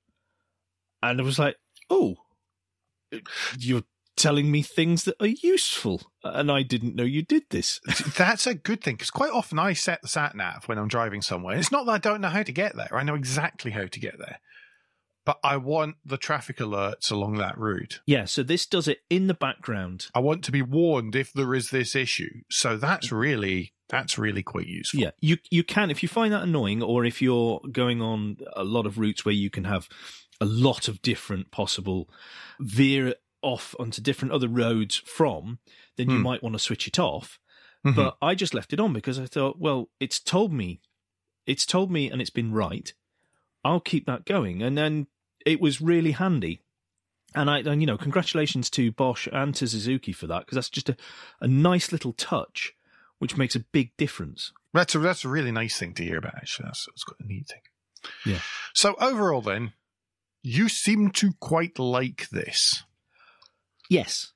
And 1.02 1.20
I 1.20 1.24
was 1.24 1.38
like, 1.38 1.56
oh, 1.90 2.16
you're 3.58 3.82
telling 4.16 4.50
me 4.50 4.62
things 4.62 5.04
that 5.04 5.16
are 5.20 5.26
useful. 5.26 6.02
And 6.22 6.50
I 6.50 6.62
didn't 6.62 6.94
know 6.96 7.04
you 7.04 7.22
did 7.22 7.44
this. 7.50 7.80
That's 8.16 8.46
a 8.46 8.54
good 8.54 8.82
thing 8.82 8.94
because 8.94 9.10
quite 9.10 9.32
often 9.32 9.58
I 9.58 9.72
set 9.72 10.02
the 10.02 10.08
sat 10.08 10.34
nav 10.34 10.64
when 10.66 10.78
I'm 10.78 10.88
driving 10.88 11.22
somewhere. 11.22 11.56
It's 11.56 11.72
not 11.72 11.86
that 11.86 11.92
I 11.92 11.98
don't 11.98 12.20
know 12.20 12.28
how 12.28 12.42
to 12.42 12.52
get 12.52 12.76
there; 12.76 12.88
I 12.92 13.02
know 13.02 13.14
exactly 13.14 13.70
how 13.72 13.86
to 13.86 14.00
get 14.00 14.18
there, 14.18 14.38
but 15.24 15.38
I 15.42 15.56
want 15.56 15.96
the 16.04 16.18
traffic 16.18 16.58
alerts 16.58 17.10
along 17.10 17.38
that 17.38 17.56
route. 17.58 18.00
yeah, 18.06 18.24
so 18.26 18.42
this 18.42 18.66
does 18.66 18.86
it 18.88 18.98
in 19.08 19.26
the 19.26 19.34
background. 19.34 20.06
I 20.14 20.18
want 20.20 20.44
to 20.44 20.52
be 20.52 20.62
warned 20.62 21.16
if 21.16 21.32
there 21.32 21.54
is 21.54 21.70
this 21.70 21.94
issue. 21.96 22.42
So 22.50 22.76
that's 22.76 23.10
really 23.12 23.72
that's 23.88 24.16
really 24.18 24.42
quite 24.42 24.66
useful. 24.66 25.00
Yeah, 25.00 25.10
you 25.20 25.36
you 25.50 25.62
can 25.64 25.90
if 25.90 26.02
you 26.02 26.08
find 26.08 26.32
that 26.32 26.42
annoying, 26.42 26.82
or 26.82 27.04
if 27.04 27.20
you're 27.22 27.60
going 27.70 28.00
on 28.02 28.36
a 28.54 28.64
lot 28.64 28.86
of 28.86 28.98
routes 28.98 29.24
where 29.24 29.34
you 29.34 29.50
can 29.50 29.64
have 29.64 29.88
a 30.40 30.44
lot 30.46 30.88
of 30.88 31.00
different 31.02 31.50
possible 31.50 32.08
veer 32.60 33.14
off 33.42 33.74
onto 33.78 34.00
different 34.02 34.32
other 34.32 34.48
roads 34.48 34.96
from, 35.04 35.58
then 35.96 36.08
you 36.10 36.16
Hmm. 36.16 36.22
might 36.22 36.42
want 36.42 36.54
to 36.54 36.58
switch 36.58 36.88
it 36.88 36.98
off. 36.98 37.38
Mhm. 37.84 37.94
But 37.94 38.16
I 38.22 38.34
just 38.34 38.54
left 38.54 38.72
it 38.72 38.80
on 38.80 38.92
because 38.94 39.18
I 39.18 39.26
thought, 39.26 39.58
well, 39.58 39.90
it's 40.00 40.18
told 40.18 40.50
me, 40.52 40.80
it's 41.46 41.66
told 41.66 41.90
me, 41.90 42.10
and 42.10 42.20
it's 42.22 42.30
been 42.30 42.52
right. 42.52 42.92
I'll 43.62 43.80
keep 43.80 44.06
that 44.06 44.24
going, 44.24 44.62
and 44.62 44.76
then 44.78 45.06
it 45.44 45.60
was 45.60 45.80
really 45.80 46.12
handy. 46.12 46.60
And 47.34 47.50
I, 47.50 47.58
and 47.60 47.82
you 47.82 47.86
know, 47.86 47.98
congratulations 47.98 48.70
to 48.70 48.92
Bosch 48.92 49.26
and 49.32 49.54
to 49.56 49.66
Suzuki 49.66 50.12
for 50.12 50.26
that 50.28 50.40
because 50.40 50.56
that's 50.56 50.70
just 50.70 50.88
a, 50.88 50.96
a 51.40 51.48
nice 51.48 51.90
little 51.90 52.12
touch, 52.12 52.74
which 53.18 53.36
makes 53.36 53.56
a 53.56 53.60
big 53.60 53.96
difference. 53.96 54.52
That's 54.72 54.94
a, 54.94 54.98
that's 55.00 55.24
a 55.24 55.28
really 55.28 55.50
nice 55.50 55.76
thing 55.76 55.94
to 55.94 56.04
hear 56.04 56.18
about. 56.18 56.36
Actually, 56.36 56.66
that's, 56.66 56.86
that's 56.86 57.04
quite 57.04 57.20
a 57.20 57.26
neat 57.26 57.46
thing. 57.48 57.60
Yeah. 58.24 58.40
So 58.72 58.94
overall, 59.00 59.40
then, 59.40 59.72
you 60.42 60.68
seem 60.68 61.10
to 61.12 61.32
quite 61.40 61.78
like 61.78 62.28
this. 62.30 62.84
Yes, 63.90 64.32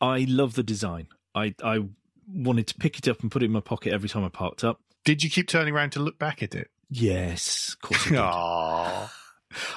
I 0.00 0.26
love 0.28 0.54
the 0.54 0.62
design. 0.62 1.08
I 1.34 1.54
I 1.62 1.80
wanted 2.28 2.66
to 2.68 2.74
pick 2.74 2.98
it 2.98 3.08
up 3.08 3.20
and 3.20 3.30
put 3.30 3.42
it 3.42 3.46
in 3.46 3.52
my 3.52 3.60
pocket 3.60 3.92
every 3.92 4.08
time 4.08 4.24
I 4.24 4.28
parked 4.28 4.64
up. 4.64 4.80
Did 5.04 5.22
you 5.22 5.30
keep 5.30 5.48
turning 5.48 5.74
around 5.74 5.90
to 5.92 6.00
look 6.00 6.18
back 6.18 6.42
at 6.42 6.54
it? 6.54 6.70
Yes, 6.90 7.74
of 7.74 7.88
course 7.88 8.12
I. 8.12 9.08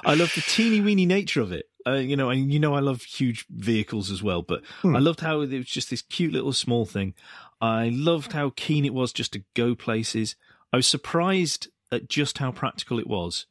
I 0.06 0.16
love 0.16 0.32
the 0.36 0.42
teeny 0.42 0.82
weeny 0.82 1.06
nature 1.06 1.42
of 1.42 1.52
it. 1.52 1.70
Uh, 1.86 1.94
you 1.94 2.18
know, 2.18 2.30
and 2.30 2.52
you 2.52 2.60
know 2.60 2.74
I 2.76 2.80
love 2.82 3.02
huge 3.04 3.46
vehicles 3.50 4.12
as 4.12 4.22
well, 4.22 4.42
but 4.42 4.62
Hmm. 4.82 4.96
I 4.96 5.00
loved 5.00 5.22
how 5.22 5.42
it 5.42 5.52
was 5.52 5.66
just 5.68 5.90
this 5.90 6.02
cute 6.02 6.34
little 6.34 6.52
small 6.54 6.86
thing. 6.86 7.14
I 7.62 7.90
loved 7.94 8.34
how 8.34 8.52
keen 8.56 8.84
it 8.86 8.94
was 8.94 9.14
just 9.14 9.34
to 9.34 9.44
go 9.56 9.74
places. 9.76 10.36
I 10.74 10.78
was 10.78 10.88
surprised 10.88 11.70
at 11.92 12.10
just 12.10 12.40
how 12.40 12.52
practical 12.52 13.00
it 13.00 13.08
was 13.08 13.46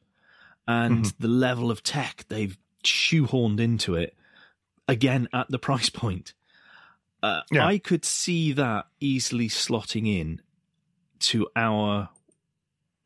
and 0.68 1.04
Mm-hmm. 1.04 1.22
the 1.22 1.28
level 1.28 1.70
of 1.70 1.82
tech 1.82 2.24
they've 2.28 2.58
shoehorned 2.84 3.58
into 3.60 3.94
it 3.94 4.14
again 4.86 5.28
at 5.32 5.48
the 5.50 5.58
price 5.68 5.88
point. 5.90 6.34
Uh, 7.22 7.40
Yeah. 7.50 7.66
I 7.66 7.78
could 7.78 8.04
see 8.04 8.52
that 8.52 8.86
easily 9.00 9.48
slotting 9.48 10.06
in 10.06 10.42
to 11.20 11.48
our 11.56 12.10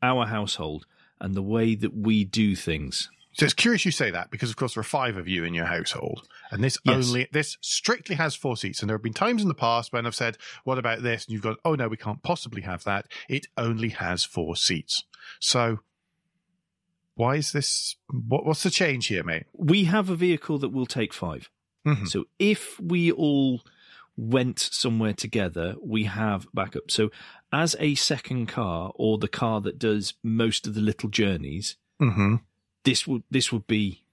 our 0.01 0.25
household 0.25 0.85
and 1.21 1.33
the 1.35 1.41
way 1.41 1.75
that 1.75 1.93
we 1.95 2.25
do 2.25 2.55
things. 2.55 3.09
So 3.33 3.45
it's 3.45 3.53
curious 3.53 3.85
you 3.85 3.91
say 3.91 4.11
that 4.11 4.29
because, 4.29 4.49
of 4.49 4.57
course, 4.57 4.73
there 4.73 4.81
are 4.81 4.83
five 4.83 5.15
of 5.15 5.25
you 5.25 5.45
in 5.45 5.53
your 5.53 5.65
household, 5.67 6.27
and 6.51 6.61
this 6.61 6.77
Yes. 6.83 7.07
only 7.07 7.27
this 7.31 7.57
strictly 7.61 8.15
has 8.17 8.35
four 8.35 8.57
seats. 8.57 8.81
And 8.81 8.89
there 8.89 8.97
have 8.97 9.03
been 9.03 9.13
times 9.13 9.41
in 9.41 9.47
the 9.47 9.53
past 9.53 9.93
when 9.93 10.05
I've 10.05 10.15
said, 10.15 10.37
"What 10.65 10.77
about 10.77 11.01
this?" 11.01 11.25
and 11.25 11.31
you've 11.33 11.41
gone, 11.41 11.55
"Oh 11.63 11.75
no, 11.75 11.87
we 11.87 11.95
can't 11.95 12.21
possibly 12.23 12.63
have 12.63 12.83
that. 12.83 13.07
It 13.29 13.47
only 13.57 13.89
has 13.89 14.25
four 14.25 14.57
seats." 14.57 15.05
So, 15.39 15.79
why 17.15 17.35
is 17.35 17.51
this? 17.53 17.95
What, 18.09 18.45
what's 18.45 18.63
the 18.63 18.69
change 18.69 19.07
here, 19.07 19.23
mate? 19.23 19.45
We 19.53 19.85
have 19.85 20.09
a 20.09 20.15
vehicle 20.15 20.57
that 20.59 20.69
will 20.69 20.85
take 20.85 21.13
5 21.13 21.49
Mhm. 21.85 22.07
So 22.09 22.25
if 22.37 22.79
we 22.79 23.11
all 23.11 23.63
went 24.21 24.59
somewhere 24.59 25.13
together, 25.13 25.75
we 25.83 26.03
have 26.03 26.45
backup. 26.53 26.91
So 26.91 27.09
as 27.51 27.75
a 27.79 27.95
second 27.95 28.45
car 28.47 28.91
or 28.95 29.17
the 29.17 29.27
car 29.27 29.61
that 29.61 29.79
does 29.79 30.13
most 30.23 30.67
of 30.67 30.75
the 30.75 30.81
little 30.81 31.09
journeys, 31.09 31.75
Mm-hmm. 31.99 32.35
this 32.83 33.05
would 33.07 33.21
this 33.29 33.51
would 33.51 33.67
be 33.67 34.03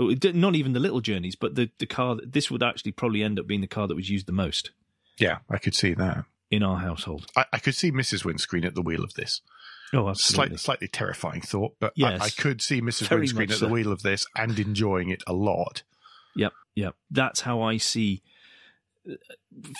oh, 0.00 0.12
not 0.34 0.54
even 0.56 0.72
the 0.72 0.80
little 0.80 1.00
journeys, 1.00 1.36
but 1.36 1.54
the 1.54 1.70
the 1.78 1.86
car 1.86 2.14
that 2.16 2.32
this 2.32 2.50
would 2.50 2.62
actually 2.62 2.92
probably 2.92 3.22
end 3.22 3.38
up 3.38 3.46
being 3.46 3.60
the 3.60 3.66
car 3.68 3.86
that 3.86 3.94
was 3.94 4.10
used 4.10 4.26
the 4.26 4.32
most 4.32 4.70
Yeah, 5.18 5.38
I 5.50 5.58
could 5.58 5.74
see 5.74 5.94
that. 5.94 6.24
in 6.50 6.62
our 6.62 6.78
household. 6.78 7.26
I, 7.36 7.44
I 7.52 7.58
could 7.58 7.74
see 7.74 7.90
Mrs. 7.92 8.24
Windscreen 8.24 8.64
at 8.64 8.74
the 8.74 8.82
wheel 8.82 9.02
of 9.04 9.14
this. 9.14 9.40
Oh, 9.92 10.12
Slightly, 10.14 10.56
slightly 10.56 10.88
terrifying 10.88 11.40
thought, 11.40 11.74
but 11.80 11.92
Yes. 11.94 12.20
I, 12.20 12.24
I 12.26 12.28
could 12.30 12.60
see 12.60 12.80
Mrs. 12.80 13.06
Very 13.08 13.20
Windscreen 13.22 13.52
at 13.52 13.60
the 13.60 13.68
wheel 13.68 13.92
of 13.92 14.02
this 14.02 14.26
and 14.36 14.58
enjoying 14.58 15.10
it 15.10 15.22
a 15.28 15.32
lot. 15.32 15.82
Yep, 16.34 16.52
yep. 16.74 16.96
That's 17.10 17.40
how 17.42 17.62
I 17.62 17.76
see 17.76 18.22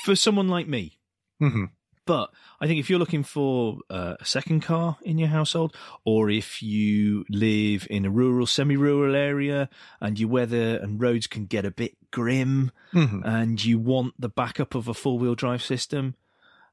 for 0.05 0.17
someone 0.17 0.49
like 0.49 0.69
me. 0.69 0.99
Mm-hmm. 1.43 1.65
But 2.07 2.31
I 2.61 2.69
think 2.69 2.79
if 2.79 2.89
you're 2.89 3.01
looking 3.01 3.25
for 3.25 3.79
uh, 3.91 4.15
a 4.21 4.25
second 4.25 4.61
car 4.61 4.97
in 5.03 5.19
your 5.19 5.29
household, 5.29 5.77
or 6.05 6.31
if 6.31 6.63
you 6.63 7.25
live 7.29 7.87
in 7.91 8.05
a 8.05 8.11
rural, 8.11 8.47
semi-rural 8.47 9.17
area, 9.17 9.69
and 10.01 10.19
your 10.19 10.29
weather 10.29 10.77
and 10.77 11.01
roads 11.01 11.27
can 11.27 11.47
get 11.47 11.65
a 11.65 11.71
bit 11.71 11.97
grim, 12.13 12.71
Mm-hmm. 12.95 13.23
and 13.25 13.63
you 13.63 13.79
want 13.79 14.15
the 14.19 14.29
backup 14.29 14.75
of 14.75 14.89
a 14.89 14.95
four-wheel 14.95 15.35
drive 15.35 15.63
system, 15.63 16.15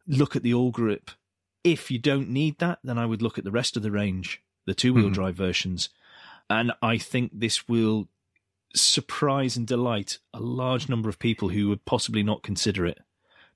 look 0.07 0.35
at 0.35 0.43
the 0.43 0.53
All 0.53 0.71
Grip. 0.71 1.09
If 1.63 1.89
you 1.89 1.97
don't 1.97 2.29
need 2.29 2.59
that, 2.59 2.79
then 2.83 2.97
I 2.97 3.05
would 3.05 3.21
look 3.21 3.37
at 3.37 3.43
the 3.43 3.51
rest 3.51 3.75
of 3.75 3.83
the 3.83 3.91
range 3.91 4.41
the 4.65 4.73
two 4.73 4.93
wheel 4.93 5.05
mm-hmm. 5.05 5.13
drive 5.13 5.35
versions. 5.35 5.89
And 6.49 6.71
I 6.81 6.97
think 6.97 7.31
this 7.33 7.67
will 7.67 8.07
surprise 8.75 9.55
and 9.55 9.67
delight 9.67 10.19
a 10.33 10.39
large 10.39 10.89
number 10.89 11.09
of 11.09 11.19
people 11.19 11.49
who 11.49 11.69
would 11.69 11.85
possibly 11.85 12.23
not 12.23 12.43
consider 12.43 12.85
it 12.85 12.99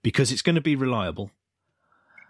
because 0.01 0.31
it's 0.31 0.41
going 0.41 0.55
to 0.55 0.61
be 0.61 0.75
reliable. 0.75 1.31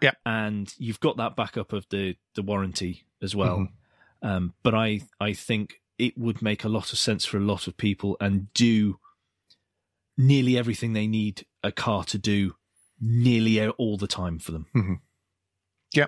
Yeah. 0.00 0.12
And 0.24 0.72
you've 0.78 1.00
got 1.00 1.16
that 1.16 1.36
backup 1.36 1.72
of 1.72 1.86
the, 1.90 2.16
the 2.34 2.42
warranty 2.42 3.04
as 3.22 3.34
well. 3.34 3.58
Mm-hmm. 3.58 4.26
Um, 4.28 4.54
but 4.62 4.74
I, 4.74 5.02
I 5.20 5.32
think 5.32 5.80
it 5.98 6.16
would 6.16 6.42
make 6.42 6.64
a 6.64 6.68
lot 6.68 6.92
of 6.92 6.98
sense 6.98 7.24
for 7.24 7.36
a 7.36 7.40
lot 7.40 7.66
of 7.66 7.76
people 7.76 8.16
and 8.20 8.52
do 8.54 8.98
nearly 10.16 10.56
everything 10.56 10.92
they 10.92 11.06
need 11.06 11.44
a 11.62 11.72
car 11.72 12.04
to 12.04 12.18
do 12.18 12.54
nearly 13.00 13.66
all 13.68 13.96
the 13.96 14.06
time 14.06 14.38
for 14.38 14.52
them. 14.52 14.66
Mm-hmm. 14.74 14.94
Yeah. 15.94 16.06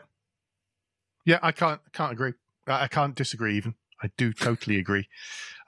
Yeah, 1.24 1.39
I 1.43 1.53
can't 1.53 1.81
can't 1.93 2.12
agree. 2.12 2.33
I 2.66 2.89
can't 2.89 3.14
disagree 3.14 3.57
even. 3.57 3.74
I 4.03 4.11
do 4.16 4.32
totally 4.32 4.78
agree. 4.78 5.09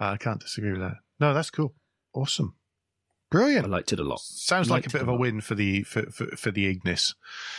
Uh, 0.01 0.11
I 0.11 0.16
can't 0.16 0.41
disagree 0.41 0.72
with 0.72 0.80
that. 0.80 0.97
No, 1.20 1.35
that's 1.35 1.51
cool. 1.51 1.74
Awesome. 2.14 2.55
Brilliant. 3.30 3.66
I 3.66 3.68
liked 3.68 3.93
it 3.93 4.01
a 4.01 4.05
lot. 4.05 4.20
Sounds 4.20 4.68
like 4.68 4.87
a 4.87 4.91
bit 4.91 5.01
of 5.01 5.09
a 5.09 5.14
win 5.14 5.41
for 5.41 5.55
the 5.55 5.83
for, 5.85 6.03
for, 6.11 6.26
for 6.37 6.51
the 6.51 6.66
Ignis. 6.66 7.14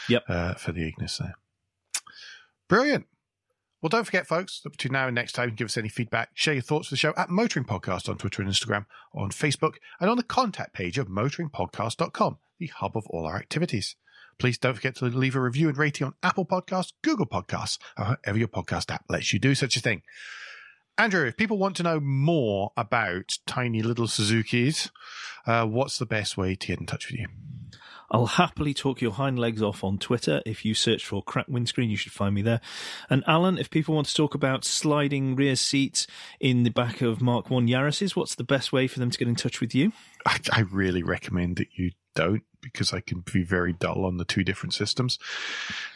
Yep. 0.08 0.24
Uh, 0.28 0.54
for 0.54 0.72
the 0.72 0.88
Ignis 0.88 1.18
there. 1.18 1.36
Brilliant. 2.68 3.08
Well, 3.82 3.90
don't 3.90 4.06
forget, 4.06 4.28
folks, 4.28 4.62
that 4.62 4.70
between 4.70 4.94
now 4.94 5.08
and 5.08 5.16
next 5.16 5.34
time, 5.34 5.56
give 5.56 5.66
us 5.66 5.76
any 5.76 5.90
feedback, 5.90 6.30
share 6.34 6.54
your 6.54 6.64
thoughts 6.64 6.88
for 6.88 6.94
the 6.94 6.98
show 6.98 7.14
at 7.18 7.30
Motoring 7.30 7.66
Podcast 7.66 8.08
on 8.08 8.18
Twitter 8.18 8.42
and 8.42 8.50
Instagram, 8.50 8.86
on 9.14 9.30
Facebook, 9.30 9.74
and 10.00 10.10
on 10.10 10.16
the 10.16 10.24
contact 10.24 10.74
page 10.74 10.98
of 10.98 11.10
motoringpodcast.com, 11.10 12.38
the 12.60 12.68
hub 12.68 12.96
of 12.96 13.06
all 13.08 13.26
our 13.26 13.36
activities. 13.36 13.98
Please 14.40 14.58
don't 14.58 14.76
forget 14.76 14.96
to 14.96 15.06
leave 15.06 15.36
a 15.36 15.42
review 15.42 15.68
and 15.68 15.78
rating 15.78 16.08
on 16.08 16.14
Apple 16.24 16.46
Podcasts, 16.46 16.94
Google 17.02 17.26
Podcasts, 17.26 17.78
or 17.98 18.06
however 18.06 18.40
your 18.40 18.48
podcast 18.48 18.90
app 18.90 19.04
lets 19.10 19.34
you 19.34 19.40
do 19.40 19.54
such 19.54 19.76
a 19.76 19.82
thing. 19.82 20.02
Andrew, 20.98 21.26
if 21.26 21.38
people 21.38 21.58
want 21.58 21.76
to 21.78 21.84
know 21.84 22.00
more 22.00 22.72
about 22.78 23.38
tiny 23.48 23.82
little 23.82 24.08
Suzuki's, 24.08 24.92
uh, 25.48 25.66
what's 25.66 25.98
the 25.98 26.06
best 26.06 26.38
way 26.38 26.56
to 26.56 26.68
get 26.68 26.80
in 26.80 26.86
touch 26.86 27.10
with 27.10 27.20
you? 27.20 27.28
I'll 28.12 28.28
happily 28.28 28.76
talk 28.76 29.02
your 29.02 29.14
hind 29.14 29.40
legs 29.40 29.64
off 29.64 29.84
on 29.84 29.98
Twitter. 29.98 30.44
If 30.46 30.64
you 30.64 30.76
search 30.76 31.04
for 31.04 31.24
crack 31.24 31.48
windscreen, 31.48 31.90
you 31.90 31.98
should 31.98 32.12
find 32.12 32.36
me 32.36 32.44
there. 32.44 32.62
And 33.10 33.24
Alan, 33.26 33.58
if 33.58 33.72
people 33.72 33.96
want 33.96 34.06
to 34.08 34.14
talk 34.14 34.36
about 34.36 34.64
sliding 34.64 35.36
rear 35.36 35.56
seats 35.56 36.06
in 36.40 36.62
the 36.62 36.70
back 36.70 37.02
of 37.02 37.22
Mark 37.22 37.50
1 37.50 37.68
Yaris's, 37.68 38.16
what's 38.16 38.36
the 38.36 38.44
best 38.44 38.72
way 38.72 38.86
for 38.88 39.00
them 39.00 39.10
to 39.10 39.18
get 39.18 39.28
in 39.28 39.36
touch 39.36 39.60
with 39.60 39.74
you? 39.74 39.94
I, 40.28 40.38
I 40.52 40.60
really 40.60 41.02
recommend 41.02 41.56
that 41.56 41.70
you 41.74 41.92
don't 42.16 42.44
because 42.62 42.94
I 42.94 43.02
can 43.02 43.20
be 43.22 43.44
very 43.44 43.74
dull 43.74 44.06
on 44.06 44.18
the 44.18 44.26
two 44.26 44.44
different 44.44 44.74
systems. 44.74 45.20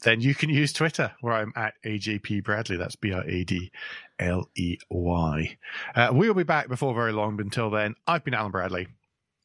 Then 0.04 0.22
you 0.22 0.36
can 0.36 0.50
use 0.50 0.74
Twitter 0.74 1.14
where 1.22 1.34
I'm 1.34 1.54
at 1.56 1.76
AJP 1.86 2.44
Bradley. 2.44 2.78
That's 2.78 2.96
B 2.96 3.14
R 3.14 3.24
A 3.24 3.44
D 3.44 3.72
L 4.20 4.50
E 4.56 4.78
Y. 4.90 5.58
Uh, 5.96 6.10
we'll 6.12 6.34
be 6.34 6.44
back 6.44 6.68
before 6.68 6.94
very 6.94 7.14
long, 7.14 7.38
but 7.38 7.46
until 7.46 7.70
then, 7.70 7.96
I've 8.06 8.24
been 8.24 8.34
Alan 8.34 8.52
Bradley. 8.52 8.88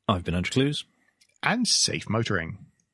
I've 0.09 0.25
been 0.25 0.35
Andrew 0.35 0.51
Clues 0.51 0.85
and 1.43 1.66
safe 1.66 2.09
motoring. 2.09 2.59